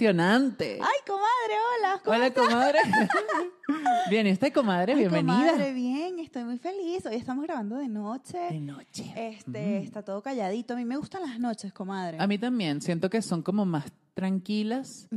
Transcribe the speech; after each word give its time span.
emocionante. 0.00 0.78
Ay, 0.80 0.98
comadre, 1.06 1.54
hola. 1.78 2.00
¿cómo 2.02 2.16
Hola, 2.16 2.30
comadre. 2.32 2.78
bien, 4.10 4.26
¿y 4.26 4.32
usted, 4.32 4.52
comadre? 4.52 4.94
Ay, 4.94 5.00
Bienvenida. 5.00 5.34
Comadre, 5.34 5.72
bien, 5.74 6.18
estoy 6.18 6.44
muy 6.44 6.58
feliz. 6.58 7.04
Hoy 7.04 7.16
estamos 7.16 7.44
grabando 7.44 7.76
de 7.76 7.88
noche. 7.88 8.38
De 8.50 8.60
noche. 8.60 9.12
Este, 9.14 9.78
está 9.78 10.02
todo 10.02 10.22
calladito. 10.22 10.74
A 10.74 10.76
mí 10.76 10.84
me 10.84 10.96
gustan 10.96 11.22
las 11.22 11.38
noches, 11.38 11.72
comadre. 11.72 12.16
A 12.18 12.26
mí 12.26 12.38
también, 12.38 12.80
siento 12.80 13.10
que 13.10 13.20
son 13.20 13.42
como 13.42 13.66
más 13.66 13.92
tranquilas 14.14 15.08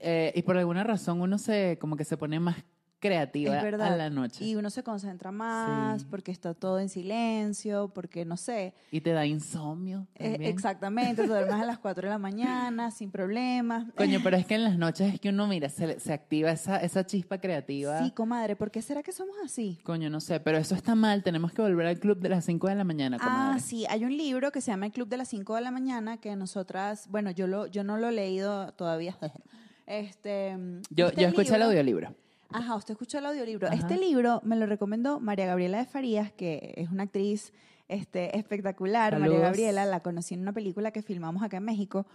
eh, 0.00 0.32
y 0.34 0.42
por 0.42 0.56
alguna 0.56 0.84
razón 0.84 1.20
uno 1.20 1.38
se, 1.38 1.78
como 1.80 1.96
que 1.96 2.04
se 2.04 2.16
pone 2.16 2.38
más 2.38 2.56
creativa 3.00 3.58
a 3.60 3.96
la 3.96 4.10
noche. 4.10 4.44
Y 4.44 4.56
uno 4.56 4.70
se 4.70 4.82
concentra 4.82 5.30
más 5.32 6.02
Sí. 6.02 6.06
porque 6.10 6.30
está 6.32 6.54
todo 6.54 6.78
en 6.80 6.88
silencio, 6.88 7.92
porque 7.94 8.24
no 8.24 8.36
sé. 8.36 8.74
Y 8.90 9.00
te 9.00 9.12
da 9.12 9.24
insomnio 9.26 10.06
Eh, 10.16 10.30
también. 10.32 10.52
exactamente, 10.52 11.22
te 11.22 11.28
duermes 11.28 11.54
a 11.54 11.64
las 11.64 11.78
4 11.78 12.02
de 12.02 12.10
la 12.10 12.18
mañana 12.18 12.90
sin 12.90 13.10
problemas. 13.10 13.86
Coño, 13.96 14.20
pero 14.22 14.36
es 14.36 14.46
que 14.46 14.54
en 14.56 14.64
las 14.64 14.76
noches 14.78 15.14
es 15.14 15.20
que 15.20 15.28
uno, 15.28 15.46
mira, 15.46 15.68
se, 15.68 16.00
se 16.00 16.12
activa 16.12 16.50
esa, 16.50 16.78
esa 16.78 17.06
chispa 17.06 17.38
creativa. 17.38 18.02
Sí, 18.02 18.10
comadre, 18.10 18.56
¿por 18.56 18.70
qué 18.70 18.82
será 18.82 19.02
que 19.02 19.12
somos 19.12 19.36
así? 19.44 19.78
Coño, 19.84 20.10
no 20.10 20.20
sé, 20.20 20.40
pero 20.40 20.58
eso 20.58 20.74
está 20.74 20.94
mal. 20.94 21.22
Tenemos 21.22 21.52
que 21.52 21.62
volver 21.62 21.86
al 21.86 21.98
club 21.98 22.18
de 22.18 22.28
las 22.28 22.44
5 22.44 22.68
de 22.68 22.74
la 22.74 22.84
mañana, 22.84 23.16
Ah, 23.20 23.24
comadre. 23.24 23.60
sí, 23.60 23.86
hay 23.88 24.04
un 24.04 24.16
libro 24.16 24.50
que 24.52 24.60
se 24.60 24.70
llama 24.70 24.86
El 24.86 24.92
Club 24.92 25.08
de 25.08 25.16
las 25.18 25.28
5 25.28 25.54
de 25.54 25.60
la 25.60 25.70
mañana 25.70 26.16
que 26.18 26.34
nosotras, 26.36 27.06
bueno, 27.10 27.30
yo 27.30 27.46
lo 27.46 27.66
yo 27.66 27.84
no 27.84 27.96
lo 27.96 28.08
he 28.08 28.12
leído 28.12 28.72
todavía. 28.72 29.16
Este, 29.90 30.54
Yo, 30.90 31.06
este 31.06 31.22
yo 31.22 31.28
escuché 31.28 31.48
el 31.54 31.60
libro- 31.60 31.66
audiolibro. 31.70 32.14
Ajá, 32.50 32.76
usted 32.76 32.92
escuchó 32.92 33.18
el 33.18 33.26
audiolibro. 33.26 33.66
Ajá. 33.68 33.76
Este 33.76 33.96
libro 33.98 34.40
me 34.44 34.56
lo 34.56 34.66
recomendó 34.66 35.20
María 35.20 35.46
Gabriela 35.46 35.78
de 35.78 35.84
Farías, 35.84 36.32
que 36.32 36.74
es 36.76 36.90
una 36.90 37.04
actriz 37.04 37.52
este, 37.88 38.36
espectacular. 38.38 39.18
María. 39.18 39.38
Gabriela 39.38 39.84
la 39.84 40.00
conocí 40.00 40.34
en 40.34 40.40
una 40.40 40.52
película 40.52 40.90
que 40.90 41.02
filmamos 41.02 41.42
acá 41.42 41.58
en 41.58 41.64
México. 41.64 42.06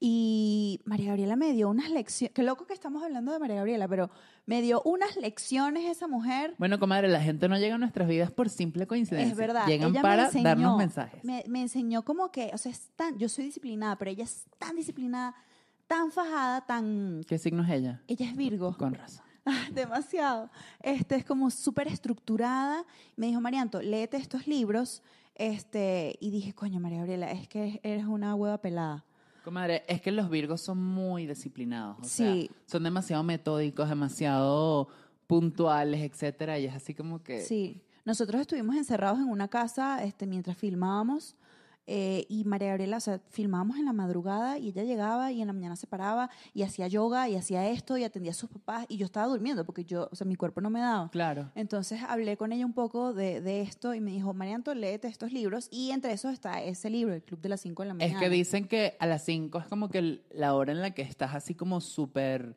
Y 0.00 0.80
María 0.84 1.08
Gabriela 1.08 1.34
me 1.34 1.52
dio 1.52 1.68
unas 1.68 1.90
lecciones. 1.90 2.32
Qué 2.32 2.44
loco 2.44 2.66
que 2.66 2.72
estamos 2.72 3.02
hablando 3.02 3.32
de 3.32 3.40
María 3.40 3.56
Gabriela, 3.56 3.88
pero 3.88 4.10
me 4.46 4.62
dio 4.62 4.80
unas 4.84 5.16
lecciones 5.16 5.86
esa 5.90 6.06
mujer. 6.06 6.54
Bueno, 6.56 6.78
comadre, 6.78 7.08
la 7.08 7.20
gente 7.20 7.48
no 7.48 7.58
llega 7.58 7.74
a 7.74 7.78
nuestras 7.78 8.06
vidas 8.06 8.30
por 8.30 8.48
simple 8.48 8.86
coincidencia. 8.86 9.32
Es 9.32 9.36
verdad. 9.36 9.66
Llegan 9.66 9.90
ella 9.90 9.98
me 10.00 10.02
para 10.08 10.26
enseñó- 10.26 10.44
darnos 10.44 10.78
mensajes. 10.78 11.24
Me, 11.24 11.42
me 11.48 11.62
enseñó 11.62 12.04
como 12.04 12.30
que, 12.30 12.50
o 12.54 12.58
sea, 12.58 12.70
es 12.70 12.90
tan, 12.94 13.18
yo 13.18 13.28
soy 13.28 13.46
disciplinada, 13.46 13.96
pero 13.98 14.12
ella 14.12 14.22
es 14.22 14.46
tan 14.58 14.76
disciplinada, 14.76 15.34
tan 15.88 16.12
fajada, 16.12 16.64
tan... 16.64 17.22
¿Qué 17.26 17.36
signo 17.38 17.64
es 17.64 17.70
ella? 17.70 18.00
Ella 18.06 18.26
es 18.26 18.36
Virgo. 18.36 18.76
Con 18.76 18.94
razón. 18.94 19.24
Demasiado. 19.72 20.50
Este 20.82 21.16
es 21.16 21.24
como 21.24 21.50
súper 21.50 21.88
estructurada. 21.88 22.84
Me 23.16 23.26
dijo, 23.26 23.40
Marianto, 23.40 23.80
léete 23.82 24.16
estos 24.16 24.46
libros. 24.46 25.02
Este, 25.34 26.16
y 26.20 26.30
dije, 26.30 26.52
coño, 26.54 26.80
María 26.80 26.98
Gabriela, 26.98 27.30
es 27.30 27.48
que 27.48 27.80
eres 27.82 28.06
una 28.06 28.34
hueva 28.34 28.58
pelada. 28.60 29.04
Comadre, 29.44 29.84
es 29.88 30.00
que 30.02 30.10
los 30.10 30.28
virgos 30.28 30.60
son 30.60 30.82
muy 30.82 31.26
disciplinados. 31.26 31.96
O 32.00 32.04
Sí. 32.04 32.48
sea, 32.50 32.56
son 32.66 32.82
demasiado 32.82 33.22
metódicos, 33.22 33.88
demasiado 33.88 34.88
puntuales, 35.26 36.00
etcétera. 36.02 36.58
Y 36.58 36.66
es 36.66 36.74
así 36.74 36.94
como 36.94 37.22
que. 37.22 37.40
Sí. 37.42 37.80
Nosotros 38.04 38.40
estuvimos 38.40 38.74
encerrados 38.76 39.18
en 39.18 39.28
una 39.28 39.48
casa 39.48 40.02
este, 40.02 40.26
mientras 40.26 40.56
filmábamos. 40.56 41.36
Eh, 41.90 42.26
y 42.28 42.44
María 42.44 42.68
Gabriela, 42.68 42.98
o 42.98 43.00
sea, 43.00 43.18
filmábamos 43.30 43.78
en 43.78 43.86
la 43.86 43.94
madrugada 43.94 44.58
y 44.58 44.68
ella 44.68 44.84
llegaba 44.84 45.32
y 45.32 45.40
en 45.40 45.46
la 45.46 45.54
mañana 45.54 45.74
se 45.74 45.86
paraba 45.86 46.28
y 46.52 46.62
hacía 46.62 46.86
yoga 46.86 47.28
y 47.30 47.34
hacía 47.36 47.66
esto 47.70 47.96
y 47.96 48.04
atendía 48.04 48.32
a 48.32 48.34
sus 48.34 48.50
papás 48.50 48.84
y 48.88 48.98
yo 48.98 49.06
estaba 49.06 49.26
durmiendo 49.26 49.64
porque 49.64 49.84
yo, 49.84 50.08
o 50.12 50.14
sea, 50.14 50.26
mi 50.26 50.36
cuerpo 50.36 50.60
no 50.60 50.68
me 50.68 50.80
daba. 50.80 51.10
Claro. 51.10 51.50
Entonces 51.54 52.00
hablé 52.06 52.36
con 52.36 52.52
ella 52.52 52.66
un 52.66 52.74
poco 52.74 53.14
de, 53.14 53.40
de 53.40 53.62
esto 53.62 53.94
y 53.94 54.00
me 54.00 54.10
dijo, 54.10 54.34
Marianto, 54.34 54.74
léete 54.74 55.08
estos 55.08 55.32
libros. 55.32 55.68
Y 55.70 55.90
entre 55.90 56.12
esos 56.12 56.32
está 56.34 56.62
ese 56.62 56.90
libro, 56.90 57.14
El 57.14 57.22
Club 57.22 57.40
de 57.40 57.48
las 57.48 57.62
5 57.62 57.82
de 57.82 57.86
la 57.88 57.92
Es 57.94 57.98
mañana. 57.98 58.20
que 58.20 58.28
dicen 58.28 58.68
que 58.68 58.96
a 59.00 59.06
las 59.06 59.24
5 59.24 59.58
es 59.58 59.66
como 59.66 59.88
que 59.88 60.22
la 60.30 60.54
hora 60.54 60.72
en 60.72 60.82
la 60.82 60.90
que 60.90 61.02
estás 61.02 61.34
así 61.34 61.54
como 61.54 61.80
súper. 61.80 62.54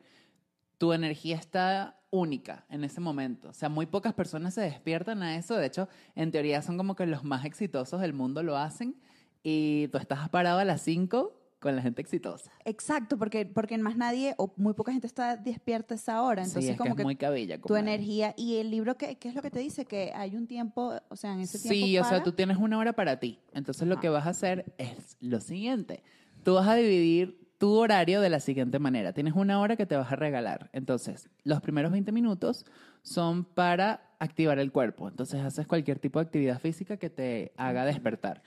Tu 0.78 0.94
energía 0.94 1.38
está 1.38 1.98
única 2.10 2.66
en 2.70 2.84
ese 2.84 3.00
momento. 3.00 3.50
O 3.50 3.54
sea, 3.54 3.70
muy 3.70 3.86
pocas 3.86 4.14
personas 4.14 4.54
se 4.56 4.62
despiertan 4.62 5.24
a 5.24 5.38
eso. 5.38 5.56
De 5.56 5.68
hecho, 5.68 5.88
en 6.16 6.32
teoría 6.32 6.62
son 6.62 6.76
como 6.76 6.96
que 6.96 7.06
los 7.06 7.24
más 7.24 7.46
exitosos 7.46 8.02
del 8.02 8.14
mundo 8.14 8.44
lo 8.44 8.58
hacen. 8.58 8.96
Y 9.44 9.88
tú 9.90 9.98
estás 9.98 10.30
parado 10.30 10.60
a 10.60 10.66
las 10.66 10.82
5 10.82 11.42
con 11.62 11.76
la 11.76 11.82
gente 11.84 12.02
exitosa. 12.02 12.52
Exacto, 12.66 13.18
porque, 13.20 13.46
porque 13.46 13.78
más 13.78 13.96
nadie 13.96 14.34
o 14.38 14.52
muy 14.58 14.74
poca 14.74 14.92
gente 14.92 15.06
está 15.06 15.38
despierta 15.38 15.94
a 15.94 15.98
esa 15.98 16.22
hora. 16.24 16.42
Entonces, 16.42 16.66
sí, 16.66 16.72
es 16.72 16.78
como 16.78 16.92
que 16.92 16.96
que, 16.96 17.02
es 17.04 17.06
muy 17.06 17.16
cabilla. 17.16 17.62
tu 17.62 17.76
energía. 17.76 18.34
Y 18.36 18.58
el 18.58 18.72
libro, 18.72 18.98
¿qué, 18.98 19.16
¿qué 19.18 19.30
es 19.30 19.36
lo 19.36 19.44
que 19.44 19.52
te 19.52 19.60
dice? 19.60 19.86
Que 19.86 20.12
hay 20.16 20.36
un 20.36 20.48
tiempo, 20.48 20.94
o 21.08 21.16
sea, 21.16 21.34
en 21.34 21.42
ese 21.42 21.60
tiempo. 21.60 21.86
Sí, 21.86 21.98
o 22.00 22.04
sea, 22.04 22.24
tú 22.24 22.32
tienes 22.32 22.58
una 22.58 22.80
hora 22.80 22.94
para 22.94 23.20
ti. 23.20 23.40
Entonces 23.54 23.88
lo 23.88 24.00
que 24.00 24.10
vas 24.10 24.26
a 24.26 24.32
hacer 24.32 24.74
es 24.80 25.18
lo 25.20 25.40
siguiente. 25.40 26.04
Tú 26.44 26.56
vas 26.56 26.68
a 26.68 26.74
dividir 26.74 27.40
tu 27.60 27.76
horario 27.76 28.22
de 28.22 28.32
la 28.32 28.40
siguiente 28.40 28.80
manera. 28.80 29.14
Tienes 29.14 29.36
una 29.36 29.60
hora 29.60 29.76
que 29.76 29.86
te 29.86 29.96
vas 29.96 30.12
a 30.12 30.16
regalar. 30.16 30.72
Entonces, 30.74 31.30
los 31.44 31.62
primeros 31.62 31.92
20 31.92 32.12
minutos 32.12 32.66
son 33.04 33.46
para 33.46 34.16
activar 34.18 34.58
el 34.58 34.72
cuerpo. 34.72 35.08
Entonces, 35.08 35.42
haces 35.42 35.68
cualquier 35.68 36.00
tipo 36.00 36.18
de 36.18 36.26
actividad 36.26 36.60
física 36.60 36.98
que 36.98 37.12
te 37.12 37.54
haga 37.58 37.86
despertar. 37.86 38.42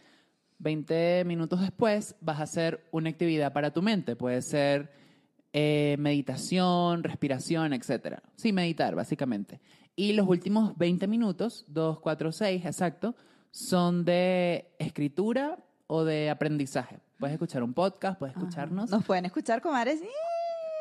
20 0.59 1.25
minutos 1.27 1.61
después 1.61 2.17
vas 2.21 2.41
a 2.41 2.45
hacer 2.45 2.87
una 2.91 3.11
actividad 3.11 3.53
para 3.53 3.73
tu 3.73 3.83
mente. 3.83 4.17
Puede 4.17 4.43
ser 4.43 4.93
eh, 5.53 5.97
meditación, 5.99 7.05
respiración, 7.05 7.73
etc. 7.73 8.19
Sí, 8.37 8.53
meditar, 8.53 8.95
básicamente. 8.95 9.61
Y 9.97 10.13
los 10.15 10.29
últimos 10.29 10.77
20 10.77 11.07
minutos, 11.07 11.65
2, 11.69 12.01
4, 12.01 12.33
6, 12.33 12.67
exacto, 12.67 13.15
son 13.51 14.05
de 14.05 14.75
escritura 14.79 15.59
o 15.87 16.05
de 16.05 16.31
aprendizaje. 16.31 16.99
Puedes 17.19 17.35
escuchar 17.35 17.63
un 17.63 17.73
podcast, 17.75 18.19
puedes 18.19 18.35
Ajá. 18.35 18.45
escucharnos. 18.45 18.91
Nos 18.91 19.05
pueden 19.05 19.27
escuchar, 19.27 19.63
comadres. 19.63 20.01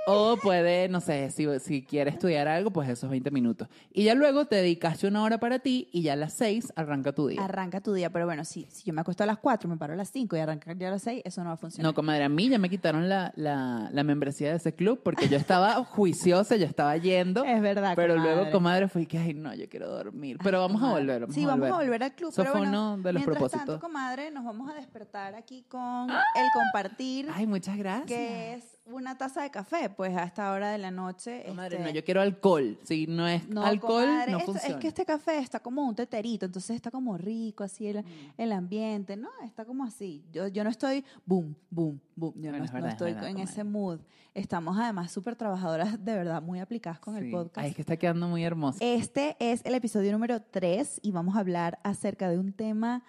O 0.06 0.36
puede, 0.36 0.90
no 0.90 1.00
sé, 1.00 1.32
si, 1.32 1.48
si 1.60 1.82
quieres 1.82 2.16
estudiar 2.16 2.48
algo, 2.50 2.72
pues 2.72 2.90
esos 2.90 3.10
20 3.10 3.32
minutos. 3.32 3.70
Y 3.94 4.04
ya 4.04 4.16
luego 4.16 4.46
te 4.46 4.58
dedicaste 4.58 5.08
una 5.08 5.24
hora 5.24 5.40
para 5.40 5.60
ti 5.60 5.88
y 5.94 6.02
ya 6.02 6.14
a 6.14 6.16
las 6.18 6.34
6 6.34 6.74
arranca 6.76 7.14
tu 7.14 7.28
día. 7.28 7.42
Arranca 7.44 7.80
tu 7.80 7.94
día. 7.94 8.10
Pero 8.10 8.26
bueno, 8.26 8.44
si, 8.44 8.68
si 8.70 8.84
yo 8.84 8.94
me 8.94 9.00
acuesto 9.02 9.24
a 9.24 9.28
las 9.28 9.38
4, 9.38 9.70
me 9.70 9.78
paro 9.78 9.94
a 9.94 9.96
las 9.96 10.10
5 10.10 10.36
y 10.36 10.40
arrancar 10.40 10.78
ya 10.78 10.90
a 10.90 10.92
las 10.92 11.04
6, 11.04 11.22
eso 11.24 11.42
no 11.44 11.52
va 11.52 11.54
a 11.54 11.58
funcionar. 11.58 11.90
No, 11.90 11.96
comadre, 11.96 12.26
a 12.26 12.30
mí 12.30 12.50
ya 12.50 12.60
me 12.60 12.70
quitaron 12.70 13.08
la, 13.08 13.32
la, 13.38 13.90
la 13.94 14.04
membresía 14.04 14.50
de 14.50 14.58
ese 14.58 14.76
club 14.76 15.00
porque 15.02 15.30
yo 15.30 15.38
estaba 15.38 15.76
juiciosa, 15.86 16.58
yo 16.58 16.66
estaba 16.66 16.98
yendo. 16.98 17.46
es 17.46 17.62
verdad. 17.62 17.94
Pero 17.96 18.16
comadre. 18.16 18.36
luego, 18.36 18.52
comadre, 18.52 18.88
fue 18.90 19.06
que, 19.06 19.18
ay, 19.18 19.34
no, 19.34 19.54
yo 19.54 19.70
quiero 19.70 19.88
dormir. 19.90 20.38
Pero 20.44 20.60
vamos 20.60 20.84
a 20.84 20.92
volver, 20.92 21.22
vamos 21.22 21.34
sí, 21.36 21.44
a 21.44 21.48
volver. 21.48 21.60
vamos 21.62 21.76
a 21.80 21.84
volver 21.84 22.04
al 22.04 22.14
club. 22.14 22.30
Eso 22.30 22.42
pero 22.42 22.52
fue 22.52 22.60
bueno, 22.62 22.94
uno 22.96 23.04
de 23.04 23.14
los 23.14 23.24
propósitos. 23.24 23.66
tanto, 23.66 23.80
comadre, 23.80 24.32
nos 24.32 24.44
vamos 24.44 24.70
a 24.70 24.74
despertar 24.74 25.34
aquí 25.36 25.64
con 25.70 26.10
el 26.10 26.48
compartir, 26.54 27.30
Ay, 27.34 27.48
muchas 27.48 27.78
gracias. 27.78 28.08
que 28.08 28.54
es 28.56 28.66
una 28.86 29.18
taza 29.18 29.42
de 29.44 29.50
café, 29.50 29.90
pues 29.90 30.16
a 30.16 30.24
esta 30.24 30.52
hora 30.52 30.70
de 30.72 30.78
la 30.78 30.92
noche. 30.92 31.44
Comadre, 31.48 31.78
este, 31.78 31.88
no, 31.88 31.94
yo 31.96 32.04
quiero 32.04 32.22
alcohol. 32.22 32.78
Si 32.84 33.08
no 33.08 33.28
es 33.28 33.48
no, 33.48 33.64
alcohol, 33.64 34.04
comadre, 34.06 34.32
no 34.34 34.38
esto- 34.40 34.52
funciona. 34.52 34.76
Es 34.76 34.82
que 34.82 34.88
este 34.90 35.06
café 35.06 35.38
está 35.40 35.60
como 35.62 35.88
un 35.88 35.96
teterito, 35.96 36.46
entonces 36.46 36.76
está 36.76 36.92
como 36.92 37.18
rico, 37.18 37.64
así 37.64 37.88
el, 37.88 38.04
Mm. 38.04 38.06
el 38.38 38.52
ambiente, 38.52 39.16
¿no? 39.16 39.30
Está 39.46 39.64
como 39.66 39.84
así. 39.86 40.24
Yo, 40.34 40.48
yo 40.50 40.64
no 40.66 40.70
estoy 40.70 41.04
boom, 41.26 41.56
boom, 41.70 42.00
boom. 42.16 42.34
Yo 42.36 42.42
Bueno, 42.42 42.58
no, 42.60 42.64
es 42.66 42.72
no 42.72 42.76
verdad, 42.76 42.90
es 42.90 42.94
estoy 42.96 43.14
verdad, 43.14 43.30
en 43.30 43.34
comadre. 43.36 43.52
ese 43.52 43.64
mood. 43.64 44.00
Estamos 44.34 44.78
además 44.78 45.12
súper 45.12 45.36
trabajadoras, 45.36 45.92
de 46.04 46.14
verdad, 46.16 46.42
muy 46.42 46.60
aplicadas 46.60 47.00
con 47.00 47.16
el 47.16 47.32
podcast. 47.32 47.60
Ay, 47.60 47.70
es 47.70 47.76
que 47.76 47.82
está 47.84 47.96
quedando 47.98 48.28
muy 48.28 48.44
hermoso. 48.44 48.80
Este 48.82 49.38
es 49.40 49.62
el 49.64 49.76
episodio 49.76 50.12
número 50.12 50.42
3 50.42 51.00
y 51.04 51.12
vamos 51.12 51.36
a 51.36 51.40
hablar 51.40 51.80
acerca 51.84 52.30
de 52.30 52.38
un 52.38 52.52
tema. 52.52 53.04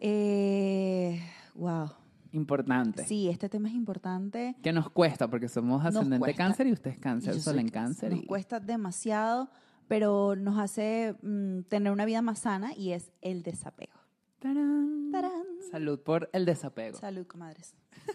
Eh, 0.00 1.20
wow. 1.54 1.90
Importante. 2.32 3.04
Sí, 3.06 3.28
este 3.28 3.48
tema 3.48 3.68
es 3.68 3.74
importante. 3.74 4.56
Que 4.62 4.72
nos 4.72 4.90
cuesta 4.90 5.28
porque 5.28 5.48
somos 5.48 5.84
ascendente 5.84 6.34
cáncer 6.34 6.66
y 6.66 6.72
usted 6.72 6.90
es 6.90 6.98
y 6.98 7.00
cáncer, 7.00 7.34
yo 7.34 7.40
sol 7.40 7.58
en 7.58 7.68
cáncer. 7.68 8.12
Nos 8.12 8.22
y- 8.22 8.26
cuesta 8.26 8.60
demasiado, 8.60 9.50
pero 9.88 10.36
nos 10.36 10.58
hace 10.58 11.14
mm, 11.22 11.62
tener 11.68 11.92
una 11.92 12.04
vida 12.04 12.20
más 12.22 12.40
sana 12.40 12.74
y 12.74 12.92
es 12.92 13.10
el 13.22 13.42
desapego. 13.42 13.94
¡Tarán! 14.40 15.10
¡Tarán! 15.10 15.42
Salud 15.70 15.98
por 16.00 16.28
el 16.32 16.44
desapego. 16.44 16.98
Salud, 16.98 17.26
comadres. 17.26 17.74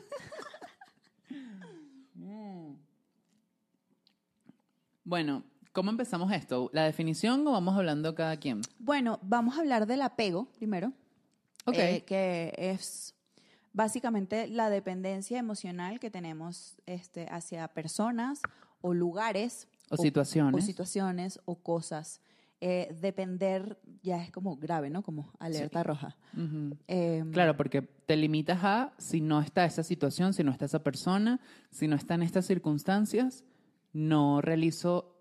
Bueno, 5.05 5.43
¿cómo 5.73 5.91
empezamos 5.91 6.31
esto? 6.31 6.69
¿La 6.73 6.83
definición 6.85 7.45
o 7.47 7.51
vamos 7.51 7.75
hablando 7.75 8.15
cada 8.15 8.37
quien? 8.37 8.61
Bueno, 8.79 9.19
vamos 9.21 9.57
a 9.57 9.59
hablar 9.59 9.85
del 9.85 10.01
apego 10.01 10.45
primero. 10.53 10.93
Ok. 11.65 11.75
eh, 11.77 12.03
que 12.05 12.53
es 12.57 13.12
básicamente 13.73 14.47
la 14.47 14.69
dependencia 14.69 15.39
emocional 15.39 15.99
que 15.99 16.09
tenemos 16.09 16.77
este, 16.85 17.27
hacia 17.29 17.67
personas 17.69 18.41
o 18.81 18.93
lugares 18.93 19.67
o 19.89 19.97
situaciones. 19.97 20.63
o 20.63 20.65
situaciones 20.65 21.39
o 21.45 21.55
cosas. 21.55 22.21
Eh, 22.65 22.95
depender 23.01 23.77
ya 24.03 24.23
es 24.23 24.31
como 24.31 24.55
grave, 24.55 24.89
¿no? 24.89 25.01
Como 25.01 25.33
alerta 25.37 25.83
roja. 25.83 26.15
Ujú. 26.33 26.77
Eh, 26.87 27.21
Claro, 27.33 27.57
porque 27.57 27.81
te 27.81 28.15
limitas 28.15 28.59
a 28.63 28.93
si 28.97 29.19
no 29.19 29.41
está 29.41 29.65
esa 29.65 29.83
situación, 29.83 30.33
si 30.33 30.45
no 30.45 30.51
está 30.51 30.63
esa 30.63 30.81
persona, 30.81 31.41
si 31.71 31.89
no 31.89 31.97
están 31.97 32.23
estas 32.23 32.45
circunstancias, 32.45 33.43
no 33.91 34.39
realizo 34.39 35.13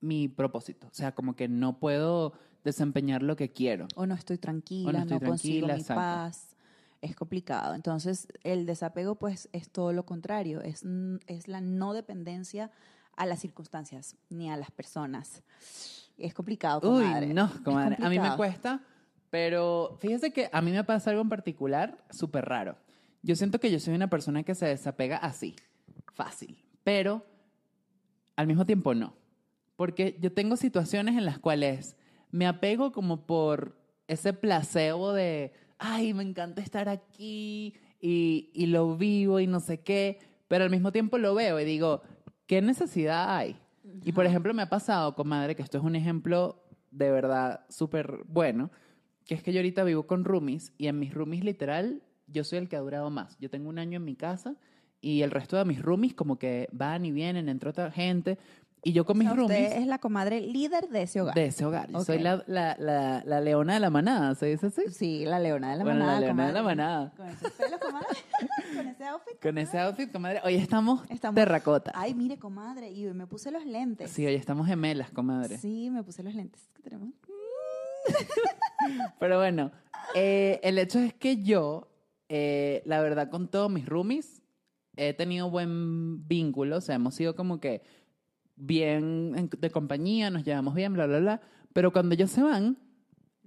mi 0.00 0.26
propósito. 0.26 0.88
O 0.88 0.94
sea, 0.94 1.14
como 1.14 1.36
que 1.36 1.46
no 1.46 1.78
puedo 1.78 2.32
desempeñar 2.64 3.22
lo 3.22 3.36
que 3.36 3.52
quiero. 3.52 3.86
O 3.94 4.04
no 4.06 4.14
estoy 4.16 4.38
tranquila, 4.38 4.88
O 4.88 4.92
no 4.92 4.98
no, 4.98 5.14
estoy 5.14 5.28
consigo 5.28 5.66
tranquila, 5.66 5.74
mi 5.74 5.80
exacto. 5.80 6.02
paz. 6.02 6.56
Es 7.00 7.14
complicado. 7.16 7.74
Entonces, 7.74 8.28
el 8.42 8.66
desapego, 8.66 9.16
pues, 9.16 9.48
es 9.52 9.70
todo 9.70 9.92
lo 9.92 10.04
contrario, 10.04 10.60
es, 10.62 10.84
es 11.26 11.48
la 11.48 11.60
no 11.60 11.92
dependencia 11.92 12.70
a 13.16 13.26
las 13.26 13.40
circunstancias 13.40 14.16
ni 14.28 14.50
a 14.50 14.56
las 14.56 14.70
personas. 14.70 15.42
Es 16.16 16.34
complicado, 16.34 16.90
Uy, 16.90 17.04
comadre. 17.04 17.34
no, 17.34 17.46
Es 17.46 17.60
comadre. 17.60 17.96
A 18.00 18.08
mí 18.08 18.18
me 18.18 18.36
cuesta, 18.36 18.80
pero 19.30 19.96
fíjese 20.00 20.32
que 20.32 20.48
a 20.52 20.60
mí 20.62 20.70
me 20.72 20.84
pasa 20.84 21.10
algo 21.10 21.22
en 21.22 21.28
particular 21.28 21.98
súper 22.10 22.44
raro. 22.44 22.76
Yo 23.22 23.34
siento 23.36 23.58
que 23.58 23.70
yo 23.70 23.80
soy 23.80 23.94
una 23.94 24.08
persona 24.08 24.42
que 24.42 24.54
se 24.54 24.66
desapega 24.66 25.16
así, 25.16 25.56
fácil, 26.14 26.64
pero 26.84 27.26
al 28.36 28.46
mismo 28.46 28.64
tiempo 28.66 28.94
no. 28.94 29.14
Porque 29.76 30.16
yo 30.20 30.32
tengo 30.32 30.56
situaciones 30.56 31.16
en 31.16 31.24
las 31.24 31.38
cuales 31.38 31.96
me 32.30 32.46
apego 32.46 32.92
como 32.92 33.26
por 33.26 33.76
ese 34.06 34.32
placebo 34.32 35.12
de, 35.12 35.52
ay, 35.78 36.14
me 36.14 36.22
encanta 36.22 36.60
estar 36.60 36.88
aquí 36.88 37.74
y, 38.00 38.50
y 38.52 38.66
lo 38.66 38.96
vivo 38.96 39.40
y 39.40 39.46
no 39.46 39.60
sé 39.60 39.80
qué, 39.80 40.18
pero 40.48 40.64
al 40.64 40.70
mismo 40.70 40.92
tiempo 40.92 41.18
lo 41.18 41.34
veo 41.34 41.58
y 41.60 41.64
digo, 41.64 42.02
¿qué 42.46 42.62
necesidad 42.62 43.36
hay? 43.36 43.56
Y 44.04 44.12
por 44.12 44.26
ejemplo, 44.26 44.52
me 44.54 44.62
ha 44.62 44.68
pasado, 44.68 45.14
comadre, 45.14 45.54
que 45.56 45.62
esto 45.62 45.78
es 45.78 45.84
un 45.84 45.96
ejemplo 45.96 46.62
de 46.90 47.10
verdad 47.10 47.64
súper 47.68 48.24
bueno, 48.26 48.70
que 49.26 49.34
es 49.34 49.42
que 49.42 49.52
yo 49.52 49.60
ahorita 49.60 49.84
vivo 49.84 50.06
con 50.06 50.24
roomies 50.24 50.72
y 50.78 50.86
en 50.86 50.98
mis 50.98 51.12
roomies 51.12 51.44
literal 51.44 52.02
yo 52.26 52.44
soy 52.44 52.58
el 52.58 52.68
que 52.68 52.76
ha 52.76 52.80
durado 52.80 53.10
más. 53.10 53.38
Yo 53.38 53.50
tengo 53.50 53.68
un 53.68 53.78
año 53.78 53.96
en 53.96 54.04
mi 54.04 54.14
casa 54.14 54.56
y 55.00 55.22
el 55.22 55.30
resto 55.30 55.56
de 55.56 55.64
mis 55.64 55.80
roomies 55.80 56.14
como 56.14 56.38
que 56.38 56.68
van 56.72 57.04
y 57.04 57.12
vienen, 57.12 57.48
entra 57.48 57.70
otra 57.70 57.90
gente. 57.90 58.38
Y 58.84 58.92
yo 58.92 59.04
con 59.04 59.16
O 59.16 59.18
mis 59.18 59.28
sea, 59.28 59.36
roomies 59.36 59.60
usted 59.68 59.80
es 59.80 59.86
la 59.86 59.98
comadre 59.98 60.40
líder 60.40 60.88
de 60.88 61.02
ese 61.02 61.20
hogar. 61.20 61.34
de 61.34 61.46
ese 61.46 61.64
hogar. 61.64 61.90
Yo 61.90 62.04
soy 62.04 62.20
la, 62.20 62.44
la, 62.46 62.76
la, 62.78 63.22
la 63.24 63.40
leona 63.40 63.74
de 63.74 63.80
la 63.80 63.90
manada, 63.90 64.34
¿se 64.36 64.46
dice 64.46 64.66
así? 64.68 64.82
Sí, 64.92 65.24
la 65.24 65.40
leona 65.40 65.72
de 65.72 65.78
la 65.78 65.84
Bueno, 65.84 65.98
la 66.00 66.04
manada. 66.06 66.20
leona 66.20 66.46
de 66.46 66.52
la 66.52 66.58
comadre. 66.60 66.76
manada. 66.76 67.12
Con 67.16 67.26
ese 67.28 67.50
pelo, 67.50 67.78
comadre. 67.80 68.06
Con 68.76 68.88
ese 68.88 69.04
outfit. 69.04 69.42
Con 69.42 69.58
ese 69.58 69.78
outfit, 69.80 70.12
comadre. 70.12 70.40
Hoy 70.44 70.54
estamos, 70.54 71.00
Estamos- 71.10 71.34
terracota. 71.34 71.90
Ay, 71.94 72.14
mire, 72.14 72.38
comadre. 72.38 72.90
Y 72.90 73.06
me 73.12 73.26
puse 73.26 73.50
los 73.50 73.66
lentes. 73.66 74.10
Sí, 74.10 74.24
hoy 74.24 74.34
estamos 74.36 74.66
gemelas, 74.68 75.10
comadre. 75.10 75.58
Sí, 75.58 75.90
me 75.90 76.02
puse 76.04 76.22
los 76.22 76.34
lentes 76.34 76.62
que 76.74 76.82
tenemos. 76.82 77.08
Pero 79.18 79.38
bueno, 79.38 79.72
eh, 80.14 80.60
el 80.62 80.78
hecho 80.78 80.98
es 80.98 81.12
que 81.14 81.42
yo, 81.42 81.88
eh, 82.28 82.82
la 82.86 83.00
verdad, 83.00 83.28
con 83.30 83.48
todos 83.48 83.70
mis 83.70 83.86
roomies, 83.86 84.42
he 84.96 85.14
tenido 85.14 85.50
buen 85.50 86.26
vínculo. 86.28 86.76
O 86.76 86.80
sea, 86.80 86.94
hemos 86.94 87.14
sido 87.14 87.34
como 87.34 87.60
que 87.60 87.82
bien 88.58 89.32
en- 89.36 89.50
de 89.58 89.70
compañía, 89.70 90.30
nos 90.30 90.44
llevamos 90.44 90.74
bien, 90.74 90.92
bla, 90.92 91.06
bla, 91.06 91.18
bla. 91.20 91.40
Pero 91.72 91.92
cuando 91.92 92.14
ellos 92.14 92.30
se 92.30 92.42
van, 92.42 92.76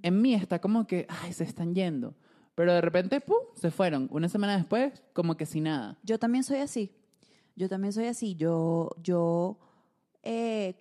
en 0.02 0.22
mí 0.22 0.34
está 0.34 0.60
como 0.60 0.88
que, 0.88 1.06
ay, 1.10 1.34
se 1.34 1.44
están 1.44 1.76
yendo. 1.76 2.16
Pero 2.56 2.74
de 2.74 2.82
repente, 2.82 3.22
¡pum!, 3.22 3.38
se 3.56 3.72
fueron. 3.72 4.08
Una 4.12 4.30
semana 4.30 4.56
después, 4.58 5.02
como 5.14 5.36
que 5.38 5.46
sin 5.46 5.64
nada. 5.66 5.98
Yo 6.04 6.20
también 6.20 6.44
soy 6.44 6.58
así. 6.60 6.92
Yo 7.56 7.70
también 7.70 7.94
soy 7.94 8.06
así. 8.06 8.36
Yo, 8.36 8.90
yo, 9.02 9.58
eh, 10.24 10.76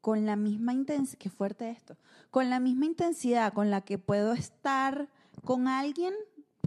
con 0.00 0.24
la 0.26 0.36
misma 0.36 0.72
intensidad, 0.72 1.18
qué 1.18 1.28
fuerte 1.30 1.70
esto, 1.70 1.96
con 2.30 2.48
la 2.50 2.60
misma 2.60 2.86
intensidad 2.86 3.52
con 3.52 3.70
la 3.70 3.80
que 3.82 3.98
puedo 3.98 4.32
estar 4.32 5.08
con 5.44 5.68
alguien 5.68 6.14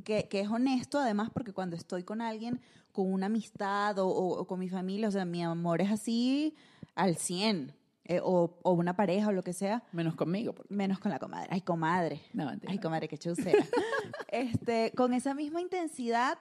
que, 0.03 0.27
que 0.27 0.41
es 0.41 0.49
honesto, 0.49 0.99
además, 0.99 1.29
porque 1.33 1.53
cuando 1.53 1.75
estoy 1.75 2.03
con 2.03 2.21
alguien, 2.21 2.59
con 2.91 3.11
una 3.11 3.27
amistad 3.27 3.97
o, 3.99 4.07
o- 4.07 4.39
o 4.39 4.47
con 4.47 4.59
mi 4.59 4.67
familia, 4.69 5.07
o 5.07 5.11
sea, 5.11 5.25
mi 5.25 5.43
amor 5.43 5.81
es 5.81 5.91
así 5.91 6.55
al 6.95 7.15
100, 7.17 7.75
eh, 8.05 8.19
o, 8.23 8.59
o 8.63 8.71
una 8.73 8.95
pareja 8.95 9.27
o 9.29 9.31
lo 9.31 9.43
que 9.43 9.53
sea, 9.53 9.83
Menos 9.91 10.15
conmigo. 10.15 10.53
porque- 10.53 10.73
menos 10.73 10.99
con 10.99 11.11
la 11.11 11.19
comadre. 11.19 11.47
Ay, 11.51 11.61
comadre. 11.61 12.21
No, 12.33 12.45
mentira. 12.45 12.71
Ay, 12.71 12.79
comadre, 12.79 13.07
qué 13.07 13.17
chusera. 13.17 13.63
este, 14.27 14.91
con 14.95 15.13
esa 15.13 15.33
misma 15.33 15.61
intensidad, 15.61 16.37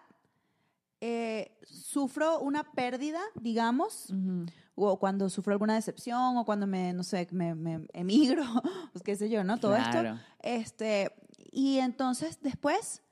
eh, 1.03 1.57
sufro 1.63 2.41
una 2.41 2.65
pérdida, 2.73 3.21
digamos, 3.35 4.13
o 4.75 4.99
cuando 4.99 5.29
sufro 5.31 5.53
alguna 5.53 5.75
decepción, 5.75 6.37
o 6.37 6.45
cuando 6.45 6.67
me, 6.67 6.93
no 6.93 7.03
sé, 7.05 7.27
me, 7.31 7.55
me 7.55 7.87
emigro, 7.93 8.43
pues 8.93 9.03
qué 9.03 9.17
sé 9.17 9.29
yo, 9.31 9.45
¿no? 9.45 9.59
Todo 9.59 9.77
esto. 9.77 9.99
Este, 10.43 11.11
y 11.53 11.79
entonces 11.79 12.39
después 12.43 13.03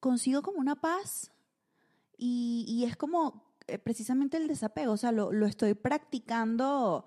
consigo 0.00 0.42
como 0.42 0.58
una 0.58 0.76
paz 0.80 1.30
y, 2.16 2.64
y 2.68 2.84
es 2.84 2.96
como 2.96 3.49
precisamente 3.78 4.36
el 4.36 4.48
desapego, 4.48 4.92
o 4.92 4.96
sea, 4.96 5.12
lo, 5.12 5.32
lo 5.32 5.46
estoy 5.46 5.74
practicando 5.74 7.06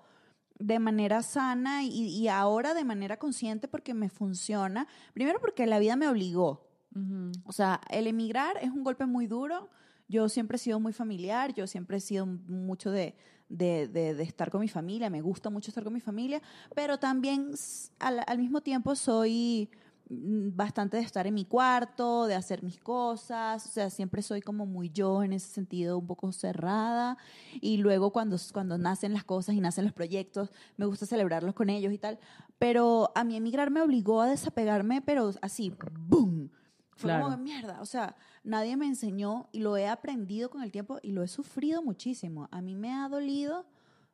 de 0.58 0.78
manera 0.78 1.22
sana 1.22 1.82
y, 1.84 1.88
y 2.08 2.28
ahora 2.28 2.74
de 2.74 2.84
manera 2.84 3.18
consciente 3.18 3.68
porque 3.68 3.92
me 3.94 4.08
funciona. 4.08 4.86
Primero 5.12 5.40
porque 5.40 5.66
la 5.66 5.78
vida 5.78 5.96
me 5.96 6.08
obligó. 6.08 6.68
Ujú. 6.94 7.32
O 7.44 7.52
sea, 7.52 7.80
el 7.90 8.06
emigrar 8.06 8.56
es 8.62 8.70
un 8.70 8.84
golpe 8.84 9.04
muy 9.06 9.26
duro. 9.26 9.68
Yo 10.08 10.28
siempre 10.28 10.56
he 10.56 10.58
sido 10.58 10.78
muy 10.80 10.92
familiar, 10.92 11.54
yo 11.54 11.66
siempre 11.66 11.96
he 11.96 12.00
sido 12.00 12.26
mucho 12.26 12.90
de, 12.90 13.14
de, 13.48 13.88
de- 13.88 14.14
de 14.14 14.22
estar 14.22 14.50
con 14.50 14.60
mi 14.60 14.68
familia, 14.68 15.08
me 15.10 15.22
gusta 15.22 15.50
mucho 15.50 15.70
estar 15.70 15.82
con 15.82 15.92
mi 15.94 16.00
familia, 16.00 16.40
pero 16.74 16.98
también 16.98 17.52
al, 17.98 18.22
al 18.26 18.38
mismo 18.38 18.60
tiempo 18.60 18.94
soy 18.94 19.70
bastante 20.08 20.98
de 20.98 21.02
estar 21.02 21.26
en 21.26 21.34
mi 21.34 21.44
cuarto, 21.44 22.26
de 22.26 22.34
hacer 22.34 22.62
mis 22.62 22.78
cosas, 22.78 23.64
o 23.66 23.68
sea, 23.68 23.90
siempre 23.90 24.22
soy 24.22 24.42
como 24.42 24.66
muy 24.66 24.90
yo 24.90 25.22
en 25.22 25.32
ese 25.32 25.48
sentido, 25.48 25.98
un 25.98 26.06
poco 26.06 26.30
cerrada, 26.32 27.16
y 27.60 27.78
luego 27.78 28.10
cuando, 28.12 28.36
cuando 28.52 28.76
nacen 28.76 29.12
las 29.12 29.24
cosas 29.24 29.54
y 29.54 29.60
nacen 29.60 29.84
los 29.84 29.94
proyectos, 29.94 30.50
me 30.76 30.86
gusta 30.86 31.06
celebrarlos 31.06 31.54
con 31.54 31.70
ellos 31.70 31.92
y 31.92 31.98
tal, 31.98 32.18
pero 32.58 33.12
a 33.14 33.24
mí 33.24 33.36
emigrar 33.36 33.70
me 33.70 33.80
obligó 33.80 34.20
a 34.20 34.28
desapegarme, 34.28 35.00
pero 35.02 35.30
así, 35.40 35.72
¡boom! 36.08 36.50
Fue 36.96 37.08
Claro. 37.10 37.24
como, 37.24 37.36
mierda, 37.38 37.80
o 37.80 37.86
sea, 37.86 38.14
nadie 38.44 38.76
me 38.76 38.86
enseñó 38.86 39.48
y 39.50 39.60
lo 39.60 39.76
he 39.76 39.88
aprendido 39.88 40.48
con 40.48 40.62
el 40.62 40.70
tiempo 40.70 40.98
y 41.02 41.10
lo 41.10 41.24
he 41.24 41.28
sufrido 41.28 41.82
muchísimo. 41.82 42.48
A 42.52 42.60
mí 42.60 42.76
me 42.76 42.92
ha 42.92 43.08
dolido, 43.08 43.66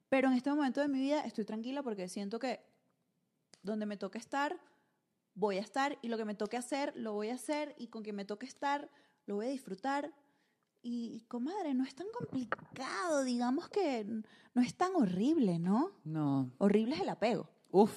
pero 0.09 0.29
en 0.29 0.35
este 0.35 0.49
momento 0.49 0.81
de 0.81 0.89
mi 0.89 0.99
vida 0.99 1.21
estoy 1.21 1.45
tranquila 1.45 1.83
porque 1.83 2.09
siento 2.09 2.39
que 2.39 2.61
donde 3.63 3.85
me 3.85 3.99
toque 3.99 4.17
estar, 4.17 4.59
voy 5.35 5.57
a 5.57 5.61
estar 5.61 5.99
y 6.03 6.09
lo 6.09 6.17
que 6.17 6.25
me 6.25 6.35
toque 6.35 6.57
hacer, 6.57 6.93
lo 6.97 7.13
voy 7.13 7.31
a 7.31 7.35
hacer 7.35 7.75
y 7.79 7.89
con 7.89 8.03
que 8.03 8.13
me 8.13 8.25
toque 8.25 8.47
estar, 8.47 8.91
lo 9.27 9.37
voy 9.37 9.47
a 9.47 9.51
disfrutar. 9.51 10.13
Y, 10.83 11.25
comadre, 11.29 11.75
no 11.75 11.85
es 11.85 11.95
tan 11.95 12.07
complicado, 12.19 13.23
digamos 13.25 13.69
que 13.69 14.07
no 14.55 14.63
es 14.63 14.75
tan 14.75 14.95
horrible, 14.95 15.59
¿no? 15.59 15.93
No. 16.05 16.51
Horrible 16.59 16.95
es 16.95 17.03
el 17.03 17.11
apego. 17.11 17.49
Uf. 17.71 17.93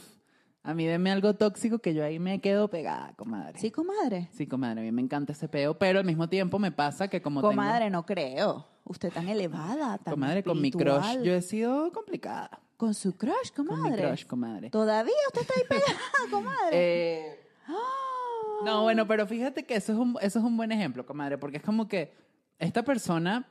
A 0.66 0.74
mí 0.74 0.86
deme 0.86 1.12
algo 1.12 1.34
tóxico 1.36 1.80
que 1.80 1.94
yo 1.94 2.06
ahí 2.06 2.20
me 2.20 2.40
quedo 2.40 2.70
pegada, 2.70 3.13
comadre. 3.18 3.60
Sí, 3.60 3.70
comadre. 3.70 4.30
Sí, 4.32 4.48
comadre, 4.48 4.80
a 4.80 4.84
mí 4.84 4.92
me 4.94 5.02
encanta 5.02 5.34
ese 5.34 5.50
peo, 5.50 5.78
pero 5.78 6.00
al 6.00 6.06
mismo 6.06 6.30
tiempo 6.30 6.58
me 6.58 6.72
pasa 6.72 7.10
que 7.10 7.22
como 7.22 7.42
Comadre, 7.42 7.90
no 7.90 8.06
creo. 8.06 8.66
Usted 8.86 9.12
tan 9.12 9.28
elevada, 9.28 9.98
tan 9.98 10.13
Comadre, 10.13 10.44
con 10.44 10.62
mi 10.62 10.72
crush 10.72 11.22
yo 11.22 11.34
he 11.34 11.42
sido 11.42 11.92
complicada. 11.92 12.62
Con 12.77 12.94
su 12.94 13.15
crush, 13.18 13.51
Con 13.56 13.65
mi 13.65 13.72
comadre. 13.75 14.03
crush, 14.08 14.25
comadre. 14.25 14.70
Todavía 14.70 15.13
usted 15.27 15.42
está 15.42 15.53
ahí 15.56 15.63
pegada, 15.68 16.00
comadre. 16.32 16.70
Eh, 16.72 17.39
Ah. 17.65 18.62
no, 18.65 18.82
bueno, 18.84 19.08
pero 19.08 19.25
fíjate 19.25 19.65
que 19.65 19.75
eso 19.75 19.94
es, 19.94 19.98
un, 19.98 20.18
eso 20.22 20.39
es 20.39 20.46
un 20.46 20.58
buen 20.58 20.72
ejemplo, 20.74 21.06
comadre, 21.06 21.38
porque 21.38 21.58
es 21.58 21.63
como 21.63 21.88
que 21.88 22.13
esta 22.60 22.84
persona, 22.84 23.48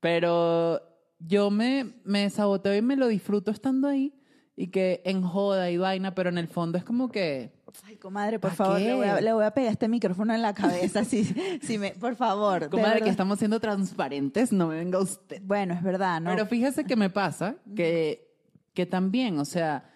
pero 0.00 0.80
yo 1.18 1.50
me, 1.50 1.94
me 2.04 2.28
saboteo 2.30 2.74
y 2.76 2.82
me 2.82 2.96
lo 2.96 3.06
disfruto 3.08 3.50
estando 3.50 3.88
ahí 3.88 4.14
y 4.56 4.68
que 4.68 5.02
en 5.04 5.22
joda 5.22 5.70
y 5.70 5.76
vaina, 5.78 6.14
pero 6.14 6.28
en 6.28 6.38
el 6.38 6.48
fondo 6.48 6.78
es 6.78 6.84
como 6.84 7.10
que... 7.10 7.56
Ay, 7.86 7.96
comadre, 7.96 8.38
por 8.38 8.50
¿Pa 8.50 8.56
favor, 8.56 8.80
le 8.80 8.94
voy, 8.94 9.06
a, 9.06 9.20
le 9.20 9.32
voy 9.32 9.44
a 9.44 9.50
pegar 9.52 9.72
este 9.72 9.88
micrófono 9.88 10.34
en 10.34 10.42
la 10.42 10.52
cabeza. 10.54 11.04
si, 11.04 11.24
si 11.62 11.78
me, 11.78 11.92
por 11.92 12.16
favor. 12.16 12.68
Comadre, 12.68 13.02
que 13.02 13.08
estamos 13.10 13.38
siendo 13.38 13.60
transparentes, 13.60 14.52
no 14.52 14.68
me 14.68 14.76
venga 14.76 14.98
usted. 14.98 15.40
Bueno, 15.42 15.74
es 15.74 15.82
verdad, 15.82 16.20
¿no? 16.20 16.30
Pero 16.30 16.46
fíjese 16.46 16.84
que 16.84 16.96
me 16.96 17.08
pasa 17.10 17.56
que, 17.74 18.34
que 18.74 18.84
también, 18.86 19.38
o 19.38 19.44
sea, 19.44 19.90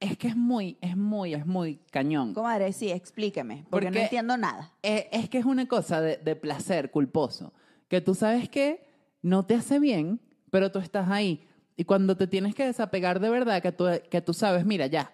es 0.00 0.16
que 0.18 0.28
es 0.28 0.36
muy, 0.36 0.78
es 0.80 0.96
muy, 0.96 1.34
es 1.34 1.46
muy 1.46 1.76
cañón. 1.90 2.34
Comadre, 2.34 2.72
sí, 2.72 2.90
explíqueme, 2.90 3.64
porque, 3.70 3.86
no 3.86 3.90
Porque- 3.92 4.02
entiendo 4.04 4.36
nada. 4.36 4.72
Eh, 4.82 5.08
es 5.12 5.28
que 5.28 5.38
es 5.38 5.44
una 5.44 5.66
cosa 5.66 6.00
de, 6.00 6.16
de 6.18 6.36
placer 6.36 6.90
culposo, 6.90 7.52
que 7.88 8.00
tú 8.00 8.14
sabes 8.14 8.48
que 8.48 8.86
no 9.22 9.44
te 9.44 9.54
hace 9.54 9.78
bien, 9.78 10.20
pero 10.50 10.70
tú 10.70 10.78
estás 10.78 11.10
ahí. 11.10 11.46
Y 11.76 11.84
cuando 11.84 12.16
te 12.16 12.26
tienes 12.26 12.54
que 12.54 12.64
desapegar 12.64 13.20
de 13.20 13.28
verdad, 13.28 13.60
que 13.60 13.72
tú, 13.72 13.86
que 14.10 14.20
tú 14.22 14.32
sabes, 14.32 14.64
mira, 14.64 14.86
ya, 14.86 15.12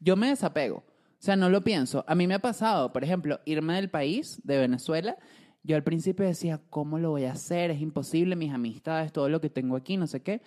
yo 0.00 0.16
me 0.16 0.28
desapego. 0.28 0.82
O 1.24 1.26
sea, 1.26 1.36
no 1.36 1.48
lo 1.48 1.64
pienso. 1.64 2.04
A 2.06 2.14
mí 2.14 2.26
me 2.26 2.34
ha 2.34 2.38
pasado, 2.38 2.92
por 2.92 3.02
ejemplo, 3.02 3.40
irme 3.46 3.76
del 3.76 3.88
país, 3.88 4.42
de 4.44 4.58
Venezuela. 4.58 5.16
Yo 5.62 5.74
al 5.74 5.82
principio 5.82 6.26
decía, 6.26 6.60
¿cómo 6.68 6.98
lo 6.98 7.12
voy 7.12 7.24
a 7.24 7.32
hacer? 7.32 7.70
Es 7.70 7.80
imposible, 7.80 8.36
mis 8.36 8.52
amistades, 8.52 9.10
todo 9.10 9.30
lo 9.30 9.40
que 9.40 9.48
tengo 9.48 9.74
aquí, 9.74 9.96
no 9.96 10.06
sé 10.06 10.20
qué. 10.20 10.42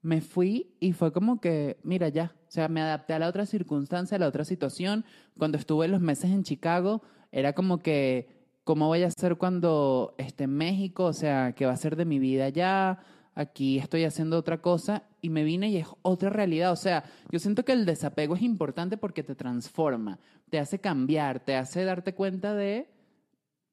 Me 0.00 0.22
fui 0.22 0.76
y 0.80 0.94
fue 0.94 1.12
como 1.12 1.42
que, 1.42 1.76
mira, 1.82 2.08
ya. 2.08 2.34
O 2.48 2.50
sea, 2.50 2.68
me 2.68 2.80
adapté 2.80 3.12
a 3.12 3.18
la 3.18 3.28
otra 3.28 3.44
circunstancia, 3.44 4.16
a 4.16 4.18
la 4.18 4.26
otra 4.26 4.46
situación. 4.46 5.04
Cuando 5.36 5.58
estuve 5.58 5.88
los 5.88 6.00
meses 6.00 6.30
en 6.30 6.42
Chicago, 6.42 7.02
era 7.30 7.52
como 7.52 7.80
que, 7.80 8.30
¿cómo 8.64 8.86
voy 8.86 9.02
a 9.02 9.08
hacer 9.08 9.36
cuando 9.36 10.14
esté 10.16 10.44
en 10.44 10.56
México? 10.56 11.04
O 11.04 11.12
sea, 11.12 11.52
¿qué 11.52 11.66
va 11.66 11.72
a 11.72 11.76
ser 11.76 11.96
de 11.96 12.06
mi 12.06 12.18
vida 12.18 12.46
allá? 12.46 12.98
Aquí 13.34 13.78
estoy 13.78 14.04
haciendo 14.04 14.38
otra 14.38 14.60
cosa 14.60 15.04
y 15.20 15.30
me 15.30 15.44
vine 15.44 15.68
y 15.70 15.76
es 15.76 15.86
otra 16.02 16.30
realidad. 16.30 16.72
O 16.72 16.76
sea, 16.76 17.04
yo 17.30 17.38
siento 17.38 17.64
que 17.64 17.72
el 17.72 17.86
desapego 17.86 18.36
es 18.36 18.42
importante 18.42 18.96
porque 18.96 19.22
te 19.22 19.34
transforma, 19.34 20.18
te 20.50 20.58
hace 20.58 20.78
cambiar, 20.80 21.40
te 21.40 21.56
hace 21.56 21.84
darte 21.84 22.14
cuenta 22.14 22.54
de 22.54 22.88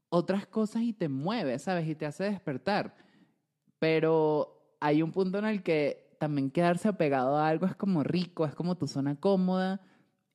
otras 0.10 0.46
cosas 0.46 0.84
y 0.84 0.94
te 0.94 1.10
mueve, 1.10 1.60
¿sabes? 1.60 1.88
Y 1.88 1.96
te 1.96 2.06
hace 2.06 2.26
despertar. 2.26 2.96
Pero 3.80 4.76
hay 4.80 5.02
un 5.02 5.12
punto 5.12 5.40
en 5.40 5.46
el 5.46 5.64
que 5.64 6.16
también 6.20 6.52
quedarse 6.52 6.88
apegado 6.88 7.38
a 7.38 7.48
algo 7.48 7.66
es 7.66 7.76
como 7.76 8.04
rico, 8.04 8.46
es 8.46 8.54
como 8.54 8.78
tu 8.78 8.88
zona 8.88 9.16
cómoda 9.16 9.82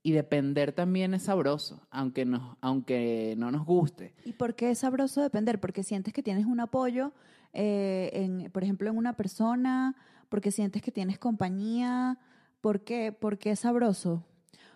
y 0.03 0.13
depender 0.13 0.73
también 0.73 1.15
es 1.15 1.25
sabroso, 1.25 1.81
aunque, 1.91 2.25
nos, 2.25 2.57
aunque 2.61 3.35
no 3.39 3.51
nos 3.51 3.65
guste. 3.67 4.15
¿Y 4.25 4.33
por 4.33 4.55
qué 4.55 4.71
es 4.71 4.79
sabroso 4.79 5.21
depender? 5.21 5.61
Porque 5.61 5.83
sientes 5.83 6.15
que 6.15 6.23
tienes 6.23 6.47
un 6.47 6.61
apoyo, 6.61 7.13
eh, 7.59 8.11
en, 8.13 8.51
por 8.53 8.63
ejemplo, 8.63 8.91
en 8.91 8.99
una 8.99 9.17
persona, 9.17 9.97
porque 10.29 10.51
sientes 10.51 10.83
que 10.83 10.93
tienes 10.93 11.19
compañía. 11.19 12.19
¿Por 12.61 12.85
qué? 12.85 13.13
¿Por 13.13 13.39
qué 13.39 13.53
es 13.53 13.61
sabroso? 13.61 14.27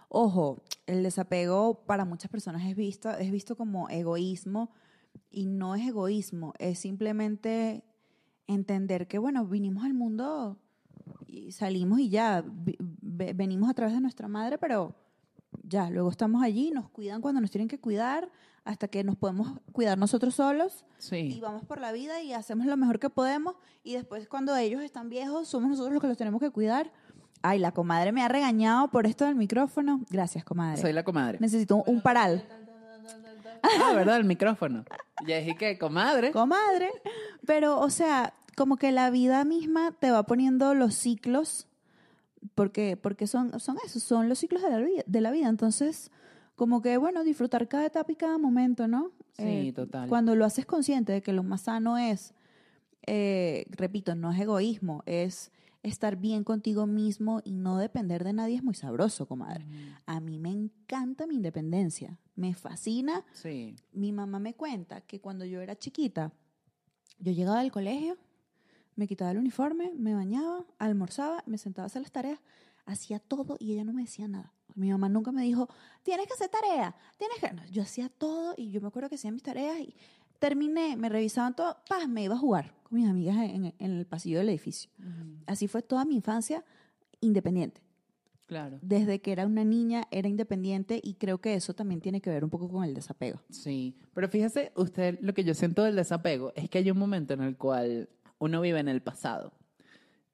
Ojo, 0.09 0.63
el 0.87 1.03
desapego 1.03 1.85
para 1.85 2.07
muchas 2.07 2.31
personas 2.31 2.65
es 2.65 2.75
visto, 2.75 3.11
es 3.11 3.31
visto 3.31 3.55
como 3.55 3.89
egoísmo 3.91 4.71
y 5.31 5.45
no 5.47 5.75
es 5.75 5.87
egoísmo, 5.87 6.55
es 6.59 6.79
simplemente 6.79 7.85
entender 8.47 9.07
que, 9.07 9.19
bueno, 9.19 9.47
vinimos 9.47 9.85
al 9.85 9.95
mundo 9.95 10.59
y 11.27 11.53
salimos 11.53 12.01
y 12.01 12.09
ya, 12.09 12.45
venimos 12.47 13.71
a 13.71 13.75
través 13.75 13.95
de 13.95 14.01
nuestra 14.01 14.27
madre, 14.27 14.59
pero 14.59 14.97
ya, 15.63 15.91
luego 15.91 16.11
estamos 16.11 16.43
allí, 16.43 16.71
nos 16.71 16.89
cuidan 16.89 17.21
cuando 17.21 17.41
nos 17.41 17.51
tienen 17.51 17.69
que 17.69 17.79
cuidar, 17.79 18.31
hasta 18.65 18.89
que 18.89 19.05
nos 19.05 19.17
podemos 19.17 19.59
cuidar 19.73 19.99
nosotros 19.99 20.35
solos 20.35 20.85
y 20.99 21.03
Sí, 21.03 21.41
vamos 21.41 21.65
por 21.65 21.81
la 21.81 21.93
vida 21.93 22.21
y 22.21 22.33
hacemos 22.33 22.67
lo 22.67 22.77
mejor 22.77 22.99
que 22.99 23.11
podemos 23.11 23.57
y 23.83 23.95
después 23.95 24.29
cuando 24.29 24.55
ellos 24.57 24.83
están 24.83 25.09
viejos 25.09 25.49
somos 25.49 25.71
nosotros 25.71 25.95
los 25.95 26.03
que 26.03 26.09
los 26.09 26.17
tenemos 26.19 26.41
que 26.41 26.51
cuidar. 26.51 26.93
Ay, 27.43 27.59
la 27.59 27.73
comadre 27.73 28.13
me 28.13 28.23
ha 28.23 28.29
regañado 28.29 28.89
por 28.89 29.07
esto 29.07 29.25
del 29.25 29.35
micrófono. 29.35 30.03
Gracias, 30.11 30.45
comadre. 30.45 30.81
soy 30.81 30.93
la 30.93 31.05
comadre. 31.05 31.39
Necesito 31.41 31.77
un, 31.77 31.85
un 31.87 32.03
paral. 32.03 32.45
Ah, 33.63 33.93
¿verdad? 33.95 34.17
El 34.17 34.25
micrófono. 34.25 34.85
Ya 35.27 35.39
dije 35.39 35.57
que, 35.57 35.79
comadre. 35.79 36.33
Comadre. 36.33 36.91
Pero, 37.47 37.79
o 37.79 37.91
sea, 37.91 38.35
como 38.57 38.77
que 38.77 38.93
la 38.93 39.11
vida 39.11 39.45
misma 39.45 39.93
te 39.93 40.11
va 40.11 40.23
poniendo 40.25 40.75
los 40.75 40.95
ciclos, 40.95 41.67
porque, 42.55 42.97
porque 42.97 43.27
son, 43.27 43.59
son 43.61 43.79
esos, 43.85 44.03
son 44.03 44.29
los 44.29 44.39
ciclos 44.39 44.63
de 44.63 44.71
la, 44.71 44.79
vida, 44.79 45.03
de 45.07 45.21
la 45.21 45.31
vida. 45.31 45.49
Entonces, 45.49 46.11
como 46.61 46.83
que, 46.83 46.99
bueno, 46.99 47.25
disfrutar 47.25 47.69
cada 47.69 47.87
etapa 47.87 48.13
y 48.13 48.17
cada 48.17 48.37
momento, 48.37 48.87
¿no? 48.87 49.13
Eh, 49.39 49.63
Sí, 49.63 49.73
total. 49.73 50.11
Cuando 50.11 50.37
lo 50.37 50.45
haces 50.45 50.67
consciente 50.67 51.11
de 51.11 51.23
que 51.23 51.33
lo 51.33 51.43
más 51.43 51.63
sano 51.63 51.97
es, 51.97 52.35
eh, 53.07 53.65
repito, 53.71 54.15
no 54.15 54.31
es 54.31 54.39
egoísmo, 54.39 55.03
es 55.07 55.53
estar 55.83 56.17
bien 56.17 56.45
contigo 56.45 56.87
mismo 56.87 57.41
y 57.45 57.55
no 57.55 57.79
depender 57.79 58.25
de 58.25 58.35
nadie 58.35 58.57
es 58.57 58.63
muy 58.63 58.75
sabroso, 58.75 59.27
comadre. 59.27 59.65
A 60.05 60.21
mí 60.21 60.39
me 60.39 60.51
encanta 60.51 61.27
mi 61.27 61.37
independencia, 61.37 62.19
me 62.37 62.53
fascina. 62.53 63.25
Sí. 63.33 63.75
Mi 63.93 64.13
mamá 64.13 64.39
me 64.39 64.53
cuenta 64.53 65.01
que 65.01 65.19
cuando 65.19 65.47
yo 65.47 65.63
era 65.63 65.79
chiquita, 65.79 66.31
yo 67.19 67.33
llegaba 67.33 67.63
del 67.63 67.73
colegio, 67.73 68.19
me 68.97 69.09
quitaba 69.09 69.31
el 69.31 69.39
uniforme, 69.39 69.93
me 69.97 70.13
bañaba, 70.13 70.67
almorzaba, 70.79 71.43
me 71.47 71.57
sentaba 71.57 71.85
a 71.85 71.87
hacer 71.87 72.03
las 72.03 72.13
tareas, 72.13 72.39
hacía 72.85 73.19
todo 73.19 73.57
y 73.59 73.73
ella 73.73 73.85
no 73.85 73.95
me 73.95 74.03
decía 74.03 74.29
nada. 74.29 74.53
Mi 74.75 74.91
mamá 74.91 75.09
nunca 75.09 75.33
me 75.33 75.43
dijo, 75.43 75.69
tienes 76.03 76.27
que 76.27 76.35
hacer 76.35 76.49
tarea, 76.49 76.95
tienes 77.17 77.39
que... 77.39 77.53
No, 77.53 77.65
yo 77.67 77.83
hacía 77.83 78.09
todo 78.09 78.55
y 78.57 78.71
yo 78.71 78.81
me 78.81 78.89
acuerdo 78.89 79.09
que 79.09 79.15
hacía 79.17 79.31
mis 79.31 79.43
tareas 79.43 79.81
y 79.81 79.95
terminé, 80.39 80.97
me 80.97 81.09
revisaban 81.09 81.55
todo, 81.55 81.77
paz, 81.89 82.09
me 82.09 82.25
iba 82.25 82.35
a 82.35 82.39
jugar 82.39 82.75
con 82.83 82.99
mis 82.99 83.09
amigas 83.09 83.37
en, 83.37 83.75
en 83.79 83.91
el 83.99 84.07
pasillo 84.07 84.39
del 84.39 84.49
edificio. 84.49 84.91
Así 85.47 85.69
fue 85.69 85.83
toda 85.83 86.05
mi 86.05 86.17
infancia 86.17 86.65
independiente. 87.21 87.83
Claro. 88.47 88.81
Desde 88.83 89.21
que 89.21 89.31
era 89.31 89.47
una 89.47 89.65
niña 89.65 90.09
era 90.11 90.29
independiente 90.29 91.01
y 91.01 91.15
creo 91.15 91.41
que 91.41 91.55
eso 91.55 91.73
también 91.73 92.01
tiene 92.01 92.21
que 92.21 92.31
ver 92.31 92.43
un 92.43 92.51
poco 92.51 92.69
con 92.69 92.83
el 92.83 92.95
desapego. 92.95 93.41
Sí, 93.49 93.95
pero 94.13 94.29
fíjese, 94.29 94.73
usted 94.75 95.19
lo 95.21 95.35
que 95.35 95.45
yo 95.45 95.55
siento 95.55 95.85
del 95.85 95.95
desapego 95.95 96.53
es 96.57 96.69
que 96.69 96.79
hay 96.79 96.91
un 96.91 96.99
momento 96.99 97.33
en 97.35 97.43
el 97.43 97.57
cual 97.57 98.09
uno 98.41 98.61
vive 98.61 98.81
en 98.81 98.89
el 98.89 99.03
pasado 99.03 99.53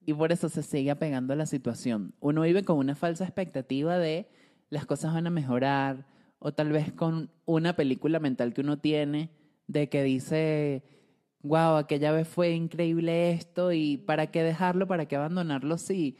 y 0.07 0.15
por 0.15 0.31
eso 0.31 0.49
se 0.49 0.63
sigue 0.63 0.93
apegando 0.93 1.33
a 1.33 1.37
la 1.37 1.47
situación. 1.47 2.15
Uno 2.21 2.43
vive 2.43 2.63
con 2.63 2.79
una 2.79 2.95
falsa 2.95 3.25
expectativa 3.25 3.99
de 3.99 4.29
las 4.71 4.87
cosas 4.87 5.13
van 5.13 5.27
a 5.27 5.31
mejorar 5.31 6.07
o 6.39 6.55
tal 6.55 6.71
vez 6.71 6.93
con 6.93 7.31
una 7.45 7.75
película 7.75 8.21
mental 8.21 8.55
que 8.55 8.61
uno 8.61 8.79
tiene 8.79 9.31
de 9.67 9.89
que 9.89 10.05
dice, 10.05 10.85
wow, 11.43 11.75
aquella 11.75 12.13
vez 12.13 12.29
fue 12.29 12.53
increíble 12.53 13.33
esto 13.33 13.73
y 13.73 13.97
para 13.97 14.29
qué 14.29 14.45
dejarlo, 14.45 14.87
para 14.87 15.07
qué 15.07 15.17
abandonarlo 15.17 15.77
si 15.77 16.17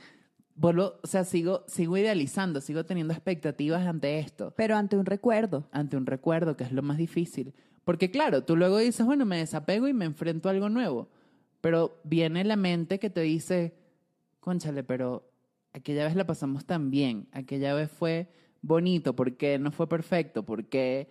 vuelvo, 0.57 0.95
o 1.05 1.07
sea, 1.07 1.23
sigo, 1.23 1.62
sigo 1.69 1.97
idealizando, 1.97 2.61
sigo 2.61 2.85
teniendo 2.85 3.12
expectativas 3.12 3.87
ante 3.87 4.19
esto 4.19 4.52
Pero 4.57 4.76
ante 4.76 4.97
un 4.97 5.07
recuerdo. 5.07 5.69
ante 5.71 5.97
un 5.97 6.07
recuerdo, 6.07 6.57
que 6.57 6.64
es 6.64 6.73
lo 6.73 6.83
más 6.83 6.99
difícil. 6.99 7.55
Porque 7.85 8.11
claro, 8.11 8.43
tú 8.43 8.57
luego 8.57 8.78
dices, 8.78 9.07
bueno, 9.07 9.25
me 9.26 9.38
desapego 9.38 9.87
y 9.87 9.93
me 9.93 10.07
enfrento 10.07 10.49
a 10.49 10.52
algo 10.52 10.69
nuevo. 10.69 11.09
Pero 11.66 11.99
viene 12.04 12.44
la 12.44 12.54
mente 12.54 13.00
que 13.00 13.11
te 13.11 13.23
dice, 13.23 13.75
conchale, 14.38 14.85
pero 14.85 15.28
aquella 15.73 16.04
vez 16.04 16.14
la 16.14 16.25
pasamos 16.25 16.64
tan 16.64 16.92
bien, 16.92 17.26
aquella 17.32 17.75
vez 17.75 17.90
fue 17.90 18.32
bonito, 18.62 19.16
porque 19.16 19.58
no 19.58 19.73
fue 19.73 19.88
perfecto, 19.88 20.44
porque 20.44 21.11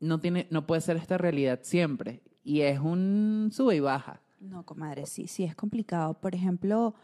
no, 0.00 0.18
tiene, 0.18 0.46
no 0.48 0.66
puede 0.66 0.80
ser 0.80 0.96
esta 0.96 1.18
realidad 1.18 1.60
siempre. 1.64 2.22
Y 2.42 2.62
es 2.62 2.80
un 2.80 3.50
sube 3.52 3.76
y 3.76 3.80
baja. 3.80 4.22
No, 4.40 4.64
comadre, 4.64 5.04
sí, 5.04 5.26
sí, 5.26 5.44
es 5.44 5.54
complicado. 5.54 6.14
Por 6.14 6.34
ejemplo, 6.34 6.94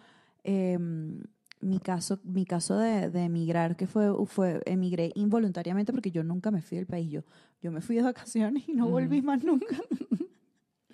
em, 0.42 1.22
mi 1.60 1.80
caso, 1.80 2.18
mi 2.24 2.46
caso 2.46 2.78
de, 2.78 3.10
de 3.10 3.24
emigrar, 3.24 3.76
que 3.76 3.86
fue, 3.86 4.10
fue, 4.24 4.62
emigré 4.64 5.12
involuntariamente 5.16 5.92
porque 5.92 6.10
yo 6.10 6.24
nunca 6.24 6.50
me 6.50 6.62
fui 6.62 6.78
del 6.78 6.86
país. 6.86 7.10
Yo, 7.10 7.24
yo 7.60 7.70
me 7.70 7.82
fui 7.82 7.96
de 7.96 8.04
vacaciones 8.04 8.66
y 8.66 8.72
no 8.72 8.88
volví 8.88 9.20
más 9.20 9.44
nunca. 9.44 9.76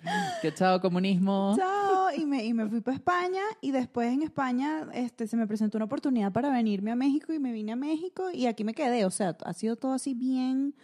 Que 0.41 0.53
chao 0.53 0.79
comunismo. 0.81 1.53
Chao, 1.57 2.07
y 2.17 2.25
me, 2.25 2.43
y 2.45 2.53
me 2.53 2.67
fui 2.67 2.81
para 2.81 2.95
España 2.95 3.41
y 3.61 3.71
después 3.71 4.11
en 4.13 4.21
España 4.23 4.87
este, 4.93 5.25
se 5.27 5.37
me 5.37 5.47
presentó 5.47 5.77
una 5.77 5.85
oportunidad 5.85 6.31
para 6.31 6.51
venirme 6.51 6.91
a 6.91 6.95
México 6.95 7.33
y 7.33 7.39
me 7.39 7.51
vine 7.53 7.71
a 7.71 7.75
México 7.75 8.29
y 8.31 8.45
aquí 8.47 8.63
me 8.63 8.73
quedé. 8.73 9.05
O 9.05 9.11
sea, 9.11 9.37
ha 9.45 9.53
sido 9.53 9.75
todo 9.77 9.93
así 9.93 10.13
bien, 10.13 10.75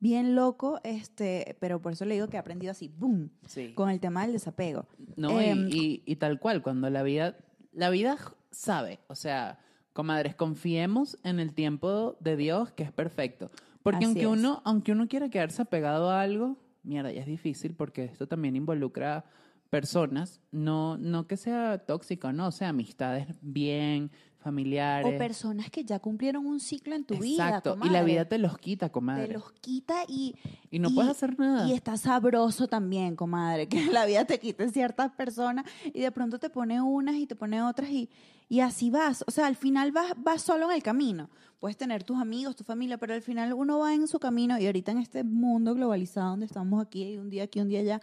bien 0.00 0.34
loco, 0.34 0.78
este, 0.84 1.56
pero 1.60 1.80
por 1.80 1.92
eso 1.92 2.04
le 2.04 2.14
digo 2.14 2.28
que 2.28 2.36
he 2.36 2.40
aprendido 2.40 2.70
así, 2.72 2.88
boom, 2.88 3.30
Sí. 3.46 3.72
con 3.74 3.88
el 3.88 3.98
tema 4.00 4.22
del 4.22 4.32
desapego. 4.32 4.86
No, 5.16 5.40
y- 5.40 5.44
Em, 5.46 5.68
y, 5.72 6.02
y 6.04 6.16
tal 6.16 6.38
cual, 6.38 6.60
cuando 6.62 6.90
la 6.90 7.02
vida, 7.02 7.36
la 7.72 7.88
vida 7.90 8.16
sabe, 8.50 9.00
o 9.08 9.14
sea, 9.14 9.58
comadres, 9.94 10.34
confiemos 10.34 11.18
en 11.24 11.40
el 11.40 11.54
tiempo 11.54 12.16
de 12.20 12.36
Dios 12.36 12.70
que 12.72 12.82
es 12.82 12.92
perfecto. 12.92 13.50
Porque 13.82 14.04
aunque 14.04 14.22
es. 14.22 14.26
uno, 14.26 14.60
aunque 14.64 14.92
uno 14.92 15.08
quiera 15.08 15.30
quedarse 15.30 15.62
apegado 15.62 16.10
a 16.10 16.20
algo, 16.20 16.58
mierda, 16.86 17.12
ya 17.12 17.20
es 17.20 17.26
difícil 17.26 17.74
porque 17.74 18.04
esto 18.04 18.26
también 18.26 18.56
involucra 18.56 19.24
personas, 19.70 20.40
no, 20.52 20.96
no 20.96 21.26
que 21.26 21.36
sea 21.36 21.78
tóxico, 21.78 22.32
no, 22.32 22.48
o 22.48 22.52
sea, 22.52 22.68
amistades 22.68 23.26
bien, 23.40 24.10
familiares. 24.46 25.12
O 25.12 25.18
personas 25.18 25.70
que 25.70 25.84
ya 25.84 25.98
cumplieron 25.98 26.46
un 26.46 26.60
ciclo 26.60 26.94
en 26.94 27.04
tu 27.04 27.18
vida. 27.18 27.48
Exacto, 27.48 27.76
y 27.82 27.88
la 27.88 28.04
vida 28.04 28.26
te 28.26 28.38
los 28.38 28.58
quita, 28.58 28.90
comadre. 28.90 29.26
te 29.26 29.32
los 29.32 29.50
quita 29.54 30.04
y, 30.06 30.36
Y 30.70 30.78
no 30.78 30.90
puedes 30.90 31.10
hacer 31.10 31.36
nada. 31.36 31.68
Y 31.68 31.72
está 31.72 31.96
sabroso 31.96 32.68
también, 32.68 33.16
comadre, 33.16 33.66
que 33.66 33.86
la 33.86 34.06
vida 34.06 34.24
te 34.24 34.38
quite 34.38 34.70
ciertas 34.70 35.10
personas 35.10 35.64
y 35.92 36.00
de 36.00 36.12
pronto 36.12 36.38
te 36.38 36.48
pone 36.48 36.80
unas 36.80 37.16
y 37.16 37.26
te 37.26 37.34
pone 37.34 37.60
otras 37.60 37.90
y, 37.90 38.08
y 38.48 38.60
así 38.60 38.88
vas. 38.88 39.24
O 39.26 39.32
sea, 39.32 39.46
al 39.46 39.56
final 39.56 39.90
vas, 39.90 40.12
vas 40.16 40.42
solo 40.42 40.70
en 40.70 40.76
el 40.76 40.82
camino. 40.82 41.28
Puedes 41.58 41.76
tener 41.76 42.04
tus 42.04 42.18
amigos, 42.18 42.54
tu 42.54 42.62
familia, 42.62 42.98
pero 42.98 43.14
al 43.14 43.22
final 43.22 43.52
uno 43.52 43.80
va 43.80 43.94
en 43.94 44.06
su 44.06 44.20
camino 44.20 44.58
y 44.60 44.66
ahorita 44.66 44.92
en 44.92 44.98
este 44.98 45.24
mundo 45.24 45.74
globalizado 45.74 46.30
donde 46.30 46.46
estamos 46.46 46.80
aquí, 46.80 47.18
un 47.18 47.30
día 47.30 47.42
aquí, 47.44 47.60
un 47.60 47.68
día 47.68 47.80
allá, 47.80 48.00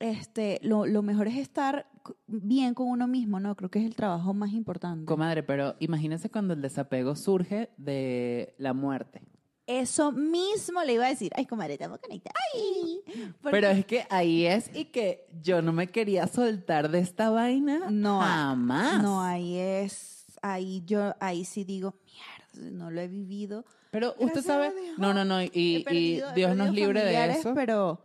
este, 0.00 0.60
lo, 0.62 0.86
lo 0.86 1.02
mejor 1.02 1.28
es 1.28 1.36
estar 1.36 1.86
bien 2.26 2.74
con 2.74 2.88
uno 2.88 3.06
mismo, 3.06 3.40
¿no? 3.40 3.54
Creo 3.56 3.70
que 3.70 3.78
es 3.80 3.84
el 3.84 3.94
trabajo 3.94 4.34
más 4.34 4.52
importante. 4.52 5.04
Comadre, 5.04 5.42
pero 5.42 5.74
imagínense 5.80 6.30
cuando 6.30 6.54
el 6.54 6.62
desapego 6.62 7.16
surge 7.16 7.70
de 7.76 8.54
la 8.58 8.72
muerte. 8.72 9.22
Eso 9.66 10.12
mismo 10.12 10.82
le 10.82 10.94
iba 10.94 11.04
a 11.04 11.10
decir. 11.10 11.30
Ay, 11.36 11.44
comadre, 11.44 11.74
estamos 11.74 11.98
conectadas. 11.98 12.38
Ay. 12.54 13.00
Pero 13.42 13.68
es 13.68 13.84
que 13.84 14.06
ahí 14.08 14.46
es 14.46 14.70
y 14.74 14.86
que 14.86 15.26
yo 15.42 15.60
no 15.60 15.72
me 15.72 15.88
quería 15.88 16.26
soltar 16.26 16.90
de 16.90 17.00
esta 17.00 17.28
vaina 17.28 17.90
No, 17.90 18.20
jamás. 18.20 19.02
No, 19.02 19.22
ahí 19.22 19.58
es, 19.58 20.24
ahí 20.40 20.82
yo, 20.86 21.14
ahí 21.20 21.44
sí 21.44 21.64
digo, 21.64 21.96
mierda, 22.06 22.76
no 22.76 22.90
lo 22.90 23.02
he 23.02 23.08
vivido. 23.08 23.66
Pero 23.90 24.14
usted 24.18 24.42
Gracias 24.42 24.44
sabe, 24.46 24.72
no, 24.96 25.12
no, 25.12 25.26
no, 25.26 25.42
y, 25.42 25.84
y 25.90 26.22
Dios 26.34 26.56
nos 26.56 26.72
libre 26.72 27.04
de 27.04 27.32
eso. 27.32 27.52
Pero 27.54 28.00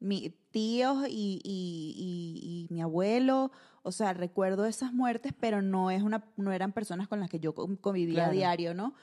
mi 0.00 0.30
tíos 0.50 1.06
y, 1.08 1.40
y- 1.44 1.94
y- 1.96 2.66
y 2.70 2.74
mi 2.74 2.80
abuelo, 2.82 3.50
o 3.82 3.92
sea, 3.92 4.12
recuerdo 4.12 4.64
esas 4.66 4.92
muertes, 4.92 5.32
pero 5.38 5.60
no 5.62 5.90
es 5.90 6.02
una, 6.02 6.24
no 6.36 6.52
eran 6.52 6.72
personas 6.72 7.08
con 7.08 7.20
las 7.20 7.28
que 7.28 7.40
yo 7.40 7.54
con- 7.54 7.76
convivía 7.76 8.26
a 8.26 8.30
diario, 8.30 8.74
¿no? 8.74 8.94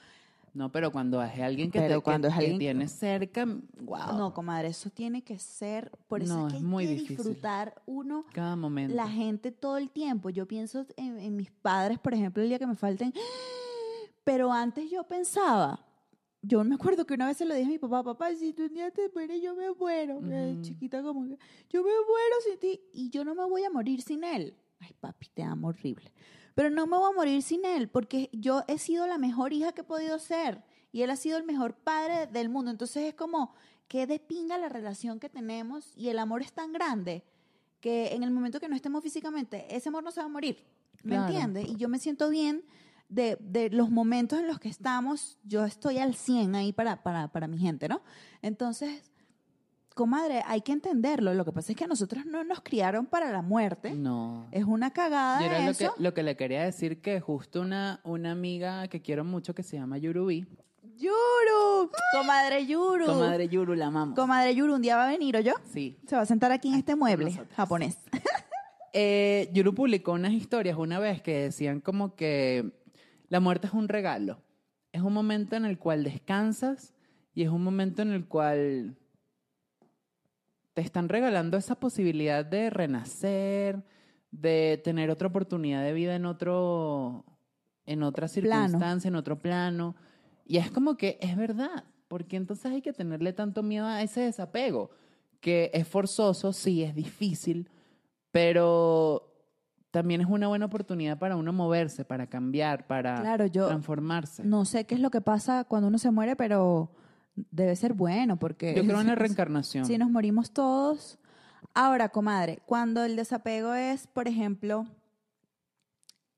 No, 0.54 0.72
pero 0.72 0.90
cuando 0.90 1.22
es 1.22 1.38
alguien 1.38 1.70
que, 1.70 1.80
Pero 1.80 1.96
te, 1.96 2.02
cuando 2.02 2.28
que, 2.28 2.32
es 2.32 2.38
que 2.38 2.44
alguien- 2.44 2.58
tienes 2.58 2.90
cerca, 2.92 3.44
wow. 3.78 4.16
No, 4.16 4.32
comadre, 4.32 4.68
eso 4.68 4.88
tiene 4.88 5.22
que 5.22 5.38
ser, 5.38 5.90
por 6.08 6.22
eso 6.22 6.34
No, 6.34 6.46
es 6.46 6.52
que 6.54 6.56
es 6.56 6.62
hay 6.62 6.68
muy 6.68 6.86
que 6.86 6.94
disfrutar 6.94 7.74
uno 7.84 8.24
Cada 8.32 8.56
momento. 8.56 8.94
la 8.96 9.06
gente 9.06 9.52
todo 9.52 9.76
el 9.76 9.90
tiempo. 9.90 10.30
Yo 10.30 10.46
pienso 10.48 10.86
en, 10.96 11.18
en 11.18 11.36
mis 11.36 11.50
padres, 11.50 11.98
por 11.98 12.14
ejemplo, 12.14 12.42
el 12.42 12.48
día 12.48 12.58
que 12.58 12.66
me 12.66 12.74
falten. 12.74 13.12
Pero 14.24 14.50
antes 14.52 14.90
yo 14.90 15.04
pensaba, 15.04 15.78
yo 16.46 16.62
me 16.64 16.74
acuerdo 16.74 17.06
que 17.06 17.14
una 17.14 17.26
vez 17.26 17.36
se 17.36 17.44
lo 17.44 17.54
dije 17.54 17.66
a 17.66 17.70
mi 17.70 17.78
papá, 17.78 18.02
papá, 18.02 18.34
si 18.34 18.52
tú 18.52 18.64
un 18.64 18.74
día 18.74 18.90
te 18.90 19.08
mueres, 19.14 19.40
yo 19.42 19.54
me 19.54 19.70
muero. 19.72 20.18
Ujú. 20.18 20.62
Chiquita 20.62 21.02
como 21.02 21.24
que, 21.24 21.38
yo 21.70 21.82
me 21.82 21.90
muero 21.90 22.36
sin 22.48 22.58
ti 22.58 22.80
y 22.92 23.10
yo 23.10 23.24
no 23.24 23.34
me 23.34 23.44
voy 23.44 23.64
a 23.64 23.70
morir 23.70 24.02
sin 24.02 24.24
él. 24.24 24.54
Ay, 24.80 24.94
papi, 25.00 25.28
te 25.34 25.42
amo 25.42 25.68
horrible. 25.68 26.12
Pero 26.54 26.70
no 26.70 26.86
me 26.86 26.96
voy 26.96 27.10
a 27.10 27.14
morir 27.16 27.42
sin 27.42 27.64
él 27.64 27.88
porque 27.88 28.30
yo 28.32 28.62
he 28.68 28.78
sido 28.78 29.06
la 29.06 29.18
mejor 29.18 29.52
hija 29.52 29.72
que 29.72 29.80
he 29.82 29.84
podido 29.84 30.18
ser 30.18 30.62
y 30.92 31.02
él 31.02 31.10
ha 31.10 31.16
sido 31.16 31.36
el 31.36 31.44
mejor 31.44 31.74
padre 31.74 32.26
del 32.28 32.48
mundo. 32.48 32.70
Entonces 32.70 33.04
es 33.04 33.14
como 33.14 33.54
que 33.88 34.06
de 34.06 34.18
pinga 34.18 34.56
la 34.58 34.68
relación 34.68 35.20
que 35.20 35.28
tenemos 35.28 35.92
y 35.96 36.08
el 36.08 36.18
amor 36.18 36.42
es 36.42 36.52
tan 36.52 36.72
grande 36.72 37.24
que 37.80 38.14
en 38.14 38.22
el 38.22 38.30
momento 38.30 38.58
que 38.58 38.68
no 38.68 38.74
estemos 38.76 39.02
físicamente, 39.02 39.66
ese 39.74 39.88
amor 39.90 40.02
no 40.02 40.10
se 40.10 40.20
va 40.20 40.26
a 40.26 40.30
morir. 40.30 40.64
¿Me 41.02 41.10
Claro. 41.16 41.26
entiendes? 41.28 41.68
Y 41.68 41.76
yo 41.76 41.88
me 41.88 41.98
siento 41.98 42.30
bien 42.30 42.64
de, 43.08 43.36
de 43.40 43.70
los 43.70 43.90
momentos 43.90 44.38
en 44.38 44.46
los 44.46 44.58
que 44.58 44.68
estamos, 44.68 45.38
yo 45.44 45.64
estoy 45.64 45.98
al 45.98 46.14
100 46.14 46.54
ahí 46.54 46.72
para, 46.72 47.02
para, 47.02 47.28
para 47.28 47.46
mi 47.48 47.58
gente, 47.58 47.88
¿no? 47.88 48.02
Entonces, 48.42 49.10
comadre, 49.94 50.42
hay 50.46 50.60
que 50.60 50.72
entenderlo. 50.72 51.32
Lo 51.34 51.44
que 51.44 51.52
pasa 51.52 51.72
es 51.72 51.78
que 51.78 51.84
a 51.84 51.88
nosotros 51.88 52.26
no 52.26 52.44
nos 52.44 52.60
criaron 52.60 53.06
para 53.06 53.32
la 53.32 53.42
muerte. 53.42 53.94
No. 53.94 54.46
Es 54.52 54.64
una 54.64 54.92
cagada 54.92 55.40
Yo 55.40 55.46
era 55.46 55.60
lo 55.66 55.74
que, 55.74 55.84
eso. 55.84 55.94
lo 55.98 56.14
que 56.14 56.22
le 56.22 56.36
quería 56.36 56.62
decir 56.64 57.00
que 57.00 57.20
justo 57.20 57.60
una, 57.62 58.00
una 58.04 58.32
amiga 58.32 58.88
que 58.88 59.00
quiero 59.00 59.24
mucho 59.24 59.54
que 59.54 59.62
se 59.62 59.76
llama 59.78 59.98
Yurubi. 59.98 60.46
Yuru, 60.98 61.90
comadre 62.12 62.66
Yuru. 62.66 63.06
Comadre 63.06 63.48
Yuru, 63.48 63.74
la 63.74 63.86
amamos. 63.86 64.14
Comadre 64.14 64.54
Yuru, 64.54 64.74
un 64.74 64.82
día 64.82 64.96
va 64.96 65.04
a 65.04 65.10
venir, 65.10 65.36
¿o 65.36 65.40
yo? 65.40 65.52
sí. 65.72 65.98
Se 66.06 66.16
va 66.16 66.22
a 66.22 66.26
sentar 66.26 66.52
aquí 66.52 66.68
en 66.68 66.74
este 66.76 66.96
mueble 66.96 67.32
japonés. 67.56 67.98
Eh, 68.98 69.50
Yuru 69.52 69.74
publicó 69.74 70.12
unas 70.12 70.32
historias 70.32 70.78
una 70.78 70.98
vez 70.98 71.20
que 71.20 71.38
decían 71.42 71.82
como 71.82 72.14
que 72.16 72.72
la 73.28 73.40
muerte 73.40 73.66
es 73.66 73.72
un 73.72 73.88
regalo. 73.88 74.42
Es 74.92 75.02
un 75.02 75.12
momento 75.12 75.56
en 75.56 75.64
el 75.64 75.78
cual 75.78 76.04
descansas 76.04 76.94
y 77.34 77.42
es 77.42 77.50
un 77.50 77.62
momento 77.62 78.02
en 78.02 78.12
el 78.12 78.26
cual 78.26 78.96
te 80.72 80.82
están 80.82 81.08
regalando 81.08 81.56
esa 81.56 81.74
posibilidad 81.74 82.44
de 82.44 82.70
renacer, 82.70 83.82
de 84.30 84.80
tener 84.84 85.10
otra 85.10 85.28
oportunidad 85.28 85.82
de 85.82 85.92
vida 85.92 86.14
en 86.14 86.26
otro, 86.26 87.24
en 87.84 88.02
otra 88.02 88.28
Plano. 88.28 88.64
circunstancia, 88.64 89.08
en 89.08 89.16
otro 89.16 89.38
plano. 89.38 89.96
Y 90.44 90.58
es 90.58 90.70
como 90.70 90.96
que 90.96 91.18
es 91.20 91.36
verdad, 91.36 91.84
porque 92.08 92.36
entonces 92.36 92.72
hay 92.72 92.82
que 92.82 92.92
tenerle 92.92 93.32
tanto 93.32 93.62
miedo 93.62 93.86
a 93.86 94.02
ese 94.02 94.20
desapego, 94.20 94.90
que 95.40 95.70
es 95.74 95.86
forzoso, 95.86 96.52
sí, 96.52 96.82
es 96.82 96.94
difícil, 96.94 97.68
pero 98.30 99.35
también 99.90 100.20
es 100.20 100.26
una 100.28 100.48
buena 100.48 100.66
oportunidad 100.66 101.18
para 101.18 101.36
uno 101.36 101.52
moverse, 101.52 102.04
para 102.04 102.26
cambiar, 102.26 102.86
para 102.86 103.20
Claro, 103.20 103.46
yo 103.46 103.68
transformarse. 103.68 104.44
no 104.44 104.64
sé 104.64 104.84
qué 104.84 104.94
es 104.94 105.00
lo 105.00 105.10
que 105.10 105.20
pasa 105.20 105.64
cuando 105.64 105.88
uno 105.88 105.98
se 105.98 106.10
muere, 106.10 106.36
pero 106.36 106.90
debe 107.50 107.74
ser 107.76 107.92
bueno 107.94 108.38
porque... 108.38 108.74
Yo 108.74 108.82
creo 108.84 109.00
en 109.00 109.06
la 109.06 109.14
reencarnación. 109.16 109.84
Si 109.86 109.96
nos 109.98 110.10
morimos 110.10 110.52
todos. 110.52 111.18
Ahora, 111.74 112.08
comadre, 112.10 112.60
cuando 112.66 113.04
el 113.04 113.16
desapego 113.16 113.74
es, 113.74 114.06
por 114.06 114.28
ejemplo, 114.28 114.86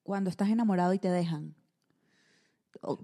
cuando 0.03 0.31
estás 0.31 0.49
enamorado 0.49 0.93
y 0.95 0.99
te 0.99 1.11
dejan. 1.11 1.55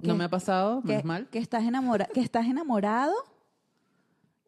No 0.03 0.15
me 0.15 0.25
ha 0.25 0.31
pasado, 0.31 0.83
que, 0.83 0.89
menos 0.89 1.05
mal. 1.05 1.29
que 1.31 1.39
estás 1.39 1.65
enamora- 1.65 2.09
que 2.13 2.21
estás 2.21 2.47
enamorado 2.47 3.13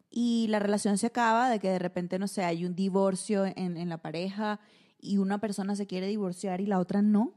y 0.09 0.47
la 0.49 0.59
relación 0.61 0.99
se 0.99 1.09
acaba 1.09 1.50
de 1.50 1.59
que 1.59 1.69
de 1.69 1.79
repente, 1.81 2.19
no 2.19 2.29
sé, 2.29 2.45
hay 2.45 2.65
un 2.65 2.75
divorcio 2.76 3.45
en, 3.45 3.76
en 3.76 3.88
la 3.88 3.99
pareja 3.99 4.61
y 4.99 5.19
una 5.19 5.38
persona 5.41 5.76
se 5.76 5.87
quiere 5.87 6.07
divorciar 6.07 6.61
y 6.61 6.67
la 6.67 6.79
otra 6.79 7.03
no. 7.03 7.35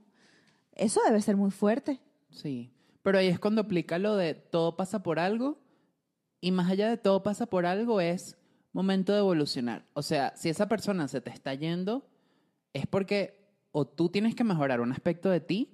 Eso 0.74 1.02
debe 1.06 1.22
ser 1.22 1.36
muy 1.36 1.52
fuerte. 1.52 2.00
Sí, 2.30 2.72
pero 3.02 3.18
ahí 3.18 3.28
es 3.28 3.40
cuando 3.40 3.62
aplica 3.62 3.98
lo 4.00 4.16
de 4.16 4.34
todo 4.34 4.76
pasa 4.78 5.04
por 5.04 5.20
algo 5.20 5.60
y 6.42 6.52
más 6.52 6.70
allá 6.70 6.90
de 6.90 6.98
todo 6.98 7.24
pasa 7.24 7.48
por 7.48 7.66
algo 7.66 8.02
es 8.02 8.38
momento 8.72 9.14
de 9.14 9.20
evolucionar. 9.20 9.86
O 9.94 10.02
sea, 10.02 10.34
si 10.36 10.50
esa 10.50 10.68
persona 10.68 11.08
se 11.08 11.22
te 11.22 11.30
está 11.32 11.54
yendo 11.54 12.08
es 12.74 12.86
porque 12.88 13.40
o 13.72 13.86
tú 13.88 14.10
tienes 14.10 14.36
que 14.36 14.44
mejorar 14.44 14.82
un 14.82 14.92
aspecto 14.92 15.30
de 15.30 15.42
ti 15.42 15.72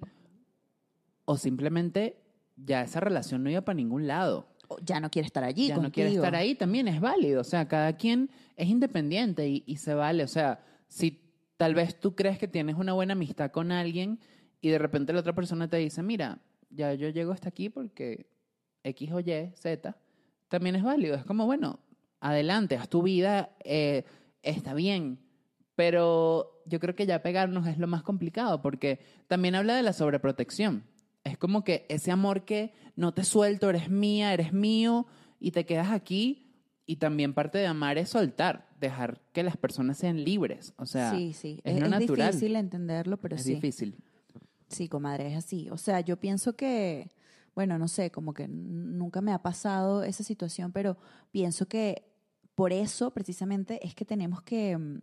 o 1.24 1.36
simplemente 1.36 2.22
ya 2.56 2.82
esa 2.82 3.00
relación 3.00 3.42
no 3.42 3.50
iba 3.50 3.60
para 3.60 3.76
ningún 3.76 4.06
lado. 4.06 4.48
O 4.68 4.78
Ya 4.80 4.98
no 4.98 5.10
quiere 5.10 5.26
estar 5.26 5.44
allí. 5.44 5.68
ya 5.68 5.76
no 5.76 5.92
quiere 5.92 6.14
estar 6.14 6.34
ahí, 6.34 6.54
también 6.54 6.88
es 6.88 7.00
válido. 7.00 7.40
O 7.40 7.44
sea, 7.44 7.68
cada 7.68 7.96
quien 7.96 8.30
es 8.56 8.68
independiente 8.68 9.48
y, 9.48 9.62
y 9.66 9.76
se 9.76 9.94
vale. 9.94 10.24
O 10.24 10.28
sea, 10.28 10.64
si 10.88 11.25
tal 11.56 11.74
vez 11.74 11.98
tú 11.98 12.14
crees 12.14 12.38
que 12.38 12.48
tienes 12.48 12.76
una 12.76 12.92
buena 12.92 13.12
amistad 13.12 13.50
con 13.50 13.72
alguien 13.72 14.20
y 14.60 14.70
de 14.70 14.78
repente 14.78 15.12
la 15.12 15.20
otra 15.20 15.34
persona 15.34 15.68
te 15.68 15.76
dice, 15.76 16.02
mira, 16.02 16.40
ya 16.70 16.94
yo 16.94 17.08
llego 17.08 17.32
hasta 17.32 17.48
aquí 17.48 17.68
porque 17.68 18.26
X 18.82 19.12
o 19.12 19.20
Y, 19.20 19.52
Z, 19.54 19.96
también 20.48 20.76
es 20.76 20.82
válido. 20.82 21.14
Es 21.16 21.24
como, 21.24 21.46
bueno, 21.46 21.80
adelante, 22.20 22.76
haz 22.76 22.88
tu 22.88 23.02
vida, 23.02 23.50
eh, 23.64 24.04
está 24.42 24.74
bien. 24.74 25.20
Pero 25.74 26.62
yo 26.66 26.80
creo 26.80 26.94
que 26.94 27.06
ya 27.06 27.22
pegarnos 27.22 27.66
es 27.66 27.78
lo 27.78 27.86
más 27.86 28.02
complicado 28.02 28.62
porque 28.62 29.00
también 29.26 29.54
habla 29.54 29.76
de 29.76 29.82
la 29.82 29.92
sobreprotección. 29.92 30.84
Es 31.24 31.36
como 31.36 31.64
que 31.64 31.86
ese 31.88 32.10
amor 32.12 32.44
que 32.44 32.72
no 32.94 33.12
te 33.12 33.24
suelto, 33.24 33.68
eres 33.68 33.90
mía, 33.90 34.32
eres 34.32 34.52
mío 34.52 35.06
y 35.38 35.50
te 35.50 35.66
quedas 35.66 35.90
aquí. 35.90 36.45
Y 36.86 36.96
también 36.96 37.34
parte 37.34 37.58
de 37.58 37.66
amar 37.66 37.98
es 37.98 38.10
soltar, 38.10 38.68
dejar 38.80 39.20
que 39.32 39.42
las 39.42 39.56
personas 39.56 39.98
sean 39.98 40.22
libres. 40.22 40.72
O 40.76 40.86
sea, 40.86 41.10
sí, 41.10 41.32
sí. 41.32 41.60
es 41.64 41.76
Es, 41.76 41.82
es 41.82 41.88
natural. 41.90 42.30
difícil 42.30 42.56
entenderlo, 42.56 43.16
pero 43.16 43.34
es 43.34 43.42
sí. 43.42 43.54
difícil. 43.54 43.96
Sí, 44.68 44.88
comadre, 44.88 45.32
es 45.32 45.36
así. 45.36 45.68
O 45.70 45.76
sea, 45.78 46.00
yo 46.00 46.16
pienso 46.18 46.54
que, 46.54 47.10
bueno, 47.54 47.78
no 47.78 47.88
sé, 47.88 48.10
como 48.10 48.34
que 48.34 48.46
nunca 48.48 49.20
me 49.20 49.32
ha 49.32 49.42
pasado 49.42 50.04
esa 50.04 50.22
situación, 50.22 50.70
pero 50.72 50.96
pienso 51.32 51.66
que 51.66 52.04
por 52.54 52.72
eso 52.72 53.10
precisamente 53.12 53.84
es 53.86 53.94
que 53.94 54.04
tenemos 54.04 54.42
que 54.42 54.78
mm, 54.78 55.00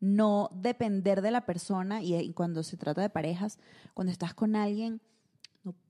no 0.00 0.50
depender 0.54 1.22
de 1.22 1.30
la 1.30 1.46
persona 1.46 2.02
y, 2.02 2.14
y 2.14 2.32
cuando 2.34 2.62
se 2.62 2.76
trata 2.76 3.00
de 3.00 3.10
parejas, 3.10 3.58
cuando 3.94 4.12
estás 4.12 4.34
con 4.34 4.56
alguien, 4.56 5.00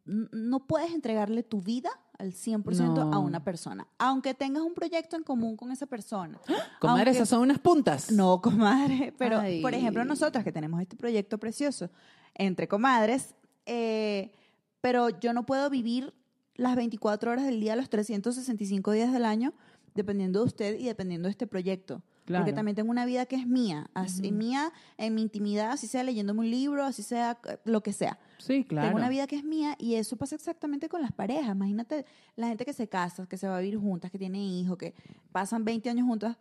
no, 0.06 0.66
puedes 0.66 0.92
entregarle 0.92 1.42
tu 1.42 1.62
vida 1.62 1.90
al 2.18 2.32
100% 2.32 3.00
a 3.00 3.04
No. 3.06 3.20
una 3.20 3.42
persona, 3.42 3.86
aunque 3.98 4.34
tengas 4.34 4.62
un 4.62 4.74
proyecto 4.74 5.16
en 5.16 5.22
común 5.24 5.56
con 5.56 5.72
esa 5.72 5.86
persona. 5.86 6.38
Comadre, 6.80 7.00
Aunque- 7.02 7.10
esas 7.10 7.28
son 7.28 7.40
unas 7.40 7.58
puntas. 7.58 8.10
no, 8.12 8.40
comadre, 8.42 9.14
pero 9.18 9.40
Ay. 9.40 9.62
por 9.62 9.74
ejemplo 9.74 10.04
nosotras 10.04 10.44
que 10.44 10.52
tenemos 10.52 10.80
este 10.80 10.96
proyecto 10.96 11.38
precioso 11.38 11.90
entre 12.34 12.68
comadres, 12.68 13.34
eh, 13.66 14.32
pero 14.80 15.08
yo 15.08 15.32
no 15.32 15.46
puedo 15.46 15.70
vivir 15.70 16.12
las 16.54 16.76
24 16.76 17.32
horas 17.32 17.46
del 17.46 17.58
día, 17.60 17.74
los 17.74 17.88
365 17.90 18.92
días 18.92 19.12
del 19.12 19.24
año, 19.24 19.54
dependiendo 19.94 20.40
de 20.40 20.46
usted 20.46 20.78
y 20.78 20.86
dependiendo 20.86 21.28
de 21.28 21.30
este 21.30 21.46
proyecto. 21.46 22.02
Claro. 22.24 22.42
Porque 22.42 22.54
también 22.54 22.74
tengo 22.74 22.90
una 22.90 23.04
vida 23.04 23.26
que 23.26 23.36
es 23.36 23.46
mía, 23.46 23.90
así, 23.92 24.32
mía 24.32 24.72
en 24.96 25.14
mi 25.14 25.22
intimidad, 25.22 25.72
así 25.72 25.86
sea 25.86 26.02
leyéndome 26.02 26.40
un 26.40 26.50
libro, 26.50 26.82
así 26.84 27.02
sea 27.02 27.38
eh, 27.46 27.58
lo 27.64 27.82
que 27.82 27.92
sea. 27.92 28.18
Sí, 28.38 28.64
claro. 28.64 28.88
Tengo 28.88 28.98
una 28.98 29.10
vida 29.10 29.26
que 29.26 29.36
es 29.36 29.44
mía 29.44 29.76
y 29.78 29.94
eso 29.94 30.16
pasa 30.16 30.34
exactamente 30.34 30.88
con 30.88 31.02
las 31.02 31.12
parejas. 31.12 31.54
Imagínate 31.54 32.06
la 32.34 32.48
gente 32.48 32.64
que 32.64 32.72
se 32.72 32.88
casa, 32.88 33.26
que 33.26 33.36
se 33.36 33.46
va 33.46 33.58
a 33.58 33.60
vivir 33.60 33.78
juntas, 33.78 34.10
que 34.10 34.18
tiene 34.18 34.42
hijos, 34.42 34.78
que 34.78 34.94
pasan 35.32 35.64
20 35.64 35.90
años 35.90 36.06
juntas 36.06 36.38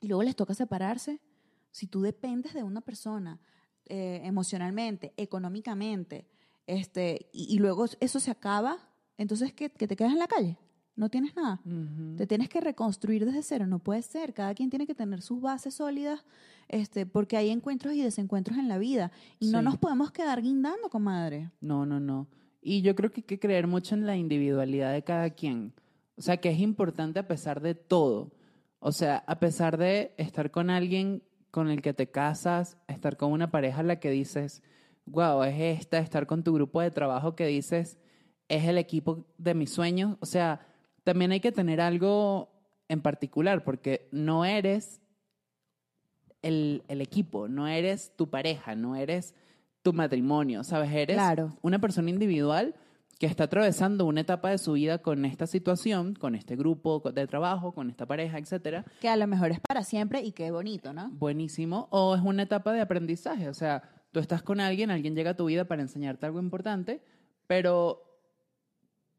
y 0.00 0.06
luego 0.06 0.22
les 0.22 0.36
toca 0.36 0.54
separarse. 0.54 1.20
Si 1.72 1.88
tú 1.88 2.00
dependes 2.00 2.54
de 2.54 2.62
una 2.62 2.80
persona 2.80 3.40
eh, 3.86 4.20
emocionalmente, 4.22 5.14
económicamente, 5.16 6.28
este, 6.68 7.28
y, 7.32 7.52
y 7.52 7.58
luego 7.58 7.86
eso 7.98 8.20
se 8.20 8.30
acaba, 8.30 8.78
entonces 9.18 9.52
¿qué, 9.52 9.70
que 9.70 9.88
te 9.88 9.96
quedas 9.96 10.12
en 10.12 10.20
la 10.20 10.28
calle. 10.28 10.58
No 10.94 11.08
tienes 11.08 11.34
nada. 11.34 11.60
Te 12.16 12.26
tienes 12.26 12.48
que 12.48 12.60
reconstruir 12.60 13.24
desde 13.24 13.42
cero, 13.42 13.66
no 13.66 13.78
puede 13.78 14.02
ser. 14.02 14.34
Cada 14.34 14.54
quien 14.54 14.68
tiene 14.68 14.86
que 14.86 14.94
tener 14.94 15.22
sus 15.22 15.40
bases 15.40 15.74
sólidas, 15.74 16.24
este, 16.68 17.06
porque 17.06 17.36
hay 17.36 17.50
encuentros 17.50 17.94
y 17.94 18.02
desencuentros 18.02 18.58
en 18.58 18.68
la 18.68 18.78
vida. 18.78 19.10
Y 19.38 19.50
no 19.50 19.62
nos 19.62 19.78
podemos 19.78 20.10
quedar 20.12 20.42
guindando, 20.42 20.90
comadre. 20.90 21.50
No, 21.60 21.86
no, 21.86 21.98
no. 21.98 22.28
Y 22.60 22.82
yo 22.82 22.94
creo 22.94 23.10
que 23.10 23.20
hay 23.20 23.26
que 23.26 23.40
creer 23.40 23.66
mucho 23.66 23.94
en 23.94 24.06
la 24.06 24.16
individualidad 24.16 24.92
de 24.92 25.02
cada 25.02 25.30
quien. 25.30 25.72
O 26.16 26.22
sea, 26.22 26.36
que 26.36 26.50
es 26.50 26.60
importante 26.60 27.18
a 27.18 27.26
pesar 27.26 27.62
de 27.62 27.74
todo. 27.74 28.32
O 28.78 28.92
sea, 28.92 29.24
a 29.26 29.38
pesar 29.38 29.78
de 29.78 30.14
estar 30.18 30.50
con 30.50 30.68
alguien 30.68 31.22
con 31.50 31.68
el 31.68 31.82
que 31.82 31.94
te 31.94 32.10
casas, 32.10 32.78
estar 32.86 33.16
con 33.16 33.32
una 33.32 33.50
pareja 33.50 33.80
a 33.80 33.84
la 33.84 33.98
que 33.98 34.10
dices, 34.10 34.62
wow, 35.06 35.42
es 35.42 35.80
esta, 35.80 35.98
estar 35.98 36.26
con 36.26 36.44
tu 36.44 36.52
grupo 36.52 36.80
de 36.80 36.90
trabajo 36.90 37.34
que 37.34 37.46
dices, 37.46 37.98
es 38.48 38.64
el 38.64 38.78
equipo 38.78 39.26
de 39.38 39.54
mis 39.54 39.70
sueños. 39.70 40.16
O 40.20 40.26
sea, 40.26 40.66
también 41.04 41.32
hay 41.32 41.40
que 41.40 41.52
tener 41.52 41.80
algo 41.80 42.50
en 42.88 43.00
particular, 43.00 43.64
porque 43.64 44.08
no 44.12 44.44
eres 44.44 45.00
el, 46.42 46.82
el 46.88 47.00
equipo, 47.00 47.48
no 47.48 47.68
eres 47.68 48.14
tu 48.16 48.28
pareja, 48.30 48.74
no 48.74 48.96
eres 48.96 49.34
tu 49.82 49.92
matrimonio, 49.92 50.64
¿sabes? 50.64 50.90
Eres 50.92 51.16
Claro. 51.16 51.56
una 51.62 51.78
persona 51.78 52.10
individual 52.10 52.74
que 53.18 53.26
está 53.26 53.44
atravesando 53.44 54.04
una 54.06 54.22
etapa 54.22 54.50
de 54.50 54.58
su 54.58 54.72
vida 54.72 54.98
con 54.98 55.24
esta 55.24 55.46
situación, 55.46 56.14
con 56.14 56.34
este 56.34 56.56
grupo 56.56 57.00
de 57.14 57.26
trabajo, 57.28 57.72
con 57.72 57.88
esta 57.88 58.04
pareja, 58.06 58.38
etcétera, 58.38 58.84
Que 59.00 59.08
a 59.08 59.16
lo 59.16 59.26
mejor 59.28 59.52
es 59.52 59.60
para 59.60 59.84
siempre 59.84 60.22
y 60.22 60.32
qué 60.32 60.50
bonito, 60.50 60.92
¿no? 60.92 61.08
buenísimo, 61.12 61.86
o 61.90 62.16
es 62.16 62.22
una 62.22 62.42
etapa 62.42 62.72
de 62.72 62.80
aprendizaje, 62.80 63.48
o 63.48 63.54
sea, 63.54 63.82
tú 64.10 64.18
estás 64.18 64.42
con 64.42 64.58
alguien, 64.60 64.90
alguien 64.90 65.14
llega 65.14 65.30
a 65.30 65.36
tu 65.36 65.44
vida 65.46 65.64
para 65.66 65.82
enseñarte 65.82 66.26
algo 66.26 66.40
importante, 66.40 67.00
pero 67.46 68.11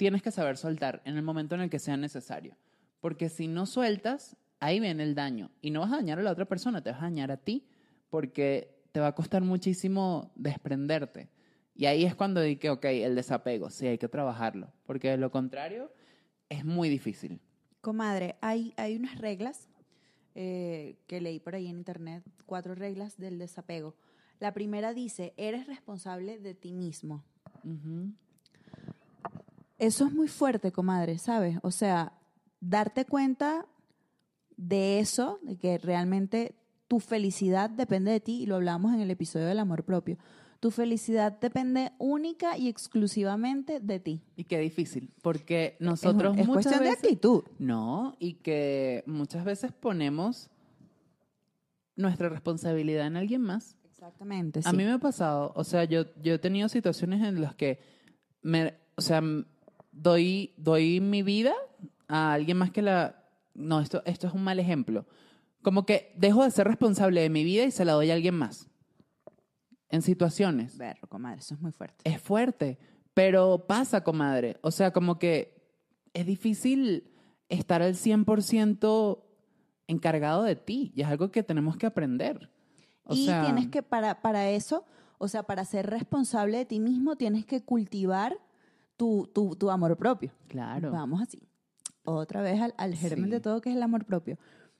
tienes 0.03 0.21
que 0.21 0.31
saber 0.31 0.57
soltar 0.57 1.01
en 1.05 1.15
el 1.15 1.23
momento 1.23 1.55
en 1.55 1.61
el 1.61 1.69
que 1.69 1.79
sea 1.79 1.95
necesario, 1.95 2.57
porque 2.99 3.29
si 3.29 3.47
no 3.47 3.65
sueltas, 3.65 4.35
ahí 4.59 4.81
viene 4.81 5.01
el 5.01 5.15
daño 5.15 5.49
y 5.61 5.71
no 5.71 5.79
vas 5.79 5.93
a 5.93 5.95
dañar 5.95 6.19
a 6.19 6.23
la 6.23 6.31
otra 6.33 6.43
persona, 6.43 6.83
te 6.83 6.91
vas 6.91 6.99
a 6.99 7.03
dañar 7.03 7.31
a 7.31 7.37
ti, 7.37 7.65
porque 8.09 8.83
te 8.91 8.99
va 8.99 9.07
a 9.07 9.15
costar 9.15 9.43
muchísimo 9.43 10.33
desprenderte. 10.35 11.29
Y 11.73 11.85
ahí 11.85 12.03
es 12.03 12.15
cuando 12.15 12.41
dije, 12.41 12.69
ok, 12.69 12.83
el 12.83 13.15
desapego, 13.15 13.69
sí, 13.69 13.87
hay 13.87 13.97
que 13.97 14.09
trabajarlo, 14.09 14.73
porque 14.85 15.09
de 15.11 15.15
lo 15.15 15.31
contrario 15.31 15.89
es 16.49 16.65
muy 16.65 16.89
difícil. 16.89 17.39
Comadre, 17.79 18.35
hay, 18.41 18.73
hay 18.75 18.97
unas 18.97 19.17
reglas 19.19 19.69
eh, 20.35 20.97
que 21.07 21.21
leí 21.21 21.39
por 21.39 21.55
ahí 21.55 21.67
en 21.67 21.77
internet, 21.77 22.25
cuatro 22.45 22.75
reglas 22.75 23.15
del 23.15 23.39
desapego. 23.39 23.95
La 24.41 24.53
primera 24.53 24.93
dice, 24.93 25.33
eres 25.37 25.65
responsable 25.65 26.39
de 26.39 26.55
ti 26.55 26.73
mismo. 26.73 27.23
Ujú. 27.63 28.11
Eso 29.77 30.05
es 30.05 30.13
muy 30.13 30.27
fuerte, 30.27 30.71
comadre, 30.71 31.17
¿sabes? 31.17 31.57
O 31.63 31.71
sea, 31.71 32.13
darte 32.59 33.05
cuenta 33.05 33.65
de 34.55 34.99
eso, 34.99 35.39
de 35.41 35.57
que 35.57 35.77
realmente 35.77 36.55
tu 36.87 36.99
felicidad 36.99 37.69
depende 37.69 38.11
de 38.11 38.19
ti, 38.19 38.43
y 38.43 38.45
lo 38.45 38.55
hablamos 38.55 38.93
en 38.93 39.01
el 39.01 39.11
episodio 39.11 39.47
del 39.47 39.59
amor 39.59 39.83
propio. 39.83 40.17
Tu 40.59 40.71
felicidad 40.71 41.37
depende 41.39 41.91
única 41.97 42.57
y 42.57 42.69
exclusivamente 42.69 43.79
de 43.81 43.99
ti. 43.99 44.21
Y 44.35 44.45
qué 44.45 44.59
difícil, 44.59 45.13
porque 45.21 45.75
Es 45.77 45.81
nosotros 45.81 46.37
es, 46.37 46.47
muchas 46.47 46.65
cuestión 46.67 46.79
veces... 46.79 47.01
de 47.01 47.07
actitud. 47.07 47.43
No, 47.59 48.15
y 48.19 48.35
que 48.35 49.03
muchas 49.07 49.43
veces 49.43 49.73
ponemos 49.73 50.49
nuestra 51.95 52.29
responsabilidad 52.29 53.07
en 53.07 53.17
alguien 53.17 53.41
más. 53.41 53.75
Exactamente, 53.83 54.61
A 54.63 54.71
mí 54.73 54.83
me 54.83 54.91
ha 54.91 54.99
pasado, 54.99 55.51
o 55.55 55.63
sea, 55.63 55.85
yo, 55.85 56.05
yo 56.21 56.35
he 56.35 56.39
tenido 56.39 56.69
situaciones 56.69 57.21
en 57.23 57.41
las 57.41 57.55
que 57.55 57.79
me, 58.41 58.73
o 58.95 59.01
sea, 59.01 59.21
doy, 59.93 60.53
doy 60.57 60.99
mi 60.99 61.23
vida 61.23 61.53
a 62.07 62.33
alguien 62.33 62.57
más 62.57 62.71
que 62.71 62.81
la... 62.81 63.23
No, 63.53 63.79
esto, 63.79 64.01
esto 64.05 64.27
es 64.27 64.33
un 64.33 64.43
mal 64.43 64.59
ejemplo. 64.59 65.05
Como 65.61 65.85
que 65.85 66.11
dejo 66.17 66.43
de 66.43 66.51
ser 66.51 66.67
responsable 66.67 67.21
de 67.21 67.29
mi 67.29 67.43
vida 67.43 67.63
y 67.63 67.71
se 67.71 67.85
la 67.85 67.93
doy 67.93 68.11
a 68.11 68.15
alguien 68.15 68.35
más. 68.35 68.67
En 69.89 70.01
situaciones. 70.01 70.77
Berro, 70.77 71.07
comadre, 71.07 71.39
eso 71.39 71.53
es 71.53 71.61
muy 71.61 71.71
fuerte. 71.71 71.97
Es 72.03 72.19
fuerte, 72.19 72.79
pero 73.13 73.65
pasa, 73.67 74.03
comadre. 74.03 74.57
O 74.61 74.71
sea, 74.71 74.91
como 74.91 75.19
que 75.19 75.63
es 76.13 76.25
difícil 76.25 77.11
estar 77.47 77.81
al 77.81 77.93
100% 77.93 79.23
encargado 79.87 80.43
de 80.43 80.55
ti 80.55 80.91
y 80.95 81.01
es 81.01 81.07
algo 81.07 81.31
que 81.31 81.43
tenemos 81.43 81.77
que 81.77 81.85
aprender. 81.85 82.49
O 83.03 83.13
y 83.13 83.25
sea, 83.25 83.43
tienes 83.45 83.67
que, 83.67 83.83
para, 83.83 84.21
para 84.21 84.49
eso, 84.49 84.85
o 85.19 85.27
sea, 85.27 85.43
para 85.43 85.63
ser 85.65 85.89
responsable 85.89 86.57
de 86.57 86.65
ti 86.65 86.79
mismo, 86.79 87.15
tienes 87.15 87.45
que 87.45 87.63
cultivar 87.63 88.39
tu, 88.97 89.27
tu, 89.33 89.55
tu 89.55 89.69
amor 89.71 89.95
propio. 89.97 90.31
Claro. 90.47 90.91
Vamos 90.91 91.21
así. 91.21 91.41
Otra 92.03 92.41
vez 92.41 92.61
al, 92.61 92.73
al 92.77 92.95
germen 92.95 93.25
Sí. 93.25 93.31
de 93.31 93.39
todo, 93.39 93.61
que 93.61 93.69
es 93.69 93.75
el 93.75 93.83
amor 93.83 94.05
propio. 94.05 94.37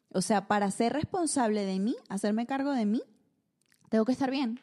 O 0.10 0.21
sea, 0.21 0.47
para 0.47 0.69
ser 0.71 0.93
responsable 0.93 1.65
de 1.65 1.80
mí, 1.80 1.95
hacerme 2.10 2.45
cargo 2.45 2.71
de 2.71 2.86
mí, 2.86 3.02
tengo 3.89 4.06
que 4.06 4.12
estar 4.12 4.30
bien, 4.30 4.60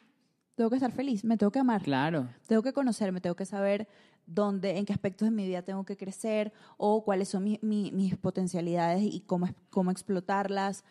tengo 0.55 0.69
que 0.69 0.75
estar 0.77 0.91
feliz, 0.91 1.23
me 1.25 1.37
tengo 1.37 1.51
que 1.51 1.59
amar, 1.59 1.81
Claro. 1.81 2.29
tengo 2.47 2.61
que 2.61 2.71
conocerme, 2.73 3.19
tengo 3.19 3.35
que 3.35 3.45
saber 3.45 3.87
dónde, 4.25 4.77
en 4.77 4.85
qué 4.85 4.93
aspectos 4.93 5.27
de 5.27 5.31
mi 5.35 5.45
vida 5.47 5.61
tengo 5.63 5.83
que 5.83 5.97
crecer 5.97 6.53
o 6.77 7.03
cuáles 7.03 7.29
son 7.29 7.43
mi- 7.43 7.59
mi- 7.61 7.91
mis 7.91 8.15
potencialidades 8.17 9.01
y 9.03 9.21
cómo, 9.21 9.49
cómo 9.69 9.91
explotarlas, 9.91 10.83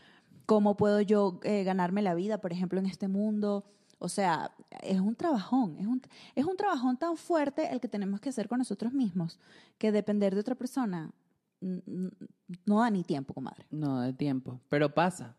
cómo 0.47 0.77
puedo 0.77 1.01
yo 1.01 1.39
eh, 1.45 1.63
ganarme 1.65 2.03
la 2.03 2.15
vida, 2.15 2.39
por 2.41 2.53
ejemplo, 2.53 2.81
en 2.81 2.87
este 2.87 3.09
mundo. 3.09 3.65
O 4.01 4.09
sea, 4.09 4.51
es 4.83 4.99
un 4.99 5.15
trabajón, 5.15 5.77
es 5.79 5.87
un, 5.87 6.03
es 6.35 6.45
un 6.45 6.57
trabajón 6.57 6.97
tan 6.97 7.17
fuerte 7.17 7.71
el 7.71 7.81
que 7.81 7.89
tenemos 7.89 8.21
que 8.21 8.31
hacer 8.31 8.49
con 8.49 8.59
nosotros 8.59 8.93
mismos, 8.93 9.39
que 9.79 9.93
depender 9.93 10.35
de 10.35 10.41
otra 10.41 10.55
persona 10.57 11.13
no 11.61 12.81
da 12.81 12.91
ni 12.91 13.05
tiempo, 13.05 13.35
comadre. 13.35 13.67
No, 13.71 14.01
de 14.01 14.13
tiempo. 14.13 14.61
Pero 14.69 14.95
pasa. 14.95 15.37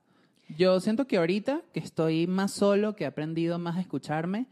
Yo 0.58 0.80
siento 0.80 1.08
que 1.08 1.18
ahorita 1.18 1.64
que 1.74 1.80
estoy 1.80 2.28
más 2.28 2.52
solo, 2.52 2.96
que 2.96 3.06
he 3.06 3.08
aprendido 3.08 3.58
más 3.58 3.78
a 3.78 3.82
escucharme, 3.82 4.48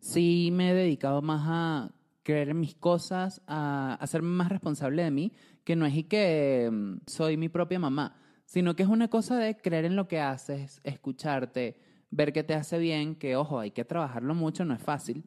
sí 0.00 0.50
me 0.52 0.70
he 0.70 0.74
dedicado 0.74 1.22
más 1.22 1.42
a 1.44 1.90
creer 2.22 2.50
en 2.50 2.60
mis 2.60 2.74
cosas, 2.74 3.42
a 3.46 3.94
hacerme 4.00 4.30
más 4.30 4.48
responsable 4.48 5.02
de 5.02 5.10
mí, 5.10 5.32
que 5.64 5.76
no 5.76 5.86
es 5.86 5.94
y 5.94 6.04
que 6.04 6.68
mm, 6.72 7.02
soy 7.06 7.36
mi 7.36 7.48
propia 7.48 7.78
mamá, 7.78 8.16
sino 8.44 8.74
que 8.74 8.82
es 8.82 8.88
una 8.88 9.08
cosa 9.08 9.36
de 9.36 9.56
creer 9.56 9.84
en 9.84 9.96
lo 9.96 10.08
que 10.08 10.20
haces, 10.20 10.80
escucharte, 10.84 11.78
ver 12.12 12.32
que 12.32 12.44
te 12.44 12.54
hace 12.54 12.78
bien, 12.78 13.16
que 13.16 13.34
ojo, 13.34 13.58
hay 13.58 13.72
que 13.72 13.84
trabajarlo 13.84 14.34
mucho, 14.34 14.64
no 14.64 14.74
es 14.74 14.82
fácil. 14.82 15.24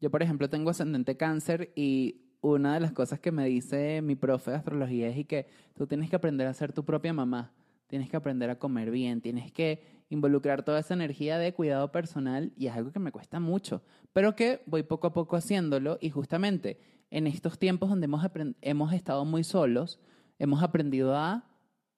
Yo, 0.00 0.10
por 0.10 0.22
ejemplo, 0.22 0.50
tengo 0.50 0.70
ascendente 0.70 1.16
cáncer 1.16 1.72
y 1.76 2.22
una 2.40 2.74
de 2.74 2.80
las 2.80 2.92
cosas 2.92 3.20
que 3.20 3.30
me 3.30 3.46
dice 3.46 4.02
mi 4.02 4.16
profe 4.16 4.50
de 4.50 4.56
astrología 4.56 5.08
es 5.08 5.16
y 5.18 5.24
que 5.24 5.46
tú 5.74 5.86
tienes 5.86 6.10
que 6.10 6.16
aprender 6.16 6.48
a 6.48 6.54
ser 6.54 6.72
tu 6.72 6.84
propia 6.84 7.12
mamá, 7.12 7.52
tienes 7.86 8.08
que 8.08 8.16
aprender 8.16 8.50
a 8.50 8.58
comer 8.58 8.90
bien, 8.90 9.20
tienes 9.20 9.52
que 9.52 10.02
involucrar 10.08 10.64
toda 10.64 10.80
esa 10.80 10.94
energía 10.94 11.38
de 11.38 11.52
cuidado 11.52 11.92
personal 11.92 12.52
y 12.56 12.66
es 12.66 12.74
algo 12.74 12.90
que 12.90 12.98
me 12.98 13.12
cuesta 13.12 13.38
mucho, 13.38 13.82
pero 14.12 14.34
que 14.34 14.62
voy 14.66 14.82
poco 14.82 15.06
a 15.06 15.12
poco 15.12 15.36
haciéndolo 15.36 15.98
y 16.00 16.10
justamente 16.10 16.80
en 17.10 17.26
estos 17.26 17.58
tiempos 17.58 17.90
donde 17.90 18.06
hemos, 18.06 18.26
hemos 18.62 18.92
estado 18.94 19.24
muy 19.24 19.44
solos, 19.44 20.00
hemos 20.38 20.62
aprendido 20.62 21.14
a 21.14 21.44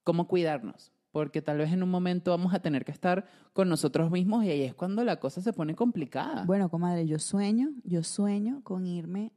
cómo 0.03 0.27
cuidarnos, 0.27 0.93
porque 1.15 1.41
tal 1.41 1.59
vez 1.59 1.73
en 1.73 1.85
un 1.85 1.91
momento 1.91 2.33
vamos 2.33 2.53
a 2.55 2.59
tener 2.59 2.85
que 2.85 2.91
estar 2.91 3.25
con 3.53 3.69
nosotros 3.69 4.11
mismos 4.11 4.45
y 4.45 4.51
ahí 4.51 4.63
es 4.63 4.75
cuando 4.75 5.05
la 5.05 5.21
cosa 5.21 5.41
se 5.41 5.53
pone 5.53 5.77
complicada. 5.77 6.45
Bueno, 6.45 6.69
comadre, 6.69 7.07
yo 7.07 7.21
sueño, 7.21 7.71
yo 7.85 8.03
sueño 8.03 8.63
con 8.65 8.85
irme 8.85 9.33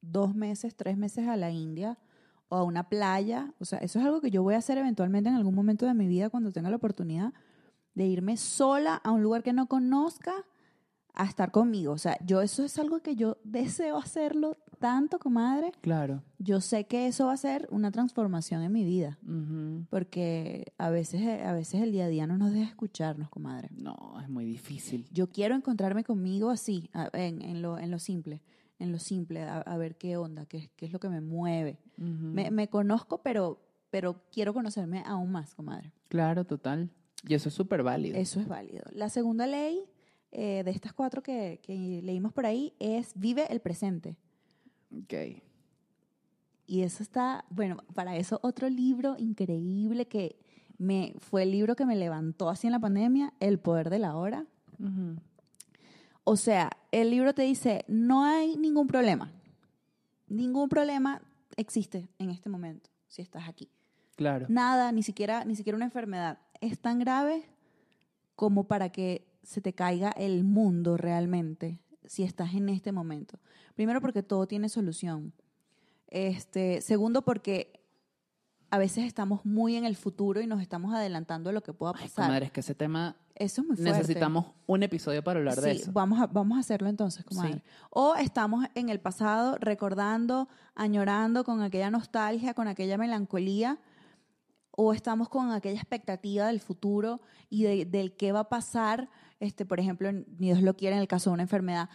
dos 0.00 0.34
meses, 0.34 0.74
tres 0.74 0.98
meses 0.98 1.28
a 1.28 1.36
la 1.36 1.52
India 1.52 1.96
o 2.48 2.56
a 2.56 2.64
una 2.64 2.88
playa. 2.88 3.54
O 3.60 3.64
sea, 3.64 3.78
eso 3.78 4.00
es 4.00 4.04
algo 4.04 4.20
que 4.20 4.32
yo 4.32 4.42
voy 4.42 4.54
a 4.54 4.58
hacer 4.58 4.78
eventualmente 4.78 5.30
en 5.30 5.36
algún 5.36 5.54
momento 5.54 5.86
de 5.86 5.94
mi 5.94 6.08
vida 6.08 6.28
cuando 6.28 6.50
tenga 6.50 6.70
la 6.70 6.76
oportunidad 6.76 7.34
de 7.94 8.06
irme 8.06 8.36
sola 8.36 8.96
a 8.96 9.12
un 9.12 9.22
lugar 9.22 9.44
que 9.44 9.52
no 9.52 9.68
conozca 9.68 10.44
a 11.14 11.24
estar 11.24 11.50
conmigo. 11.50 11.92
O 11.92 11.98
sea, 11.98 12.16
yo 12.24 12.40
eso 12.40 12.64
es 12.64 12.78
algo 12.78 13.00
que 13.00 13.16
yo 13.16 13.38
deseo 13.44 13.96
hacerlo 13.98 14.56
tanto, 14.78 15.18
comadre. 15.18 15.72
Claro. 15.82 16.22
Yo 16.38 16.60
sé 16.60 16.84
que 16.84 17.06
eso 17.06 17.26
va 17.26 17.34
a 17.34 17.36
ser 17.36 17.68
una 17.70 17.90
transformación 17.90 18.62
en 18.62 18.72
mi 18.72 18.84
vida, 18.84 19.18
porque 19.90 20.72
a 20.78 20.88
veces, 20.90 21.44
a 21.44 21.52
veces 21.52 21.82
el 21.82 21.92
día 21.92 22.06
a 22.06 22.08
día 22.08 22.26
no 22.26 22.38
nos 22.38 22.52
deja 22.52 22.68
escucharnos, 22.70 23.28
comadre. 23.28 23.68
No, 23.76 24.18
es 24.22 24.28
muy 24.28 24.44
difícil. 24.46 25.06
Yo 25.12 25.28
quiero 25.28 25.54
encontrarme 25.54 26.02
conmigo 26.02 26.50
así, 26.50 26.88
en, 27.12 27.42
en 27.42 27.60
lo, 27.60 27.78
en 27.78 27.90
lo 27.90 27.98
simple, 27.98 28.42
en 28.78 28.90
lo 28.90 28.98
simple, 28.98 29.42
a, 29.42 29.58
a 29.58 29.76
ver 29.76 29.96
qué 29.96 30.16
onda, 30.16 30.46
qué, 30.46 30.70
qué 30.76 30.86
es 30.86 30.92
lo 30.92 31.00
que 31.00 31.10
me 31.10 31.20
mueve. 31.20 31.78
Me, 31.98 32.50
me 32.50 32.68
conozco, 32.68 33.22
pero, 33.22 33.60
pero 33.90 34.22
quiero 34.32 34.54
conocerme 34.54 35.02
aún 35.04 35.30
más, 35.30 35.54
comadre. 35.54 35.92
Claro, 36.08 36.46
total. 36.46 36.88
Y 37.28 37.34
eso 37.34 37.50
es 37.50 37.54
súper 37.54 37.82
válido. 37.82 38.16
Eso 38.16 38.40
es 38.40 38.48
válido. 38.48 38.84
La 38.92 39.10
segunda 39.10 39.46
ley 39.46 39.84
eh, 40.32 40.62
de 40.64 40.70
estas 40.70 40.92
cuatro 40.92 41.22
que, 41.22 41.60
que 41.62 42.00
leímos 42.02 42.32
por 42.32 42.46
ahí 42.46 42.74
es 42.78 43.12
vive 43.14 43.46
el 43.50 43.60
presente. 43.60 44.16
Ok. 44.92 45.42
Y 46.66 46.82
eso 46.82 47.02
está, 47.02 47.44
bueno, 47.50 47.78
para 47.94 48.16
eso 48.16 48.38
otro 48.42 48.68
libro 48.68 49.16
increíble 49.18 50.06
que 50.06 50.38
me 50.78 51.14
fue 51.18 51.42
el 51.42 51.50
libro 51.50 51.74
que 51.76 51.84
me 51.84 51.96
levantó 51.96 52.48
así 52.48 52.66
en 52.66 52.72
la 52.72 52.78
pandemia, 52.78 53.34
El 53.40 53.58
poder 53.58 53.90
de 53.90 53.98
la 53.98 54.16
hora. 54.16 54.46
O 56.24 56.36
sea, 56.36 56.70
el 56.90 57.10
libro 57.10 57.34
te 57.34 57.42
dice, 57.42 57.84
no 57.88 58.24
hay 58.24 58.56
ningún 58.56 58.86
problema. 58.86 59.32
Ningún 60.28 60.68
problema 60.68 61.20
existe 61.56 62.08
en 62.18 62.30
este 62.30 62.48
momento, 62.48 62.88
si 63.08 63.20
estás 63.20 63.48
aquí. 63.48 63.68
Claro. 64.16 64.46
Nada, 64.48 64.92
ni 64.92 65.02
siquiera, 65.02 65.44
ni 65.44 65.56
siquiera 65.56 65.76
una 65.76 65.86
enfermedad. 65.86 66.38
Es 66.60 66.78
tan 66.78 66.98
grave 66.98 67.50
como 68.36 68.64
para 68.64 68.90
que 68.90 69.26
se 69.42 69.60
te 69.60 69.72
caiga 69.72 70.10
el 70.10 70.44
mundo 70.44 70.96
realmente 70.96 71.80
si 72.06 72.22
estás 72.24 72.54
en 72.54 72.68
este 72.68 72.92
momento. 72.92 73.38
Primero 73.74 74.00
porque 74.00 74.22
todo 74.22 74.46
tiene 74.46 74.68
solución. 74.68 75.32
Este, 76.08 76.80
segundo 76.80 77.22
porque 77.22 77.80
a 78.70 78.78
veces 78.78 79.04
estamos 79.04 79.44
muy 79.44 79.76
en 79.76 79.84
el 79.84 79.96
futuro 79.96 80.40
y 80.40 80.46
nos 80.46 80.60
estamos 80.60 80.94
adelantando 80.94 81.50
a 81.50 81.52
lo 81.52 81.62
que 81.62 81.72
pueda 81.72 81.92
Ay, 81.96 82.04
pasar. 82.08 82.26
comadre, 82.26 82.46
es 82.46 82.52
que 82.52 82.60
ese 82.60 82.74
tema 82.74 83.16
Eso 83.34 83.62
es 83.62 83.66
muy 83.68 83.76
fuerte. 83.76 83.92
necesitamos 83.98 84.46
un 84.66 84.82
episodio 84.82 85.22
para 85.24 85.38
hablar 85.40 85.60
de 85.60 85.72
eso. 85.72 85.90
Vamos 85.92 86.20
a, 86.20 86.26
vamos 86.26 86.56
a 86.56 86.60
hacerlo 86.60 86.88
entonces, 86.88 87.24
comadre. 87.24 87.54
Sí. 87.54 87.62
O 87.90 88.14
estamos 88.16 88.66
en 88.74 88.88
el 88.88 89.00
pasado 89.00 89.56
recordando, 89.60 90.48
añorando 90.74 91.42
con 91.44 91.62
aquella 91.62 91.90
nostalgia, 91.90 92.54
con 92.54 92.68
aquella 92.68 92.96
melancolía, 92.98 93.78
o 94.72 94.92
estamos 94.94 95.28
con 95.28 95.50
aquella 95.50 95.78
expectativa 95.80 96.46
del 96.46 96.60
futuro 96.60 97.20
y 97.48 97.64
de- 97.64 97.84
del 97.86 98.16
qué 98.16 98.30
va 98.32 98.40
a 98.40 98.48
pasar 98.48 99.08
este, 99.40 99.64
por 99.66 99.80
ejemplo, 99.80 100.12
ni 100.12 100.24
Dios 100.38 100.62
lo 100.62 100.74
quiere 100.76 100.94
en 100.96 101.02
el 101.02 101.08
caso 101.08 101.30
de 101.30 101.34
una 101.34 101.42
enfermedad, 101.42 101.88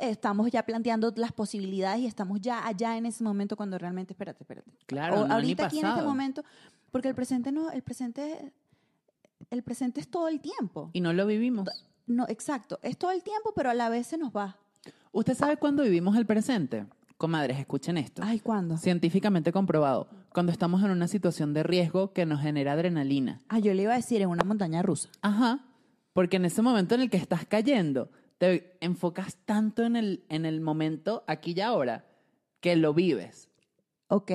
eh, 0.00 0.10
estamos 0.10 0.50
ya 0.50 0.64
planteando 0.64 1.12
las 1.16 1.30
posibilidades 1.32 2.00
y 2.00 2.06
estamos 2.06 2.40
ya 2.40 2.66
allá 2.66 2.96
en 2.96 3.06
ese 3.06 3.22
momento 3.22 3.56
cuando 3.56 3.78
realmente, 3.78 4.14
espérate, 4.14 4.42
espérate. 4.42 4.70
Claro, 4.86 5.16
O- 5.16 5.20
no, 5.20 5.26
ni 5.28 5.32
ahorita 5.34 5.66
aquí 5.66 5.78
en 5.78 5.86
este 5.86 6.02
momento, 6.02 6.42
porque 6.90 7.08
el 7.08 7.14
presente 7.14 7.52
no, 7.52 7.70
el 7.70 7.82
presente, 7.82 8.52
el 9.50 9.62
presente 9.62 10.00
es 10.00 10.08
todo 10.10 10.28
el 10.28 10.40
tiempo. 10.40 10.90
Y 10.94 11.00
no 11.00 11.12
lo 11.12 11.26
vivimos. 11.26 11.68
No, 12.06 12.24
exacto, 12.28 12.78
es 12.82 12.96
todo 12.96 13.10
el 13.10 13.22
tiempo, 13.22 13.52
pero 13.54 13.70
a 13.70 13.74
la 13.74 13.88
vez 13.88 14.06
se 14.06 14.16
nos 14.18 14.34
va. 14.34 14.56
¿Usted 15.12 15.34
sabe 15.34 15.56
cuándo 15.56 15.82
vivimos 15.82 16.16
el 16.16 16.26
presente? 16.26 16.86
Comadres, 17.18 17.58
escuchen 17.58 17.96
esto. 17.96 18.22
Ay, 18.24 18.40
¿cuándo? 18.40 18.76
Científicamente 18.76 19.50
comprobado, 19.50 20.06
cuando 20.32 20.52
estamos 20.52 20.82
en 20.84 20.90
una 20.90 21.08
situación 21.08 21.54
de 21.54 21.62
riesgo 21.62 22.12
que 22.12 22.26
nos 22.26 22.40
genera 22.42 22.72
adrenalina. 22.72 23.40
Ah, 23.48 23.58
yo 23.58 23.72
le 23.74 23.82
iba 23.82 23.92
a 23.94 23.96
decir 23.96 24.20
en 24.20 24.28
una 24.28 24.44
montaña 24.44 24.82
rusa. 24.82 25.08
Ajá, 25.22 25.60
porque 26.16 26.38
en 26.38 26.46
ese 26.46 26.62
momento 26.62 26.94
en 26.94 27.02
el 27.02 27.10
que 27.10 27.18
estás 27.18 27.44
cayendo, 27.44 28.10
te 28.38 28.78
enfocas 28.80 29.36
tanto 29.44 29.84
en 29.84 29.96
el, 29.96 30.24
en 30.30 30.46
el 30.46 30.62
momento 30.62 31.24
aquí 31.26 31.52
y 31.54 31.60
ahora 31.60 32.06
que 32.60 32.74
lo 32.74 32.94
vives. 32.94 33.50
Ok. 34.08 34.30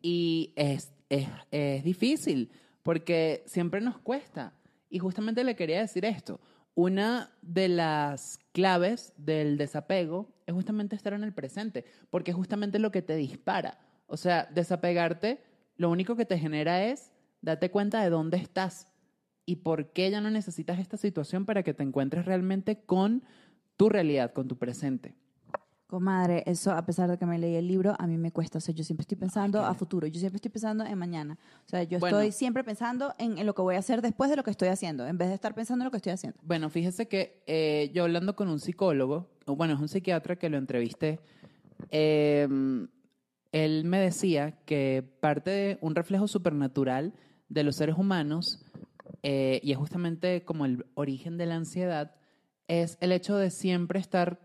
Y 0.00 0.54
es, 0.56 0.94
es, 1.10 1.28
es 1.50 1.84
difícil, 1.84 2.50
porque 2.82 3.42
siempre 3.44 3.82
nos 3.82 3.98
cuesta. 3.98 4.54
Y 4.88 4.98
justamente 4.98 5.44
le 5.44 5.56
quería 5.56 5.80
decir 5.80 6.06
esto. 6.06 6.40
Una 6.74 7.30
de 7.42 7.68
las 7.68 8.38
claves 8.52 9.12
del 9.18 9.58
desapego 9.58 10.32
es 10.46 10.54
justamente 10.54 10.96
estar 10.96 11.12
en 11.12 11.22
el 11.22 11.34
presente, 11.34 11.84
porque 12.08 12.30
es 12.30 12.34
justamente 12.34 12.78
lo 12.78 12.90
que 12.90 13.02
te 13.02 13.14
dispara. 13.14 13.78
O 14.06 14.16
sea, 14.16 14.48
desapegarte, 14.54 15.42
lo 15.76 15.90
único 15.90 16.16
que 16.16 16.24
te 16.24 16.38
genera 16.38 16.82
es 16.82 17.12
date 17.42 17.70
cuenta 17.70 18.02
de 18.02 18.08
dónde 18.08 18.38
estás 18.38 18.88
y 19.46 19.56
por 19.56 19.92
qué 19.92 20.10
ya 20.10 20.20
no 20.20 20.30
necesitas 20.30 20.78
esta 20.78 20.96
situación 20.96 21.46
para 21.46 21.62
que 21.62 21.72
te 21.72 21.82
encuentres 21.84 22.26
realmente 22.26 22.80
con 22.84 23.22
tu 23.76 23.88
realidad, 23.88 24.32
con 24.32 24.48
tu 24.48 24.56
presente. 24.58 25.14
Comadre, 25.86 26.42
eso 26.46 26.72
a 26.72 26.84
pesar 26.84 27.08
de 27.08 27.16
que 27.16 27.26
me 27.26 27.38
leí 27.38 27.54
el 27.54 27.68
libro, 27.68 27.94
a 27.96 28.08
mí 28.08 28.18
me 28.18 28.32
cuesta. 28.32 28.58
O 28.58 28.60
sea, 28.60 28.74
yo 28.74 28.82
siempre 28.82 29.02
estoy 29.02 29.16
pensando 29.16 29.60
qué- 29.60 29.66
a 29.66 29.72
futuro, 29.74 30.08
yo 30.08 30.18
siempre 30.18 30.38
estoy 30.38 30.50
pensando 30.50 30.84
en 30.84 30.98
mañana. 30.98 31.38
O 31.64 31.68
sea, 31.68 31.84
yo 31.84 32.00
Bueno. 32.00 32.18
estoy 32.18 32.32
siempre 32.32 32.64
pensando 32.64 33.14
en, 33.18 33.38
en 33.38 33.46
lo 33.46 33.54
que 33.54 33.62
voy 33.62 33.76
a 33.76 33.78
hacer 33.78 34.02
después 34.02 34.28
de 34.28 34.34
lo 34.34 34.42
que 34.42 34.50
estoy 34.50 34.66
haciendo, 34.66 35.06
en 35.06 35.16
vez 35.16 35.28
de 35.28 35.34
estar 35.34 35.54
pensando 35.54 35.82
en 35.82 35.86
lo 35.86 35.90
que 35.92 35.98
estoy 35.98 36.10
haciendo. 36.10 36.40
Bueno, 36.42 36.70
fíjese 36.70 37.06
que 37.06 37.40
eh, 37.46 37.92
yo 37.94 38.02
hablando 38.02 38.34
con 38.34 38.48
un 38.48 38.58
psicólogo, 38.58 39.30
bueno, 39.46 39.74
es 39.74 39.80
un 39.80 39.86
psiquiatra 39.88 40.34
que 40.34 40.48
lo 40.50 40.58
entrevisté, 40.58 41.20
eh, 41.92 42.48
él 43.52 43.84
me 43.84 44.00
decía 44.00 44.58
que 44.66 45.04
parte 45.20 45.50
de 45.50 45.78
un 45.82 45.94
reflejo 45.94 46.26
supernatural 46.26 47.14
de 47.48 47.62
los 47.62 47.76
seres 47.76 47.96
humanos, 47.96 48.64
eh, 49.28 49.58
y 49.64 49.72
es 49.72 49.78
justamente 49.78 50.44
como 50.44 50.66
el 50.66 50.86
origen 50.94 51.36
de 51.36 51.46
la 51.46 51.56
ansiedad, 51.56 52.14
es 52.68 52.96
el 53.00 53.10
hecho 53.10 53.36
de 53.36 53.50
siempre 53.50 53.98
estar 53.98 54.38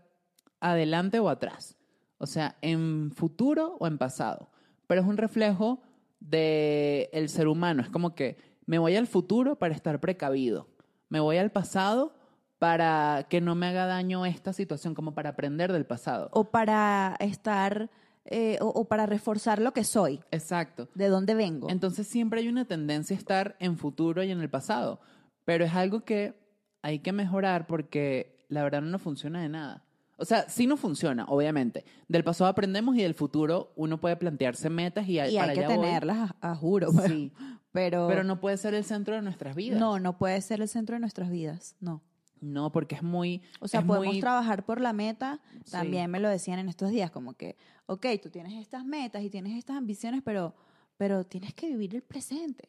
adelante 0.58 1.20
o 1.20 1.28
atrás. 1.28 1.76
O 2.18 2.26
sea, 2.26 2.56
en 2.62 3.12
futuro 3.12 3.76
o 3.78 3.86
en 3.86 3.96
pasado. 3.96 4.50
Pero 4.88 5.02
es 5.02 5.06
un 5.06 5.18
reflejo 5.18 5.82
del 6.18 7.08
el 7.12 7.28
ser 7.28 7.46
humano. 7.46 7.80
Es 7.80 7.90
como 7.90 8.16
que 8.16 8.38
me 8.66 8.80
voy 8.80 8.96
al 8.96 9.06
futuro 9.06 9.54
para 9.54 9.72
estar 9.72 10.00
precavido. 10.00 10.66
Me 11.08 11.20
voy 11.20 11.36
al 11.36 11.52
pasado 11.52 12.16
para 12.58 13.28
que 13.30 13.40
no 13.40 13.54
me 13.54 13.68
haga 13.68 13.86
daño 13.86 14.26
esta 14.26 14.52
situación, 14.52 14.96
como 14.96 15.14
para 15.14 15.30
aprender 15.30 15.72
del 15.72 15.86
pasado. 15.86 16.28
O 16.32 16.50
para 16.50 17.14
estar, 17.20 17.88
eh, 18.24 18.58
o, 18.60 18.68
o 18.68 18.84
para 18.86 19.06
reforzar 19.06 19.60
lo 19.60 19.72
que 19.72 19.84
soy, 19.84 20.20
Exacto. 20.30 20.88
de 20.94 21.08
dónde 21.08 21.34
vengo. 21.34 21.68
Entonces 21.70 22.06
siempre 22.06 22.40
hay 22.40 22.48
una 22.48 22.64
tendencia 22.64 23.16
a 23.16 23.18
estar 23.18 23.56
en 23.58 23.76
futuro 23.76 24.22
y 24.22 24.30
en 24.30 24.40
el 24.40 24.48
pasado. 24.50 25.00
Pero 25.44 25.64
es 25.64 25.74
algo 25.74 26.04
que 26.04 26.34
hay 26.82 27.00
que 27.00 27.12
mejorar 27.12 27.66
porque 27.66 28.44
la 28.48 28.62
verdad 28.62 28.82
no 28.82 28.98
funciona 28.98 29.42
de 29.42 29.48
nada. 29.48 29.84
O 30.18 30.24
sea, 30.24 30.48
sí 30.48 30.68
no 30.68 30.76
funciona, 30.76 31.24
obviamente. 31.24 31.84
Del 32.06 32.22
pasado 32.22 32.48
aprendemos 32.48 32.94
y 32.96 33.02
del 33.02 33.14
futuro 33.14 33.72
uno 33.74 33.98
puede 33.98 34.14
plantearse 34.16 34.70
metas 34.70 35.08
y, 35.08 35.14
y 35.14 35.18
hay 35.18 35.36
para 35.36 35.52
que 35.52 35.64
allá 35.64 35.68
tenerlas 35.74 36.30
a, 36.40 36.52
a 36.52 36.54
juro. 36.54 36.92
Sí, 37.06 37.32
Pero, 37.72 38.06
pero 38.06 38.22
no 38.22 38.38
puede 38.38 38.58
ser 38.58 38.74
el 38.74 38.84
centro 38.84 39.14
de 39.14 39.22
nuestras 39.22 39.56
vidas. 39.56 39.80
no, 39.80 39.98
no 39.98 40.18
puede 40.18 40.38
ser 40.42 40.60
el 40.60 40.68
centro 40.68 40.94
de 40.94 41.00
nuestras 41.00 41.30
vidas, 41.30 41.74
no. 41.80 42.02
No, 42.42 42.70
porque 42.72 42.96
es 42.96 43.02
muy... 43.02 43.40
O 43.60 43.68
sea, 43.68 43.80
podemos 43.86 44.08
muy- 44.08 44.20
trabajar 44.20 44.64
por 44.66 44.80
la 44.80 44.92
meta. 44.92 45.40
Sí. 45.64 45.70
También 45.70 46.10
me 46.10 46.20
lo 46.20 46.28
decían 46.28 46.58
en 46.58 46.68
estos 46.68 46.90
días, 46.90 47.10
como 47.10 47.32
que, 47.34 47.56
ok, 47.86 48.04
tú 48.22 48.28
tienes 48.30 48.52
estas 48.60 48.84
metas 48.84 49.22
y 49.22 49.30
tienes 49.30 49.56
estas 49.56 49.76
ambiciones, 49.76 50.22
pero, 50.24 50.54
pero 50.96 51.24
tienes 51.24 51.54
que 51.54 51.68
vivir 51.68 51.94
el 51.94 52.02
presente. 52.02 52.68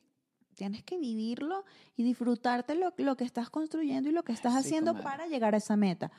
Tienes 0.55 0.83
que 0.83 0.99
vivirlo 0.99 1.65
y 1.95 2.03
disfrutarte 2.03 2.75
lo, 2.75 2.93
lo 2.97 3.17
que 3.17 3.23
estás 3.23 3.49
construyendo 3.49 4.09
y 4.09 4.11
lo 4.13 4.23
que 4.23 4.31
estás 4.31 4.53
Sí, 4.53 4.59
haciendo 4.59 4.91
comadre. 4.91 5.03
para 5.17 5.27
llegar 5.27 5.55
a 5.55 5.57
esa 5.57 5.75
meta. 5.75 6.11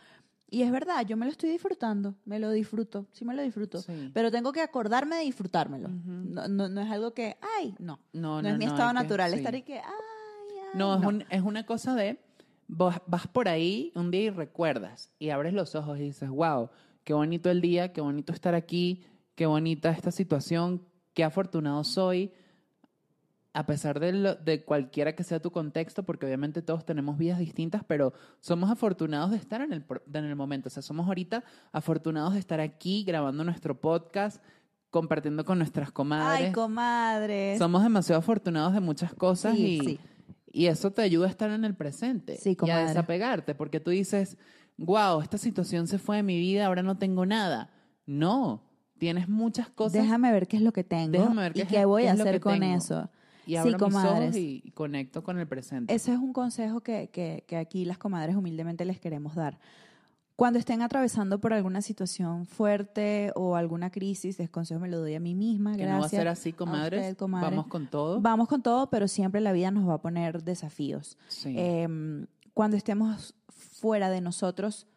Y 0.51 0.63
es 0.63 0.71
verdad, 0.73 1.07
yo 1.07 1.17
me 1.17 1.25
lo 1.25 1.31
estoy 1.33 1.51
disfrutando, 1.51 2.17
me 2.25 2.39
lo 2.41 2.51
disfruto, 2.51 3.07
sí 3.13 3.25
me 3.25 3.35
lo 3.35 3.43
disfruto. 3.43 3.79
Sí. 3.81 4.11
Pero 4.13 4.31
tengo 4.33 4.51
que 4.53 4.61
acordarme 4.61 5.17
de 5.17 5.23
disfrutármelo. 5.23 5.89
Ujú. 5.89 6.01
no, 6.11 6.49
no, 6.49 6.69
no 6.69 6.81
es 6.81 6.91
algo 6.91 7.15
que, 7.15 7.37
ay, 7.59 7.75
no. 7.79 8.01
No, 8.13 8.37
No, 8.37 8.43
no, 8.43 8.49
es 8.51 8.59
mi 8.59 8.65
estado 8.65 8.89
que- 8.91 8.95
natural 8.95 9.31
sí. 9.33 9.39
estar 9.39 9.55
y 9.55 9.63
que, 9.63 9.79
ay, 9.79 9.85
ay. 10.51 10.69
No, 10.79 10.97
es, 10.99 11.05
un- 11.07 11.25
es 11.31 11.43
una 11.43 11.65
cosa 11.65 11.95
de 11.95 12.19
vos 12.69 12.95
vas 13.07 13.27
por 13.27 13.49
ahí 13.49 13.93
un 13.95 14.11
día 14.11 14.23
y 14.23 14.31
recuerdas 14.31 15.13
y 15.19 15.31
abres 15.31 15.53
los 15.53 15.75
ojos 15.75 15.99
y 15.99 16.03
dices, 16.03 16.29
wow, 16.31 16.71
qué 17.05 17.13
bonito 17.15 17.51
el 17.51 17.61
día, 17.61 17.93
qué 17.93 18.01
bonito 18.01 18.33
estar 18.33 18.55
aquí, 18.55 19.05
qué 19.35 19.47
bonita 19.47 19.91
esta 19.91 20.11
situación, 20.11 20.83
qué 21.13 21.25
afortunado 21.25 21.85
soy, 21.85 22.33
a 23.53 23.67
pesar 23.67 24.01
de, 24.01 24.13
lo- 24.13 24.35
de 24.35 24.65
cualquiera 24.65 25.15
que 25.15 25.23
sea 25.23 25.41
tu 25.41 25.53
contexto, 25.53 26.03
porque 26.03 26.27
obviamente 26.27 26.61
todos 26.61 26.85
tenemos 26.85 27.17
vidas 27.19 27.39
distintas, 27.39 27.85
pero 27.85 28.13
somos 28.41 28.69
afortunados 28.71 29.31
de 29.31 29.37
estar 29.37 29.61
en 29.61 29.73
el, 29.73 29.85
en 30.13 30.25
el 30.25 30.35
momento. 30.35 30.69
O 30.69 30.71
sea, 30.71 30.83
somos 30.83 31.07
ahorita 31.07 31.45
afortunados 31.71 32.33
de 32.35 32.41
estar 32.41 32.59
aquí 32.61 33.05
grabando 33.05 33.45
nuestro 33.45 33.81
podcast, 33.81 34.43
compartiendo 34.91 35.45
con 35.45 35.59
nuestras 35.59 35.93
comadres. 35.93 36.47
Ay, 36.49 36.53
comadres. 36.53 37.59
Somos 37.59 37.83
demasiado 37.85 38.19
afortunados 38.19 38.75
de 38.75 38.81
muchas 38.81 39.15
cosas 39.15 39.55
Sí, 39.55 39.79
y, 39.81 39.81
sí. 39.85 40.01
Y 40.55 40.67
eso 40.67 40.91
te 40.93 41.03
ayuda 41.03 41.27
a 41.27 41.31
estar 41.31 41.51
en 41.51 41.65
el 41.65 41.75
presente 41.75 42.37
Sí, 42.37 42.57
y 42.63 42.71
a 42.71 42.87
desapegarte, 42.87 43.55
porque 43.55 43.81
tú 43.81 43.91
dices, 43.91 44.39
wow, 44.79 45.21
esta 45.21 45.37
situación 45.37 45.87
se 45.87 45.99
fue 45.99 46.17
de 46.17 46.23
mi 46.23 46.39
vida, 46.39 46.67
ahora 46.67 46.83
no 46.83 46.97
tengo 46.97 47.27
nada. 47.27 47.71
No, 48.07 48.63
tienes 48.99 49.29
muchas 49.29 49.69
cosas 49.69 50.03
Déjame 50.03 50.31
ver 50.33 50.47
qué 50.47 50.57
es 50.57 50.63
lo 50.63 50.73
que 50.73 50.85
tengo 50.85 51.11
Déjame 51.19 51.43
ver 51.43 51.53
qué 51.53 51.59
y 51.59 51.63
es- 51.63 51.69
qué 51.69 51.85
voy 51.85 52.03
qué 52.05 52.09
a 52.09 52.13
hacer 52.13 52.41
con 52.41 52.61
tengo. 52.61 52.77
eso. 52.77 53.11
y 53.47 53.51
sí, 53.51 53.57
abro 53.57 53.73
mis 53.73 53.79
comadres. 53.81 54.29
ojos 54.31 54.37
y 54.37 54.71
conecto 54.75 55.23
con 55.23 55.39
el 55.39 55.47
presente. 55.47 55.93
Ese 55.93 56.13
es 56.13 56.19
un 56.19 56.33
consejo 56.33 56.81
que, 56.81 57.11
que, 57.11 57.45
que 57.47 57.57
aquí 57.57 57.85
las 57.85 57.99
comadres 57.99 58.37
humildemente 58.37 58.85
les 58.87 58.99
queremos 59.01 59.35
dar. 59.35 59.59
Cuando 60.37 60.59
estén 60.59 60.83
atravesando 60.83 61.41
por 61.41 61.53
alguna 61.53 61.81
situación 61.81 62.47
fuerte 62.47 63.31
o 63.37 63.55
alguna 63.55 63.91
crisis, 63.91 64.41
el 64.41 64.51
consejo 64.51 64.81
me 64.81 64.89
lo 64.89 64.99
doy 64.99 65.15
a 65.15 65.21
mí 65.21 65.35
misma. 65.35 65.77
que 65.77 65.83
Gracias. 65.83 65.95
no 65.95 66.01
va 66.01 66.07
a 66.07 66.09
ser 66.09 66.29
así, 66.29 66.53
comadres. 66.53 67.03
usted, 67.03 67.17
comadre. 67.17 67.51
Vamos 67.51 67.67
con 67.69 67.87
todo. 67.87 68.21
Vamos 68.21 68.49
con 68.49 68.63
todo, 68.63 68.91
pero 68.91 69.07
siempre 69.07 69.41
la 69.41 69.53
vida 69.53 69.71
nos 69.71 69.89
va 69.89 69.95
a 69.95 70.03
poner 70.03 70.43
desafíos. 70.43 71.17
Sí. 71.29 71.55
Em, 71.57 72.27
cuando 72.53 72.77
estemos 72.77 73.35
fuera 73.49 74.11
de 74.11 74.21
nosotros, 74.21 74.89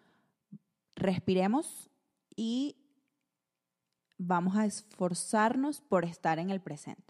respiremos 0.96 1.92
y 2.36 2.76
vamos 4.18 4.56
a 4.58 4.66
esforzarnos 4.66 5.82
por 5.82 6.04
estar 6.04 6.40
en 6.40 6.50
el 6.50 6.62
presente. 6.62 7.07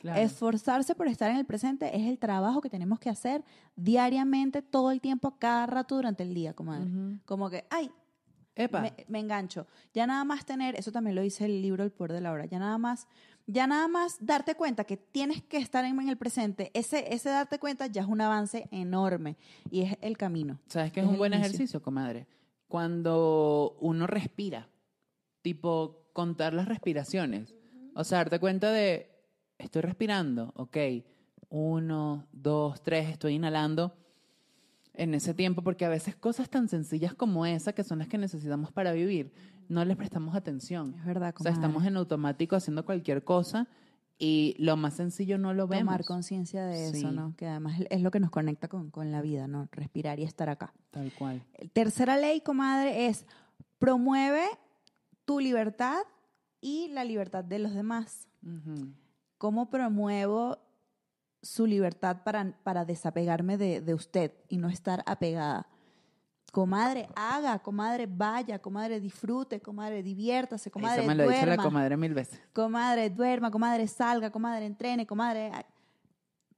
Claro. 0.00 0.20
Esforzarse 0.20 0.94
por 0.96 1.06
estar 1.06 1.30
en 1.30 1.36
el 1.36 1.44
presente 1.46 1.96
es 1.96 2.08
el 2.08 2.18
trabajo 2.18 2.60
que 2.60 2.68
tenemos 2.70 2.98
que 2.98 3.08
hacer 3.10 3.44
diariamente, 3.76 4.62
todo 4.62 4.90
el 4.90 5.00
tiempo, 5.00 5.36
cada 5.38 5.66
rato 5.66 5.94
durante 5.96 6.22
el 6.24 6.34
día, 6.34 6.52
comadre. 6.54 6.90
Como 7.24 7.48
que, 7.50 7.64
ay, 7.70 7.90
Epa. 8.56 8.80
me, 8.80 8.92
me 9.08 9.20
engancho. 9.20 9.66
Ya 9.94 10.06
nada 10.06 10.24
más 10.24 10.44
tener, 10.44 10.74
eso 10.74 10.90
también 10.90 11.14
lo 11.14 11.22
dice 11.22 11.44
el 11.44 11.62
libro 11.62 11.84
El 11.84 11.92
Poder 11.92 12.12
de 12.14 12.20
la 12.20 12.32
Hora, 12.32 12.46
ya 12.46 12.58
nada 12.58 12.76
más, 12.78 13.06
ya 13.46 13.66
nada 13.66 13.86
más 13.88 14.16
darte 14.20 14.54
cuenta 14.54 14.84
que 14.84 14.96
tienes 14.96 15.42
que 15.42 15.58
estar 15.58 15.84
en, 15.84 15.98
en 16.00 16.08
el 16.08 16.16
presente, 16.16 16.70
ese, 16.74 17.14
ese 17.14 17.28
darte 17.30 17.58
cuenta 17.58 17.86
ya 17.86 18.02
es 18.02 18.08
un 18.08 18.20
avance 18.20 18.68
enorme 18.70 19.36
y 19.70 19.82
es 19.82 19.96
el 20.00 20.16
camino. 20.16 20.58
¿Sabes 20.66 20.92
qué 20.92 21.00
es 21.00 21.06
Es 21.06 21.12
un 21.12 21.18
buen 21.18 21.32
inicio. 21.32 21.46
ejercicio, 21.48 21.82
comadre? 21.82 22.26
Cuando 22.68 23.76
uno 23.80 24.06
respira, 24.06 24.68
tipo 25.42 26.04
contar 26.12 26.52
las 26.54 26.66
respiraciones. 26.68 27.54
O 27.94 28.04
sea, 28.04 28.18
darte 28.18 28.38
cuenta 28.38 28.70
de, 28.70 29.09
estoy 29.62 29.82
respirando, 29.82 30.52
ok, 30.56 30.76
uno, 31.48 32.26
dos, 32.32 32.82
tres, 32.82 33.08
estoy 33.08 33.34
inhalando 33.34 33.94
en 34.94 35.14
ese 35.14 35.34
tiempo, 35.34 35.62
porque 35.62 35.84
a 35.84 35.88
veces 35.88 36.14
cosas 36.16 36.48
tan 36.50 36.68
sencillas 36.68 37.14
como 37.14 37.46
esa, 37.46 37.72
que 37.72 37.84
son 37.84 37.98
las 37.98 38.08
que 38.08 38.18
necesitamos 38.18 38.72
para 38.72 38.92
vivir, 38.92 39.32
no 39.68 39.84
les 39.84 39.96
prestamos 39.96 40.34
atención. 40.34 40.94
Es 40.98 41.04
verdad, 41.04 41.28
O 41.28 41.42
sea, 41.42 41.52
comadre. 41.52 41.54
estamos 41.54 41.86
en 41.86 41.96
automático 41.96 42.56
haciendo 42.56 42.84
cualquier 42.84 43.24
cosa 43.24 43.68
y 44.18 44.54
lo 44.58 44.76
más 44.76 44.94
sencillo 44.94 45.38
no 45.38 45.54
lo 45.54 45.66
vemos. 45.66 45.84
Tomar 45.86 46.04
conciencia 46.04 46.66
de 46.66 46.88
eso. 46.88 47.10
¿no? 47.12 47.34
Que 47.36 47.46
además 47.46 47.80
es 47.88 48.02
lo 48.02 48.10
que 48.10 48.20
nos 48.20 48.30
conecta 48.30 48.68
con, 48.68 48.90
con 48.90 49.10
la 49.10 49.22
vida, 49.22 49.46
¿no? 49.46 49.68
Respirar 49.72 50.18
y 50.18 50.24
estar 50.24 50.48
acá. 50.50 50.74
Tal 50.90 51.12
cual. 51.12 51.42
Tercera 51.72 52.16
ley, 52.18 52.40
comadre, 52.42 53.06
es 53.06 53.24
promueve 53.78 54.44
tu 55.24 55.40
libertad 55.40 56.02
y 56.60 56.88
la 56.88 57.04
libertad 57.04 57.44
de 57.44 57.60
los 57.60 57.72
demás. 57.72 58.28
Ujú. 58.44 58.88
¿Cómo 59.40 59.70
promuevo 59.70 60.58
su 61.40 61.66
libertad 61.66 62.18
para, 62.24 62.52
para 62.62 62.84
desapegarme 62.84 63.56
de, 63.56 63.80
de 63.80 63.94
usted 63.94 64.34
y 64.50 64.58
no 64.58 64.68
estar 64.68 65.02
apegada? 65.06 65.66
Comadre, 66.52 67.08
haga, 67.16 67.58
comadre, 67.60 68.06
vaya, 68.06 68.58
comadre, 68.58 69.00
disfrute, 69.00 69.58
comadre, 69.62 70.02
diviértase, 70.02 70.70
comadre, 70.70 71.00
Eso 71.00 71.08
me 71.08 71.14
lo 71.14 71.22
ha 71.22 71.26
dicho 71.28 71.38
la 71.38 71.46
duerma, 71.46 71.64
comadre 71.64 71.96
mil 71.96 72.12
veces. 72.12 72.38
comadre, 72.52 73.08
duerma, 73.08 73.50
comadre, 73.50 73.88
salga, 73.88 74.30
comadre, 74.30 74.66
entrene, 74.66 75.06
comadre. 75.06 75.50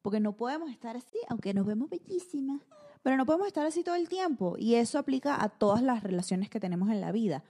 Porque 0.02 0.18
no 0.18 0.32
podemos 0.32 0.68
estar 0.68 0.96
así, 0.96 1.18
aunque 1.28 1.54
nos 1.54 1.64
vemos 1.64 1.88
bellísimas, 1.88 2.62
pero 3.04 3.16
no 3.16 3.24
podemos 3.26 3.46
estar 3.46 3.64
así 3.64 3.84
todo 3.84 3.94
el 3.94 4.08
tiempo. 4.08 4.56
Y 4.58 4.74
eso 4.74 4.98
aplica 4.98 5.40
a 5.40 5.50
todas 5.50 5.82
las 5.82 6.02
relaciones 6.02 6.50
que 6.50 6.58
tenemos 6.58 6.90
en 6.90 7.00
la 7.00 7.12
vida. 7.12 7.44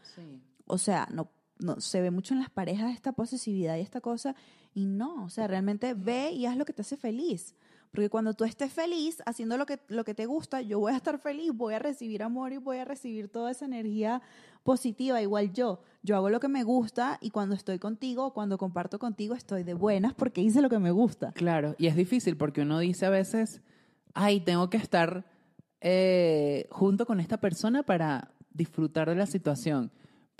O 0.66 0.76
sea, 0.76 1.08
no, 1.10 1.30
no 1.62 1.80
se 1.80 2.00
ve 2.00 2.10
mucho 2.10 2.34
en 2.34 2.40
las 2.40 2.50
parejas 2.50 2.92
esta 2.92 3.12
posesividad 3.12 3.76
y 3.76 3.80
esta 3.80 4.00
cosa. 4.00 4.34
Y 4.74 4.86
no, 4.86 5.24
o 5.24 5.30
sea, 5.30 5.46
realmente 5.46 5.94
ve 5.94 6.30
y 6.32 6.46
haz 6.46 6.56
lo 6.56 6.64
que 6.64 6.72
te 6.72 6.82
hace 6.82 6.96
feliz. 6.96 7.54
Porque 7.92 8.08
cuando 8.08 8.32
tú 8.32 8.44
estés 8.44 8.72
feliz 8.72 9.22
haciendo 9.26 9.58
lo 9.58 9.66
que, 9.66 9.78
lo 9.88 10.04
que 10.04 10.14
te 10.14 10.24
gusta, 10.24 10.62
yo 10.62 10.78
voy 10.78 10.94
a 10.94 10.96
estar 10.96 11.18
feliz, 11.18 11.52
voy 11.52 11.74
a 11.74 11.78
recibir 11.78 12.22
amor 12.22 12.52
y 12.54 12.56
voy 12.56 12.78
a 12.78 12.86
recibir 12.86 13.28
toda 13.28 13.50
esa 13.50 13.66
energía 13.66 14.22
positiva. 14.62 15.20
Igual 15.20 15.52
yo, 15.52 15.82
yo 16.02 16.16
hago 16.16 16.30
lo 16.30 16.40
que 16.40 16.48
me 16.48 16.64
gusta 16.64 17.18
y 17.20 17.28
cuando 17.28 17.54
estoy 17.54 17.78
contigo, 17.78 18.32
cuando 18.32 18.56
comparto 18.56 18.98
contigo, 18.98 19.34
estoy 19.34 19.62
de 19.62 19.74
buenas 19.74 20.14
porque 20.14 20.40
hice 20.40 20.62
lo 20.62 20.70
que 20.70 20.78
me 20.78 20.90
gusta. 20.90 21.32
Claro, 21.32 21.74
y 21.76 21.86
es 21.86 21.94
difícil 21.94 22.38
porque 22.38 22.62
uno 22.62 22.78
dice 22.78 23.04
a 23.04 23.10
veces, 23.10 23.60
ay, 24.14 24.40
tengo 24.40 24.70
que 24.70 24.78
estar 24.78 25.26
eh, 25.82 26.68
junto 26.70 27.04
con 27.04 27.20
esta 27.20 27.38
persona 27.38 27.82
para 27.82 28.32
disfrutar 28.54 29.10
de 29.10 29.16
la 29.16 29.26
situación. 29.26 29.92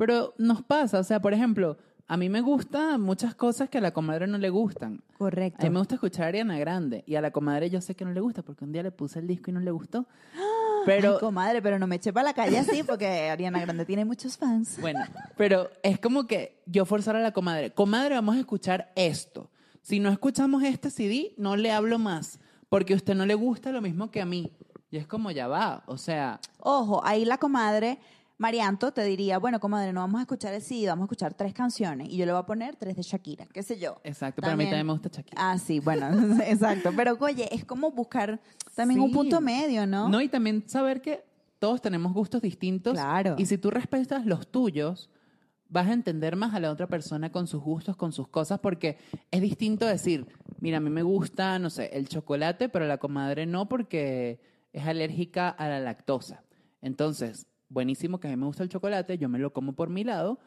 Pero 0.04 0.34
nos 0.36 0.62
pasa, 0.62 0.98
o 0.98 1.04
sea, 1.04 1.22
por 1.22 1.32
ejemplo, 1.32 1.78
a 2.08 2.16
mí 2.16 2.28
me 2.28 2.40
gustan 2.40 3.00
muchas 3.00 3.36
cosas 3.36 3.68
que 3.68 3.78
a 3.78 3.80
la 3.80 3.92
comadre 3.92 4.26
no 4.26 4.36
le 4.36 4.50
gustan. 4.50 5.00
Correcto. 5.16 5.60
A 5.60 5.64
mí 5.64 5.70
me 5.70 5.78
gusta 5.78 5.94
escuchar 5.94 6.24
a 6.24 6.28
Ariana 6.30 6.58
Grande 6.58 7.04
y 7.06 7.14
a 7.14 7.20
la 7.20 7.30
comadre 7.30 7.70
yo 7.70 7.80
sé 7.80 7.94
que 7.94 8.04
no 8.04 8.10
le 8.10 8.18
gusta 8.18 8.42
porque 8.42 8.64
un 8.64 8.72
día 8.72 8.82
le 8.82 8.90
puse 8.90 9.20
el 9.20 9.28
disco 9.28 9.52
y 9.52 9.54
no 9.54 9.60
le 9.60 9.70
gustó. 9.70 10.08
Pero 10.86 11.12
Ay, 11.12 11.20
comadre, 11.20 11.62
pero 11.62 11.78
no 11.78 11.86
me 11.86 11.94
eché 11.94 12.12
para 12.12 12.24
la 12.24 12.34
calle 12.34 12.58
así 12.58 12.82
porque 12.82 13.30
Ariana 13.30 13.60
Grande 13.60 13.84
tiene 13.84 14.04
muchos 14.04 14.36
fans. 14.36 14.76
Bueno, 14.80 14.98
pero 15.36 15.70
es 15.84 16.00
como 16.00 16.26
que 16.26 16.60
yo 16.66 16.84
forzar 16.84 17.14
a 17.14 17.20
la 17.20 17.30
comadre, 17.30 17.70
comadre, 17.70 18.16
vamos 18.16 18.34
a 18.34 18.40
escuchar 18.40 18.90
esto. 18.96 19.48
Si 19.82 20.00
no 20.00 20.10
escuchamos 20.10 20.64
este 20.64 20.90
CD, 20.90 21.34
no 21.36 21.54
le 21.54 21.70
hablo 21.70 22.00
más, 22.00 22.40
porque 22.68 22.94
a 22.94 22.96
usted 22.96 23.14
no 23.14 23.24
le 23.24 23.36
gusta 23.36 23.70
lo 23.70 23.80
mismo 23.80 24.10
que 24.10 24.20
a 24.20 24.26
mí. 24.26 24.50
Y 24.90 24.96
es 24.96 25.06
como 25.06 25.30
ya 25.30 25.46
va, 25.46 25.84
o 25.86 25.96
sea, 25.96 26.40
Ojo, 26.58 27.00
ahí 27.04 27.24
la 27.24 27.38
comadre 27.38 28.00
Marianto 28.42 28.90
te 28.92 29.04
diría, 29.04 29.38
bueno, 29.38 29.60
comadre, 29.60 29.92
no 29.92 30.00
vamos 30.00 30.18
a 30.18 30.22
escuchar 30.22 30.52
el 30.52 30.62
CD, 30.62 30.88
vamos 30.88 31.04
a 31.04 31.06
escuchar 31.06 31.32
tres 31.32 31.54
canciones 31.54 32.08
y 32.10 32.16
yo 32.16 32.26
le 32.26 32.32
voy 32.32 32.40
a 32.40 32.44
poner 32.44 32.74
tres 32.74 32.96
de 32.96 33.02
Shakira, 33.02 33.46
qué 33.46 33.62
sé 33.62 33.78
yo. 33.78 34.00
exacto, 34.02 34.42
pero 34.42 34.54
a 34.54 34.56
mí 34.56 34.64
también 34.64 34.84
me 34.84 34.92
gusta 34.92 35.08
Shakira. 35.12 35.40
Ah, 35.40 35.56
sí, 35.58 35.78
bueno, 35.78 36.08
exacto. 36.44 36.90
Pero 36.96 37.16
oye, 37.20 37.48
es 37.54 37.64
como 37.64 37.92
buscar 37.92 38.40
también 38.74 38.98
un 39.00 39.10
Sí. 39.10 39.14
punto 39.14 39.40
medio, 39.40 39.86
¿no? 39.86 40.08
No, 40.08 40.20
y 40.20 40.28
también 40.28 40.64
saber 40.68 41.00
que 41.00 41.24
todos 41.60 41.80
tenemos 41.80 42.12
gustos 42.12 42.42
distintos. 42.42 42.94
Claro. 42.94 43.36
Y 43.38 43.46
si 43.46 43.58
tú 43.58 43.70
respetas 43.70 44.26
los 44.26 44.48
tuyos, 44.50 45.08
vas 45.68 45.86
a 45.86 45.92
entender 45.92 46.34
más 46.34 46.52
a 46.52 46.58
la 46.58 46.72
otra 46.72 46.88
persona 46.88 47.30
con 47.30 47.46
sus 47.46 47.62
gustos, 47.62 47.94
con 47.94 48.10
sus 48.12 48.26
cosas, 48.26 48.58
porque 48.58 48.98
es 49.30 49.40
distinto 49.40 49.86
decir, 49.86 50.26
mira, 50.58 50.78
a 50.78 50.80
mí 50.80 50.90
me 50.90 51.04
gusta, 51.04 51.60
no 51.60 51.70
sé, 51.70 51.90
el 51.92 52.08
chocolate, 52.08 52.68
pero 52.68 52.86
a 52.86 52.88
la 52.88 52.98
comadre 52.98 53.46
no 53.46 53.68
porque 53.68 54.40
es 54.72 54.84
alérgica 54.84 55.48
a 55.48 55.68
la 55.68 55.78
lactosa. 55.78 56.42
Entonces, 56.80 57.46
buenísimo 57.72 58.20
que 58.20 58.28
a 58.28 58.30
mí 58.30 58.36
me 58.36 58.46
gusta 58.46 58.62
el 58.62 58.68
chocolate, 58.68 59.18
yo 59.18 59.28
me 59.28 59.38
lo 59.38 59.52
como 59.52 59.72
por 59.74 59.88
mi 59.88 60.04
lado, 60.04 60.38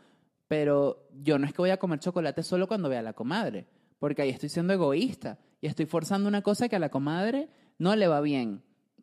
pero 0.47 1.07
yo 1.23 1.39
no 1.39 1.45
es 1.45 1.53
que 1.53 1.61
voy 1.61 1.71
a 1.71 1.77
comer 1.77 1.99
chocolate 1.99 2.43
solo 2.43 2.67
cuando 2.67 2.87
vea 2.87 2.99
a 2.99 3.03
la 3.03 3.13
comadre, 3.13 3.67
porque 3.99 4.21
ahí 4.21 4.29
estoy 4.29 4.49
siendo 4.49 4.73
egoísta 4.73 5.39
y 5.61 5.67
estoy 5.67 5.85
forzando 5.85 6.29
una 6.29 6.41
cosa 6.41 6.69
que 6.69 6.75
a 6.75 6.79
la 6.79 6.89
comadre 6.89 7.49
no 7.79 7.95
le 7.95 8.07
va 8.07 8.21
bien. 8.21 8.61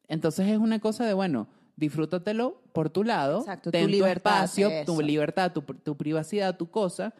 Entonces 0.08 0.48
es 0.48 0.58
una 0.58 0.78
cosa 0.78 1.04
de, 1.04 1.14
bueno, 1.14 1.48
disfrútatelo 1.76 2.62
por 2.72 2.90
tu 2.90 3.02
lado, 3.02 3.40
Exacto, 3.40 3.70
ten 3.70 3.87
tu, 3.87 3.90
libertad, 3.90 4.44
espacio, 4.44 4.68
eso. 4.68 4.94
tu 4.94 5.00
libertad, 5.00 5.52
tu, 5.52 5.62
tu 5.62 5.96
privacidad, 5.96 6.56
tu 6.56 6.70
cosa, 6.70 7.14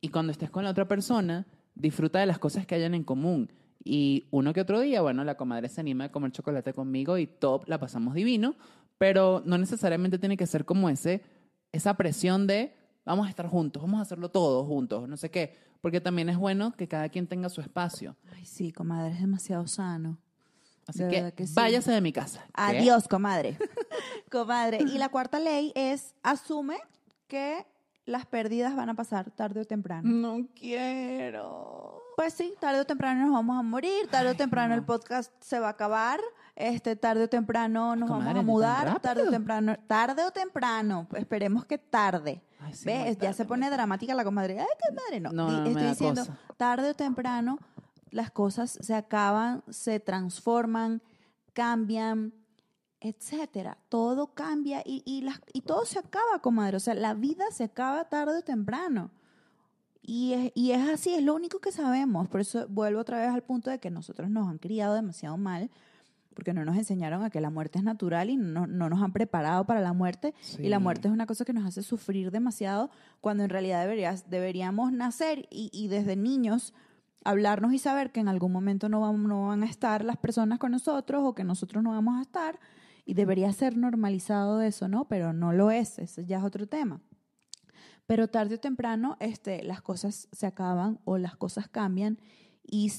y 0.00 0.08
cuando 0.08 0.32
estés 0.32 0.50
con 0.50 0.64
la 0.64 0.70
otra 0.70 0.88
persona, 0.88 1.46
disfruta 1.74 2.20
de 2.20 2.26
las 2.26 2.38
cosas 2.38 2.66
que 2.66 2.74
hayan 2.74 2.94
en 2.94 3.04
común. 3.04 3.50
Y 3.82 4.26
uno 4.30 4.54
que 4.54 4.62
otro 4.62 4.80
día, 4.80 5.02
bueno, 5.02 5.24
la 5.24 5.36
comadre 5.36 5.68
se 5.68 5.80
anima 5.80 6.04
a 6.04 6.12
comer 6.12 6.32
chocolate 6.32 6.72
conmigo 6.72 7.18
y 7.18 7.26
top, 7.26 7.68
la 7.68 7.78
pasamos 7.78 8.14
divino, 8.14 8.54
pero 8.98 9.42
no 9.44 9.58
necesariamente 9.58 10.18
tiene 10.18 10.36
que 10.36 10.46
ser 10.46 10.64
como 10.64 10.88
ese, 10.88 11.22
esa 11.72 11.94
presión 11.94 12.46
de 12.46 12.74
vamos 13.04 13.26
a 13.26 13.30
estar 13.30 13.46
juntos, 13.48 13.82
vamos 13.82 13.98
a 13.98 14.02
hacerlo 14.02 14.30
todos 14.30 14.66
juntos, 14.66 15.08
no 15.08 15.16
sé 15.16 15.30
qué, 15.30 15.58
porque 15.80 16.00
también 16.00 16.28
es 16.28 16.36
bueno 16.38 16.74
que 16.76 16.88
cada 16.88 17.08
quien 17.08 17.26
tenga 17.26 17.48
su 17.48 17.60
espacio. 17.60 18.16
Ay, 18.34 18.46
sí, 18.46 18.72
comadre, 18.72 19.12
es 19.12 19.20
demasiado 19.20 19.66
sano. 19.66 20.18
Así 20.86 21.02
De 21.02 21.08
que, 21.08 21.32
que 21.32 21.46
sí. 21.46 21.54
váyase 21.54 21.92
de 21.92 22.00
mi 22.00 22.12
casa. 22.12 22.40
¿Qué? 22.46 22.52
Adiós, 22.54 23.08
comadre. 23.08 23.56
comadre. 24.30 24.78
Y 24.80 24.98
la 24.98 25.08
cuarta 25.08 25.38
ley 25.40 25.72
es 25.74 26.14
asume 26.22 26.76
que 27.26 27.66
las 28.06 28.26
pérdidas 28.26 28.76
van 28.76 28.90
a 28.90 28.94
pasar 28.94 29.30
tarde 29.30 29.60
o 29.60 29.64
temprano. 29.64 30.08
No 30.08 30.46
quiero. 30.54 32.02
Pues 32.16 32.34
sí, 32.34 32.54
tarde 32.60 32.80
o 32.80 32.84
temprano 32.84 33.22
nos 33.22 33.32
vamos 33.32 33.58
a 33.58 33.62
morir, 33.62 34.06
tarde 34.10 34.30
o 34.30 34.36
temprano 34.36 34.74
el 34.74 34.84
podcast 34.84 35.32
se 35.40 35.58
va 35.58 35.68
a 35.68 35.70
acabar, 35.70 36.20
este, 36.56 36.94
tarde 36.96 37.24
o 37.24 37.28
temprano 37.28 37.96
nos 37.96 38.08
Comadre, 38.08 38.26
vamos 38.26 38.28
a 38.28 38.32
¿ni 38.32 38.36
tan 38.38 38.46
mudar, 38.46 39.00
tarde 39.00 39.22
o 39.22 39.30
temprano, 39.30 39.76
tarde 39.86 40.24
o 40.24 40.30
temprano, 40.30 41.08
esperemos 41.16 41.64
que 41.64 41.78
tarde. 41.78 42.42
Ay, 42.60 42.72
sí, 42.74 42.84
muy 42.88 42.94
¿Ves? 43.04 43.18
Ya 43.18 43.32
se 43.32 43.44
pone 43.44 43.68
dramática 43.70 44.14
la 44.14 44.24
comadre. 44.24 44.60
Ay, 44.60 44.66
qué 44.82 44.94
madre, 44.94 45.20
no. 45.20 45.32
No, 45.32 45.66
Estoy 45.66 45.82
diciendo, 45.84 46.20
cosa. 46.24 46.38
tarde 46.56 46.90
o 46.90 46.94
temprano 46.94 47.58
las 48.10 48.30
cosas 48.30 48.78
se 48.80 48.94
acaban, 48.94 49.64
se 49.68 49.98
transforman, 50.00 51.02
cambian, 51.52 52.32
etcétera. 53.00 53.76
Todo 53.88 54.34
cambia 54.34 54.82
y, 54.84 55.02
y, 55.04 55.22
las- 55.22 55.40
y 55.52 55.62
todo 55.62 55.84
se 55.84 55.98
acaba, 55.98 56.38
comadre. 56.40 56.76
O 56.76 56.80
sea, 56.80 56.94
la 56.94 57.14
vida 57.14 57.44
se 57.50 57.64
acaba 57.64 58.04
tarde 58.08 58.38
o 58.38 58.42
temprano. 58.42 59.10
Y 60.00 60.32
es, 60.34 60.52
y 60.54 60.70
es 60.72 60.88
así, 60.88 61.14
es 61.14 61.22
lo 61.22 61.34
único 61.34 61.58
que 61.60 61.72
sabemos. 61.72 62.28
Por 62.28 62.40
eso 62.40 62.66
vuelvo 62.68 63.00
otra 63.00 63.18
vez 63.18 63.28
al 63.30 63.42
punto 63.42 63.70
de 63.70 63.78
que 63.80 63.90
nosotros 63.90 64.30
nos 64.30 64.48
han 64.48 64.58
criado 64.58 64.94
demasiado 64.94 65.36
mal, 65.36 65.70
porque 66.34 66.52
no 66.52 66.64
nos 66.64 66.76
enseñaron 66.76 67.22
a 67.22 67.30
que 67.30 67.40
la 67.40 67.50
muerte 67.50 67.78
es 67.78 67.84
natural 67.84 68.28
y 68.30 68.36
no, 68.36 68.66
no 68.66 68.90
nos 68.90 69.02
han 69.02 69.12
preparado 69.12 69.64
para 69.66 69.80
la 69.80 69.92
muerte. 69.92 70.34
Y 70.58 70.68
la 70.68 70.76
Sí. 70.78 70.82
muerte 70.82 71.08
es 71.08 71.14
una 71.14 71.26
cosa 71.26 71.44
que 71.44 71.52
nos 71.52 71.64
hace 71.64 71.82
sufrir 71.82 72.30
demasiado, 72.30 72.90
cuando 73.20 73.44
en 73.44 73.50
realidad 73.50 73.80
deberías, 73.82 74.28
deberíamos 74.28 74.92
nacer 74.92 75.46
y, 75.50 75.70
y 75.72 75.88
desde 75.88 76.16
niños 76.16 76.74
hablarnos 77.24 77.72
y 77.72 77.78
saber 77.78 78.12
que 78.12 78.20
en 78.20 78.28
algún 78.28 78.52
momento 78.52 78.88
no 78.90 79.00
van, 79.00 79.22
no 79.26 79.46
van 79.48 79.62
a 79.62 79.66
estar 79.66 80.04
las 80.04 80.18
personas 80.18 80.58
con 80.58 80.72
nosotros 80.72 81.22
o 81.24 81.34
que 81.34 81.42
nosotros 81.44 81.82
no 81.82 81.90
vamos 81.90 82.18
a 82.18 82.22
estar. 82.22 82.58
Y 83.06 83.14
debería 83.14 83.52
ser 83.52 83.76
normalizado 83.76 84.60
eso, 84.62 84.88
¿no? 84.88 85.06
Pero 85.08 85.32
no 85.32 85.52
lo 85.52 85.70
es, 85.70 85.98
ese 85.98 86.24
ya 86.26 86.38
es 86.38 86.44
otro 86.44 86.66
tema. 86.66 87.00
Pero 88.06 88.28
tarde 88.28 88.56
o 88.56 88.60
temprano 88.60 89.16
este, 89.20 89.62
las 89.62 89.80
cosas 89.80 90.28
se 90.32 90.46
acaban 90.46 91.00
o 91.04 91.16
las 91.16 91.36
cosas 91.36 91.68
cambian 91.68 92.18
y 92.62 92.92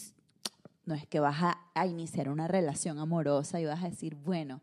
no 0.86 0.95
es 0.95 1.08
que 1.08 1.19
vas 1.19 1.41
a, 1.41 1.58
a 1.74 1.88
iniciar 1.88 2.30
una 2.30 2.48
relación 2.48 3.00
amorosa 3.00 3.60
y 3.60 3.65
vas 3.65 3.84
a 3.84 3.89
decir, 3.89 4.15
bueno, 4.15 4.62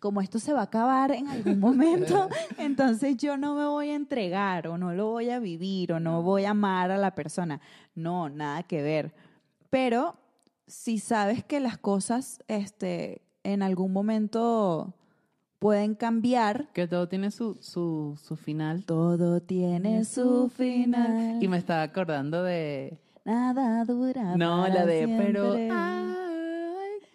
como 0.00 0.20
esto 0.20 0.38
se 0.38 0.52
va 0.52 0.60
a 0.60 0.64
acabar 0.64 1.12
en 1.12 1.28
algún 1.28 1.58
momento, 1.58 2.28
entonces 2.58 3.16
yo 3.16 3.38
no 3.38 3.54
me 3.54 3.64
voy 3.64 3.88
a 3.88 3.94
entregar 3.94 4.68
o 4.68 4.76
no 4.76 4.92
lo 4.92 5.08
voy 5.08 5.30
a 5.30 5.38
vivir 5.38 5.94
o 5.94 6.00
no 6.00 6.22
voy 6.22 6.44
a 6.44 6.50
amar 6.50 6.90
a 6.90 6.98
la 6.98 7.14
persona. 7.14 7.60
No, 7.94 8.28
nada 8.28 8.62
que 8.64 8.82
ver. 8.82 9.14
Pero 9.70 10.16
si 10.66 10.98
sabes 10.98 11.42
que 11.42 11.58
las 11.58 11.78
cosas 11.78 12.42
este, 12.48 13.22
en 13.44 13.62
algún 13.62 13.92
momento 13.92 14.94
pueden 15.58 15.94
cambiar, 15.94 16.68
Que 16.74 16.86
todo 16.86 17.08
tiene 17.08 17.30
su, 17.30 17.54
su, 17.62 18.18
su 18.22 18.36
final. 18.36 18.84
todo 18.84 19.40
tiene 19.40 20.04
su 20.04 20.50
final. 20.50 21.42
Y 21.42 21.48
me 21.48 21.56
estaba 21.56 21.82
acordando 21.82 22.42
de... 22.42 22.98
Nada 23.24 23.84
dura. 23.84 24.36
No, 24.36 24.66
la 24.68 24.84
de... 24.86 25.06
Pero... 25.18 25.54
Ay, 25.54 25.72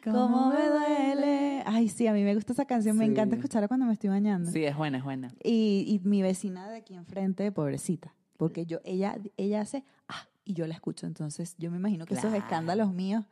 Cómo 0.04 0.52
me 0.52 0.68
duele. 0.68 1.64
Ay, 1.66 1.90
sí, 1.90 2.08
a 2.08 2.14
mí 2.14 2.24
me 2.24 2.34
gusta 2.34 2.54
esa 2.54 2.66
canción. 2.66 2.98
Me 2.98 3.06
Sí. 3.06 3.12
encanta 3.12 3.36
escucharla 3.36 3.68
cuando 3.68 3.86
me 3.86 3.94
estoy 3.94 4.10
bañando. 4.10 4.50
Sí, 4.50 4.64
es 4.64 4.76
buena, 4.76 4.98
es 5.00 5.04
buena. 5.04 5.30
Y, 5.44 5.86
y 5.88 6.08
mi 6.08 6.22
vecina 6.22 6.68
de 6.70 6.78
aquí 6.78 6.96
enfrente, 6.96 7.52
pobrecita, 7.52 8.16
porque 8.38 8.66
yo, 8.66 8.80
ella, 8.86 9.18
ella 9.38 9.62
hace, 9.62 9.84
ah, 10.08 10.26
y 10.46 10.54
yo 10.54 10.66
la 10.68 10.74
escucho. 10.74 11.06
Entonces, 11.06 11.56
yo 11.60 11.70
me 11.70 11.78
imagino 11.78 12.06
que 12.06 12.16
esos 12.16 12.34
escándalos 12.34 12.92
míos, 12.94 13.26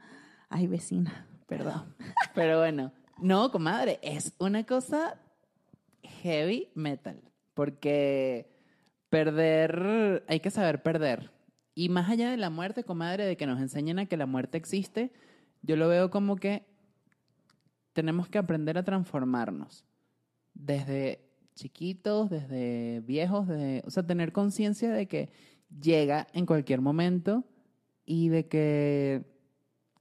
ay, 0.50 0.68
vecina, 0.68 1.26
perdón. 1.48 1.96
Pero 2.36 2.60
bueno, 2.60 2.92
no, 3.20 3.50
comadre, 3.52 4.00
es 4.04 4.34
una 4.38 4.66
cosa 4.66 5.16
heavy 6.04 6.70
metal. 6.76 7.22
Porque 7.56 8.52
perder, 9.10 10.24
hay 10.28 10.40
que 10.42 10.52
saber 10.52 10.84
perder. 10.84 11.32
Y 11.78 11.90
más 11.90 12.10
allá 12.10 12.32
de 12.32 12.38
la 12.38 12.50
muerte, 12.50 12.84
comadre, 12.84 13.24
de 13.28 13.38
que 13.38 13.46
nos 13.46 13.62
enseñen 13.62 14.00
a 14.00 14.08
que 14.08 14.18
la 14.18 14.26
muerte 14.26 14.58
existe, 14.58 15.12
yo 15.62 15.76
lo 15.76 15.88
veo 15.88 16.10
como 16.10 16.36
que 16.36 16.66
tenemos 17.94 18.30
que 18.30 18.40
aprender 18.40 18.80
a 18.80 18.84
transformarnos. 18.84 19.86
Desde 20.56 21.30
chiquitos, 21.54 22.32
desde 22.32 23.02
viejos, 23.02 23.48
de, 23.48 23.84
o 23.86 23.92
sea, 23.92 24.02
tener 24.02 24.32
conciencia 24.32 24.90
de 24.90 25.08
que 25.08 25.30
llega 25.80 26.26
en 26.34 26.48
cualquier 26.48 26.82
momento 26.82 27.44
y 28.08 28.30
de 28.30 28.48
que 28.48 29.24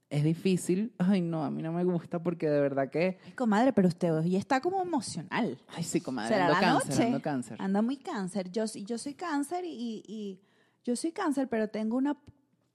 es 0.09 0.23
difícil. 0.23 0.95
Ay, 0.97 1.21
no, 1.21 1.43
a 1.43 1.51
mí 1.51 1.61
no 1.61 1.71
me 1.73 1.83
gusta 1.83 2.23
porque 2.23 2.49
de 2.49 2.59
verdad 2.59 2.89
que... 2.89 3.19
Ay, 3.23 3.33
comadre, 3.33 3.71
pero 3.71 3.87
usted 3.87 4.15
hoy 4.15 4.35
está 4.35 4.61
como 4.61 4.81
emocional. 4.81 5.59
Ay, 5.67 5.83
sí, 5.83 6.01
comadre, 6.01 6.33
¿Será 6.33 6.47
ando 6.47 6.55
la 6.55 6.59
cáncer, 6.59 6.89
noche? 6.89 7.03
ando 7.03 7.21
cáncer. 7.21 7.61
Anda 7.61 7.81
muy 7.83 7.97
cáncer. 7.97 8.49
Yo, 8.49 8.65
yo 8.65 8.97
soy 8.97 9.13
cáncer 9.13 9.63
y, 9.63 10.01
y 10.07 10.39
yo 10.87 10.95
soy 10.95 11.11
cáncer, 11.11 11.49
pero 11.49 11.67
tengo 11.67 11.97
una, 11.97 12.17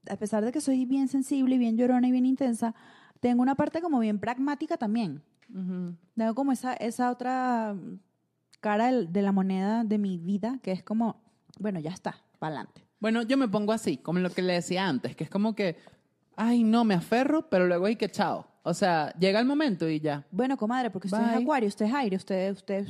a 0.09 0.17
pesar 0.17 0.45
de 0.45 0.53
que 0.53 0.61
soy 0.61 0.85
bien 0.85 1.09
sensible 1.09 1.55
y 1.55 1.59
bien 1.59 1.79
llorona 1.79 2.07
y 2.07 2.13
bien 2.13 2.27
intensa, 2.27 2.75
tengo 3.21 3.41
una 3.41 3.55
parte 3.55 3.81
como 3.81 3.99
bien 4.01 4.19
pragmática 4.19 4.77
también. 4.77 5.23
Ujú. 5.49 5.97
Tengo 6.15 6.35
como 6.35 6.53
esa, 6.53 6.75
esa 6.75 7.11
otra 7.11 7.75
cara 8.61 8.93
de 8.93 9.23
la 9.23 9.33
moneda 9.33 9.83
de 9.85 9.97
mi 9.97 10.19
vida, 10.19 10.59
que 10.63 10.73
es 10.73 10.83
como, 10.83 11.23
bueno, 11.59 11.81
ya 11.81 11.91
está, 11.91 12.17
para 12.39 12.57
adelante. 12.57 12.85
Bueno, 13.01 13.23
yo 13.23 13.37
me 13.39 13.49
pongo 13.49 13.73
así, 13.73 13.97
como 13.97 14.19
lo 14.19 14.31
que 14.31 14.43
le 14.43 14.53
decía 14.53 14.87
antes, 14.87 15.17
que 15.17 15.25
es 15.25 15.31
como 15.31 15.55
que, 15.55 15.79
ay, 16.37 16.63
no, 16.63 16.85
me 16.85 16.95
aferro, 16.95 17.49
pero 17.49 17.67
luego 17.67 17.87
hay 17.87 17.97
que 17.97 18.11
chao. 18.11 18.47
O 18.63 18.75
sea, 18.75 19.13
llega 19.19 19.41
el 19.41 19.47
momento 19.47 19.89
y 19.89 20.01
ya. 20.01 20.25
Bueno, 20.31 20.57
comadre, 20.57 20.91
porque 20.91 21.09
usted 21.09 21.19
Bye. 21.19 21.35
es 21.37 21.43
acuario, 21.43 21.69
usted 21.69 21.87
es 21.87 21.95
aire, 21.95 22.17
usted, 22.17 22.53
usted 22.53 22.87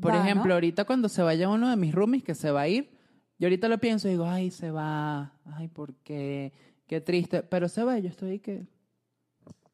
Por 0.00 0.12
va, 0.12 0.18
¿no? 0.18 0.24
ejemplo, 0.24 0.54
ahorita 0.54 0.84
cuando 0.84 1.08
se 1.08 1.22
vaya 1.22 1.48
uno 1.48 1.68
de 1.68 1.76
mis 1.76 1.92
roomies 1.92 2.22
que 2.22 2.34
se 2.34 2.50
va 2.50 2.62
a 2.62 2.68
ir, 2.68 2.91
yo 3.42 3.46
ahorita 3.46 3.66
lo 3.66 3.78
pienso 3.78 4.06
y 4.06 4.12
digo, 4.12 4.24
ay, 4.24 4.52
se 4.52 4.70
va, 4.70 5.32
ay, 5.56 5.66
¿por 5.66 5.96
qué? 5.96 6.52
Qué 6.86 7.00
triste. 7.00 7.42
Pero 7.42 7.68
se 7.68 7.82
va 7.82 7.98
y 7.98 8.02
yo 8.02 8.08
estoy 8.08 8.38
que... 8.38 8.68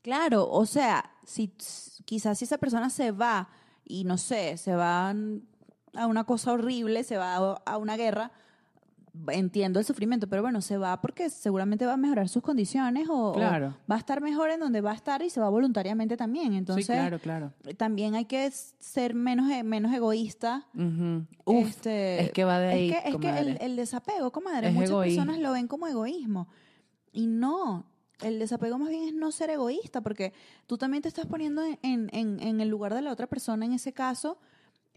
Claro, 0.01 0.49
o 0.51 0.65
sea, 0.65 1.11
si 1.23 1.49
quizás 2.07 2.39
si 2.39 2.47
esa 2.47 2.57
persona 2.57 2.89
se 2.89 3.11
va 3.11 3.51
y 3.85 4.05
no 4.05 4.17
sé, 4.17 4.57
se 4.57 4.75
va 4.75 5.11
a 5.11 6.07
una 6.07 6.25
cosa 6.25 6.53
horrible, 6.53 7.05
se 7.05 7.19
va 7.19 7.37
a 7.37 7.77
una 7.77 7.99
guerra, 7.99 8.33
entiendo 9.29 9.79
el 9.79 9.85
sufrimiento, 9.85 10.29
pero 10.29 10.43
bueno, 10.43 10.61
se 10.61 10.79
va 10.79 11.01
porque 11.01 11.31
seguramente 11.31 11.85
va 11.87 11.95
a 11.95 11.97
mejorar 11.97 12.29
sus 12.29 12.43
condiciones 12.43 13.09
o, 13.11 13.35
va 13.91 13.95
a 13.95 13.99
estar 13.99 14.21
mejor 14.21 14.51
en 14.51 14.61
donde 14.61 14.81
va 14.81 14.93
a 14.93 14.95
estar 14.95 15.23
y 15.23 15.31
se 15.31 15.41
va 15.41 15.49
voluntariamente 15.49 16.17
también. 16.17 16.53
Entonces, 16.55 16.87
sí, 16.87 16.93
claro, 16.93 17.19
claro. 17.19 17.53
también 17.77 18.15
hay 18.15 18.25
que 18.27 18.51
ser 18.51 19.15
menos, 19.15 19.51
e- 19.51 19.63
menos 19.63 19.93
egoísta. 19.93 20.67
Uf, 21.45 21.69
Este, 21.69 22.23
es 22.23 22.33
que 22.33 22.45
va 22.45 22.59
de 22.61 22.69
ahí, 22.69 22.91
Es 22.91 23.03
que, 23.03 23.09
es 23.11 23.17
que 23.17 23.57
el, 23.65 23.77
desapego, 23.77 24.31
comadre, 24.31 24.69
Es 24.69 24.75
muchas 24.75 24.91
egoísmo. 24.91 25.23
personas 25.25 25.41
lo 25.43 25.53
ven 25.53 25.67
como 25.69 25.87
egoísmo. 25.87 26.49
Y 27.13 27.27
no, 27.27 27.87
el 28.23 28.39
desapego 28.39 28.79
más 28.79 28.91
bien 28.91 29.05
es 29.05 29.15
no 29.15 29.31
ser 29.33 29.51
egoísta, 29.51 30.01
porque 30.01 30.33
tú 30.67 30.77
también 30.79 31.03
te 31.03 31.09
estás 31.09 31.27
poniendo 31.27 31.63
en, 31.65 31.79
en- 31.83 32.11
en- 32.13 32.41
en 32.41 32.61
el 32.61 32.69
lugar 32.69 32.95
de 32.95 33.03
la 33.03 33.13
otra 33.13 33.27
persona 33.27 33.65
en 33.65 33.73
ese 33.73 33.93
caso 33.93 34.39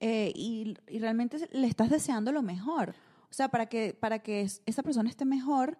eh, 0.03 0.31
y, 0.35 0.73
y 0.89 0.97
realmente 0.99 1.37
le 1.51 1.67
estás 1.67 1.89
deseando 1.89 2.31
lo 2.31 2.41
mejor. 2.41 2.95
O 3.31 3.33
sea, 3.33 3.47
para 3.49 3.65
que, 3.67 3.93
para 3.93 4.19
que 4.19 4.41
es- 4.41 4.61
esa 4.65 4.83
persona 4.83 5.09
esté 5.09 5.25
mejor 5.25 5.77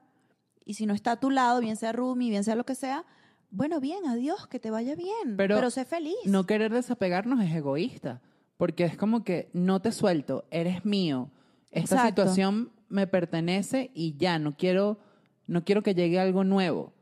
y 0.66 0.76
si 0.76 0.86
no 0.86 0.94
está 0.94 1.12
a 1.14 1.20
tu 1.20 1.30
lado, 1.30 1.60
bien 1.60 1.76
sea 1.76 1.92
Rumi, 1.92 2.30
bien 2.30 2.44
sea 2.44 2.56
lo 2.56 2.66
que 2.66 2.76
sea, 2.76 3.06
bueno, 3.50 3.82
bien, 3.82 4.06
adiós, 4.08 4.48
que 4.48 4.60
te 4.60 4.72
vaya 4.72 4.96
bien, 4.96 5.36
Pero 5.36 5.56
pero, 5.58 5.70
sé 5.70 5.84
feliz. 5.86 6.16
No 6.26 6.46
querer 6.46 6.72
desapegarnos 6.74 7.44
es 7.44 7.54
egoísta, 7.54 8.22
porque 8.58 8.86
es 8.86 8.96
como 8.96 9.24
que 9.26 9.50
no 9.54 9.82
te 9.82 9.92
suelto, 9.92 10.46
eres 10.52 10.86
mío. 10.86 11.30
Esta 11.72 11.96
Exacto. 11.96 12.22
situación 12.24 12.72
me 12.88 13.08
pertenece 13.08 13.92
y 13.94 14.16
ya, 14.18 14.40
no 14.40 14.56
quiero, 14.56 15.00
no 15.48 15.66
quiero 15.66 15.84
que 15.84 15.94
llegue 15.96 16.20
algo 16.20 16.44
nuevo. 16.46 16.94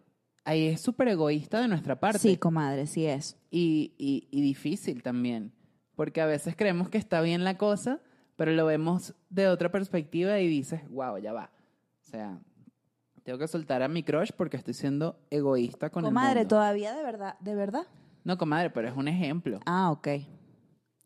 Ahí 0.45 0.65
es 0.67 0.81
súper 0.81 1.09
egoísta 1.09 1.61
de 1.61 1.67
nuestra 1.67 1.99
parte. 1.99 2.17
Sí, 2.19 2.37
comadre, 2.37 2.87
sí 2.87 3.05
es. 3.05 3.37
y, 3.51 3.93
y- 3.97 4.27
y 4.31 4.41
difícil 4.41 5.01
también, 5.03 5.51
porque 5.95 6.21
a 6.21 6.25
veces 6.27 6.55
creemos 6.55 6.89
que 6.89 6.97
está 6.99 7.21
bien 7.21 7.43
la 7.43 7.57
cosa, 7.57 7.99
pero 8.39 8.53
lo 8.53 8.65
vemos 8.65 9.13
de 9.29 9.49
otra 9.49 9.69
perspectiva 9.69 10.39
y 10.39 10.47
dices, 10.47 10.89
wow, 10.91 11.17
ya 11.17 11.33
va. 11.33 11.51
O 11.99 12.09
sea, 12.09 12.39
tengo 13.23 13.37
que 13.37 13.49
soltar 13.49 13.83
a 13.83 13.89
mi 13.89 14.01
crush 14.01 14.31
porque 14.31 14.55
estoy 14.55 14.73
siendo 14.73 15.19
egoísta 15.29 15.89
con 15.89 16.05
Comadre, 16.05 16.29
el 16.31 16.45
mundo. 16.45 16.55
todavía 16.55 16.93
de 16.95 17.03
verdad, 17.03 17.37
de 17.41 17.53
verdad. 17.53 17.85
No, 18.23 18.37
comadre, 18.37 18.69
pero 18.69 18.87
es 18.87 18.95
un 18.95 19.09
ejemplo. 19.09 19.59
Ah, 19.65 19.91
ok. 19.91 20.07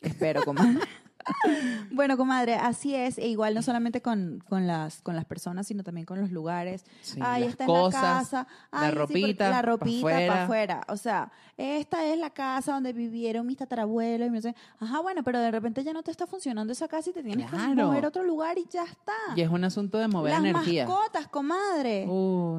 Espero, 0.02 0.44
comadre. 0.44 0.80
bueno, 1.92 2.18
comadre, 2.18 2.56
así 2.56 2.96
es. 2.96 3.18
E 3.18 3.28
igual 3.28 3.54
no 3.54 3.62
solamente 3.62 4.02
con, 4.02 4.44
con, 4.48 4.68
las, 4.68 5.02
con 5.02 5.16
las 5.16 5.26
personas, 5.26 5.68
sino 5.68 5.84
también 5.84 6.06
con 6.06 6.20
los 6.20 6.32
lugares. 6.32 6.86
Sí, 7.02 7.20
Ay, 7.22 7.44
las 7.44 7.52
esta 7.52 7.66
cosas, 7.66 7.96
es 7.96 8.02
la 8.02 8.18
casa. 8.20 8.48
la 8.72 8.90
sí, 8.90 8.96
ropita 8.96 9.50
la 9.50 9.62
ropita 9.62 10.02
para 10.04 10.18
afuera. 10.20 10.44
afuera. 10.44 10.82
O 10.90 10.98
sea, 10.98 11.32
esta 11.58 12.06
es 12.06 12.20
la 12.20 12.30
casa 12.30 12.74
donde 12.74 12.94
vivieron 12.94 13.46
mis 13.46 13.58
tatarabuelos. 13.58 14.28
Y 14.28 14.32
me 14.32 14.38
dice, 14.38 14.56
ajá, 14.80 15.00
bueno, 15.02 15.24
pero 15.24 15.40
de 15.40 15.52
repente 15.52 15.84
ya 15.84 15.94
no 15.94 16.04
te 16.04 16.12
está 16.12 16.28
funcionando 16.28 16.74
esa 16.74 16.88
casa 16.88 17.10
y 17.10 17.14
te 17.14 17.24
tienes 17.24 17.50
que 17.50 17.58
mover 17.58 18.06
a 18.06 18.08
otro 18.08 18.24
lugar 18.24 18.58
y 18.58 18.68
ya 18.70 18.84
está. 18.84 19.14
Y 19.36 19.42
es 19.42 19.50
un 19.50 19.64
asunto 19.64 19.98
de 19.98 20.08
mover 20.08 20.32
las 20.32 20.40
energía. 20.42 20.86
mascotas, 20.88 21.28
comadre 21.28 22.06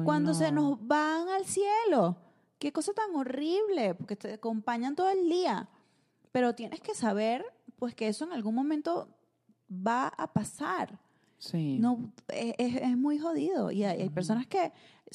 cuando 0.03 0.33
se 0.33 0.51
no. 0.51 0.61
nos 0.61 0.87
van 0.87 1.27
al 1.29 1.45
cielo. 1.45 2.17
Qué 2.59 2.71
cosa 2.71 2.93
tan 2.93 3.13
horrible, 3.15 3.95
porque 3.95 4.15
te 4.15 4.33
acompañan 4.33 4.95
todo 4.95 5.09
el 5.09 5.29
día. 5.29 5.67
Pero 6.31 6.55
tienes 6.55 6.81
que 6.81 6.93
saber, 6.95 7.45
pues, 7.77 7.95
que 7.95 8.07
eso 8.07 8.25
en 8.25 8.31
algún 8.33 8.55
momento 8.55 9.09
va 9.69 10.07
a 10.07 10.31
pasar. 10.31 10.99
Sí. 11.37 11.77
No, 11.79 12.11
es, 12.29 12.53
es- 12.57 12.97
muy 12.97 13.19
jodido. 13.19 13.71
Y 13.71 13.83
hay, 13.83 14.01
hay 14.01 14.09
personas 14.09 14.47
que 14.47 14.71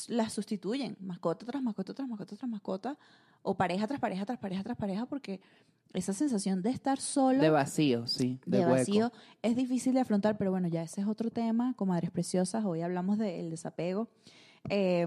las 0.09 0.33
sustituyen, 0.33 0.97
mascota 1.01 1.45
tras 1.47 1.63
mascota 1.63 1.95
tras 1.95 2.09
mascota 2.09 2.37
tras 2.37 2.51
mascota, 2.51 2.99
o 3.43 3.57
pareja 3.57 3.87
tras 3.87 3.99
pareja 4.01 4.25
tras 4.27 4.39
pareja 4.39 4.63
tras 4.63 4.77
pareja, 4.77 5.07
porque 5.07 5.41
esa 5.93 6.13
sensación 6.13 6.63
de 6.63 6.71
estar 6.71 7.01
solo, 7.01 7.41
De 7.43 7.51
vacío, 7.51 8.07
sí. 8.07 8.39
De, 8.47 8.59
de 8.59 8.65
hueco. 8.65 8.77
vacío, 8.77 9.13
es 9.43 9.57
difícil 9.57 9.95
de 9.95 10.01
afrontar, 10.01 10.37
pero 10.39 10.51
bueno, 10.53 10.69
ya 10.69 10.83
ese 10.83 11.01
es 11.01 11.07
otro 11.07 11.31
tema, 11.31 11.75
comadres 11.75 12.11
preciosas. 12.11 12.65
Hoy 12.65 12.83
hablamos 12.83 13.19
del 13.19 13.51
desapego. 13.51 14.09
Eh, 14.69 15.07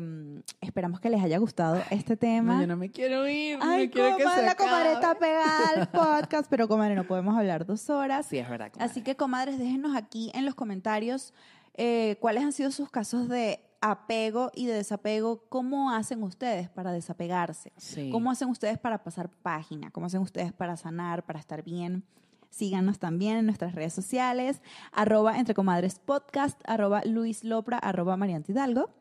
esperamos 0.62 1.00
que 1.00 1.10
les 1.10 1.22
haya 1.24 1.38
gustado 1.38 1.82
este 1.90 2.18
tema. 2.18 2.56
No, 2.56 2.62
yo 2.62 2.68
no 2.68 2.78
me 2.78 2.90
quiero 2.90 3.28
ir. 3.28 3.60
Ay, 3.62 3.84
me 3.86 3.90
quiero 3.90 4.18
que 4.18 4.24
se 4.24 4.42
la 4.42 4.56
comadre 4.56 4.94
está 4.94 5.16
pegada 5.18 5.70
al 5.76 5.88
podcast, 5.92 6.50
pero 6.50 6.68
comadre, 6.68 6.96
no 6.96 7.06
podemos 7.06 7.38
hablar 7.38 7.66
dos 7.66 7.90
horas. 7.90 8.26
Sí, 8.26 8.38
es 8.40 8.50
verdad. 8.50 8.72
comadre. 8.72 8.92
Así 8.92 9.02
que, 9.02 9.16
comadres, 9.16 9.60
déjenos 9.60 9.96
aquí 9.96 10.32
en 10.34 10.46
los 10.46 10.56
comentarios 10.56 11.34
eh, 11.76 12.18
cuáles 12.20 12.44
han 12.44 12.52
sido 12.52 12.72
sus 12.72 12.90
casos 12.90 13.30
de 13.30 13.60
apego 13.82 14.52
y 14.56 14.66
de 14.66 14.74
desapego. 14.74 15.44
¿Cómo 15.50 15.92
hacen 15.92 16.24
ustedes 16.24 16.70
para 16.70 16.92
desapegarse? 16.92 17.72
Sí. 17.78 18.10
¿Cómo 18.12 18.32
hacen 18.32 18.50
ustedes 18.50 18.80
para 18.80 19.04
pasar 19.04 19.30
página? 19.30 19.92
¿Cómo 19.92 20.08
hacen 20.08 20.22
ustedes 20.22 20.52
para 20.52 20.78
sanar, 20.78 21.24
para 21.26 21.40
estar 21.40 21.64
bien? 21.64 22.04
Síganos 22.50 23.00
también 23.00 23.38
en 23.38 23.46
nuestras 23.46 23.74
redes 23.74 23.94
sociales, 23.94 24.62
arroba 24.92 25.40
entre 25.40 25.56
comadres 25.56 25.98
podcast, 25.98 26.62
arroba 26.66 27.02
Luis 27.04 27.44
Lopra, 27.44 27.80
arroba 27.80 28.16
Mariante 28.16 28.52
Hidalgo. 28.52 28.92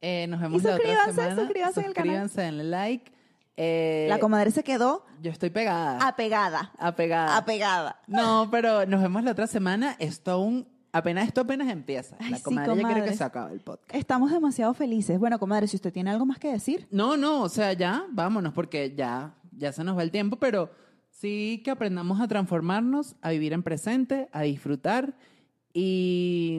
Eh, 0.00 0.26
nos 0.28 0.40
vemos 0.40 0.62
Y 0.62 0.66
la 0.66 0.74
otra 0.74 0.84
suscríbanse, 0.84 1.12
semana. 1.14 1.36
suscríbanse 1.36 1.80
en 1.80 1.86
el 1.86 1.92
canal. 1.94 2.08
Suscríbanse, 2.22 2.40
denle 2.42 2.64
like. 2.64 3.12
Eh, 3.56 4.06
La 4.08 4.18
comadre 4.18 4.50
se 4.50 4.62
quedó 4.64 5.04
yo 5.20 5.30
estoy 5.30 5.50
pegada. 5.50 5.98
apegada, 6.06 6.72
apegada. 6.78 7.36
apegada. 7.36 8.00
no, 8.06 8.48
pero 8.50 8.86
nos 8.86 9.02
vemos 9.02 9.22
la 9.22 9.32
otra 9.32 9.46
semana. 9.46 9.96
Esto 9.98 10.30
aún, 10.30 10.66
apenas 10.92 11.26
esto 11.28 11.42
apenas 11.42 11.68
empieza. 11.68 12.16
Ay, 12.20 12.30
la 12.30 12.36
sí, 12.38 12.42
comadre 12.42 12.76
ya 12.76 12.82
quiere 12.86 13.04
que 13.04 13.14
se 13.14 13.22
acabe 13.24 13.52
el 13.52 13.60
podcast. 13.60 13.94
Estamos 13.94 14.30
demasiado 14.32 14.72
felices. 14.72 15.18
Bueno, 15.18 15.38
comadre, 15.38 15.66
si 15.68 15.76
usted 15.76 15.92
tiene 15.92 16.10
algo 16.10 16.24
más 16.24 16.38
que 16.38 16.50
decir. 16.50 16.88
No, 16.90 17.18
no, 17.18 17.42
o 17.42 17.48
sea, 17.50 17.74
ya, 17.74 18.06
vámonos, 18.10 18.54
porque 18.54 18.94
ya, 18.96 19.34
ya 19.54 19.72
se 19.72 19.84
nos 19.84 19.98
va 19.98 20.02
el 20.04 20.10
tiempo, 20.10 20.36
pero 20.36 20.70
sí 21.10 21.60
que 21.62 21.70
aprendamos 21.70 22.18
a 22.22 22.28
transformarnos, 22.28 23.16
a 23.20 23.28
vivir 23.30 23.52
en 23.52 23.62
presente, 23.62 24.30
a 24.32 24.40
disfrutar 24.40 25.12
y 25.74 26.58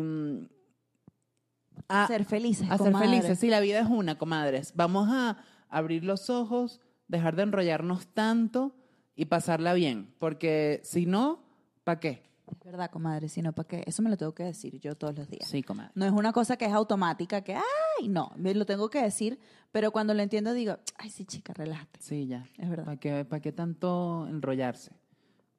a, 1.87 2.07
ser 2.07 2.25
felices, 2.25 2.69
a 2.69 2.77
ser 2.77 2.95
felices. 2.95 3.39
Sí, 3.39 3.49
la 3.49 3.59
vida 3.59 3.79
es 3.79 3.87
una, 3.87 4.17
comadres. 4.17 4.73
Vamos 4.75 5.09
a 5.11 5.37
abrir 5.69 6.03
los 6.03 6.29
ojos, 6.29 6.79
dejar 7.07 7.35
de 7.35 7.43
enrollarnos 7.43 8.07
tanto 8.07 8.75
y 9.15 9.25
pasarla 9.25 9.73
bien, 9.73 10.13
porque 10.19 10.81
si 10.83 11.05
no, 11.05 11.43
¿para 11.83 11.99
qué? 11.99 12.23
Es 12.51 12.59
verdad, 12.65 12.91
comadre, 12.91 13.29
sino 13.29 13.53
para 13.53 13.67
qué. 13.67 13.83
Eso 13.85 14.01
me 14.01 14.09
lo 14.09 14.17
tengo 14.17 14.33
que 14.33 14.43
decir 14.43 14.77
yo 14.79 14.95
todos 14.95 15.15
los 15.15 15.29
días. 15.29 15.47
Sí, 15.47 15.63
comadre. 15.63 15.91
No 15.95 16.05
es 16.05 16.11
una 16.11 16.33
cosa 16.33 16.57
que 16.57 16.65
es 16.65 16.73
automática, 16.73 17.41
que, 17.41 17.55
ay, 17.55 18.07
no, 18.09 18.31
me 18.35 18.53
lo 18.53 18.65
tengo 18.65 18.89
que 18.89 19.01
decir, 19.01 19.39
pero 19.71 19.91
cuando 19.91 20.13
lo 20.13 20.21
entiendo 20.21 20.53
digo, 20.53 20.77
ay, 20.97 21.09
sí, 21.09 21.25
chica, 21.25 21.53
relájate. 21.53 21.99
Sí, 22.01 22.27
ya. 22.27 22.45
Es 22.57 22.69
verdad. 22.69 22.85
¿Para 22.85 22.97
qué, 22.97 23.25
para 23.25 23.41
qué 23.41 23.51
tanto 23.51 24.27
enrollarse? 24.27 24.91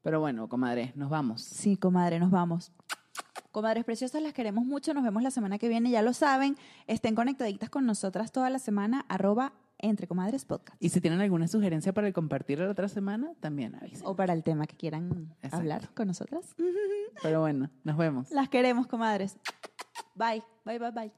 Pero 0.03 0.21
bueno, 0.21 0.49
comadre, 0.49 0.93
nos 0.97 1.09
vamos. 1.09 1.43
Sí, 1.43 1.77
comadre, 1.77 2.19
nos 2.19 2.31
vamos. 2.31 2.73
Comadres 3.53 3.85
preciosas, 3.85 4.23
las 4.23 4.33
queremos 4.33 4.65
mucho. 4.65 4.95
Nos 4.95 5.05
vemos 5.05 5.23
la 5.23 5.31
semana 5.31 5.59
que 5.59 5.69
viene, 5.69 5.91
ya 5.91 6.03
lo 6.03 6.13
saben. 6.15 6.57
Estén 6.87 7.15
conectaditas 7.15 7.71
con 7.71 7.87
nosotras 7.87 8.33
toda 8.33 8.51
la 8.51 8.59
semana, 8.59 9.05
arroba 9.09 9.53
entre 9.79 10.07
comadres 10.07 10.45
podcast. 10.45 10.77
Y 10.83 10.89
si 10.89 11.01
tienen 11.01 11.21
alguna 11.21 11.49
sugerencia 11.49 11.93
para 11.93 12.07
el 12.07 12.13
compartir 12.15 12.61
la 12.61 12.71
otra 12.71 12.89
semana, 12.89 13.33
también 13.41 13.75
avisen. 13.75 14.07
O 14.07 14.17
para 14.17 14.33
el 14.33 14.43
tema 14.43 14.67
que 14.67 14.77
quieran 14.77 15.35
Exacto. 15.37 15.57
hablar 15.57 15.91
con 15.95 16.07
nosotras. 16.09 16.55
Pero 17.23 17.41
bueno, 17.41 17.69
nos 17.85 17.97
vemos. 17.97 18.31
Las 18.31 18.49
queremos, 18.49 18.87
comadres. 18.87 19.37
Bye, 20.15 20.43
bye, 20.65 20.79
bye, 20.79 20.91
bye. 20.91 21.13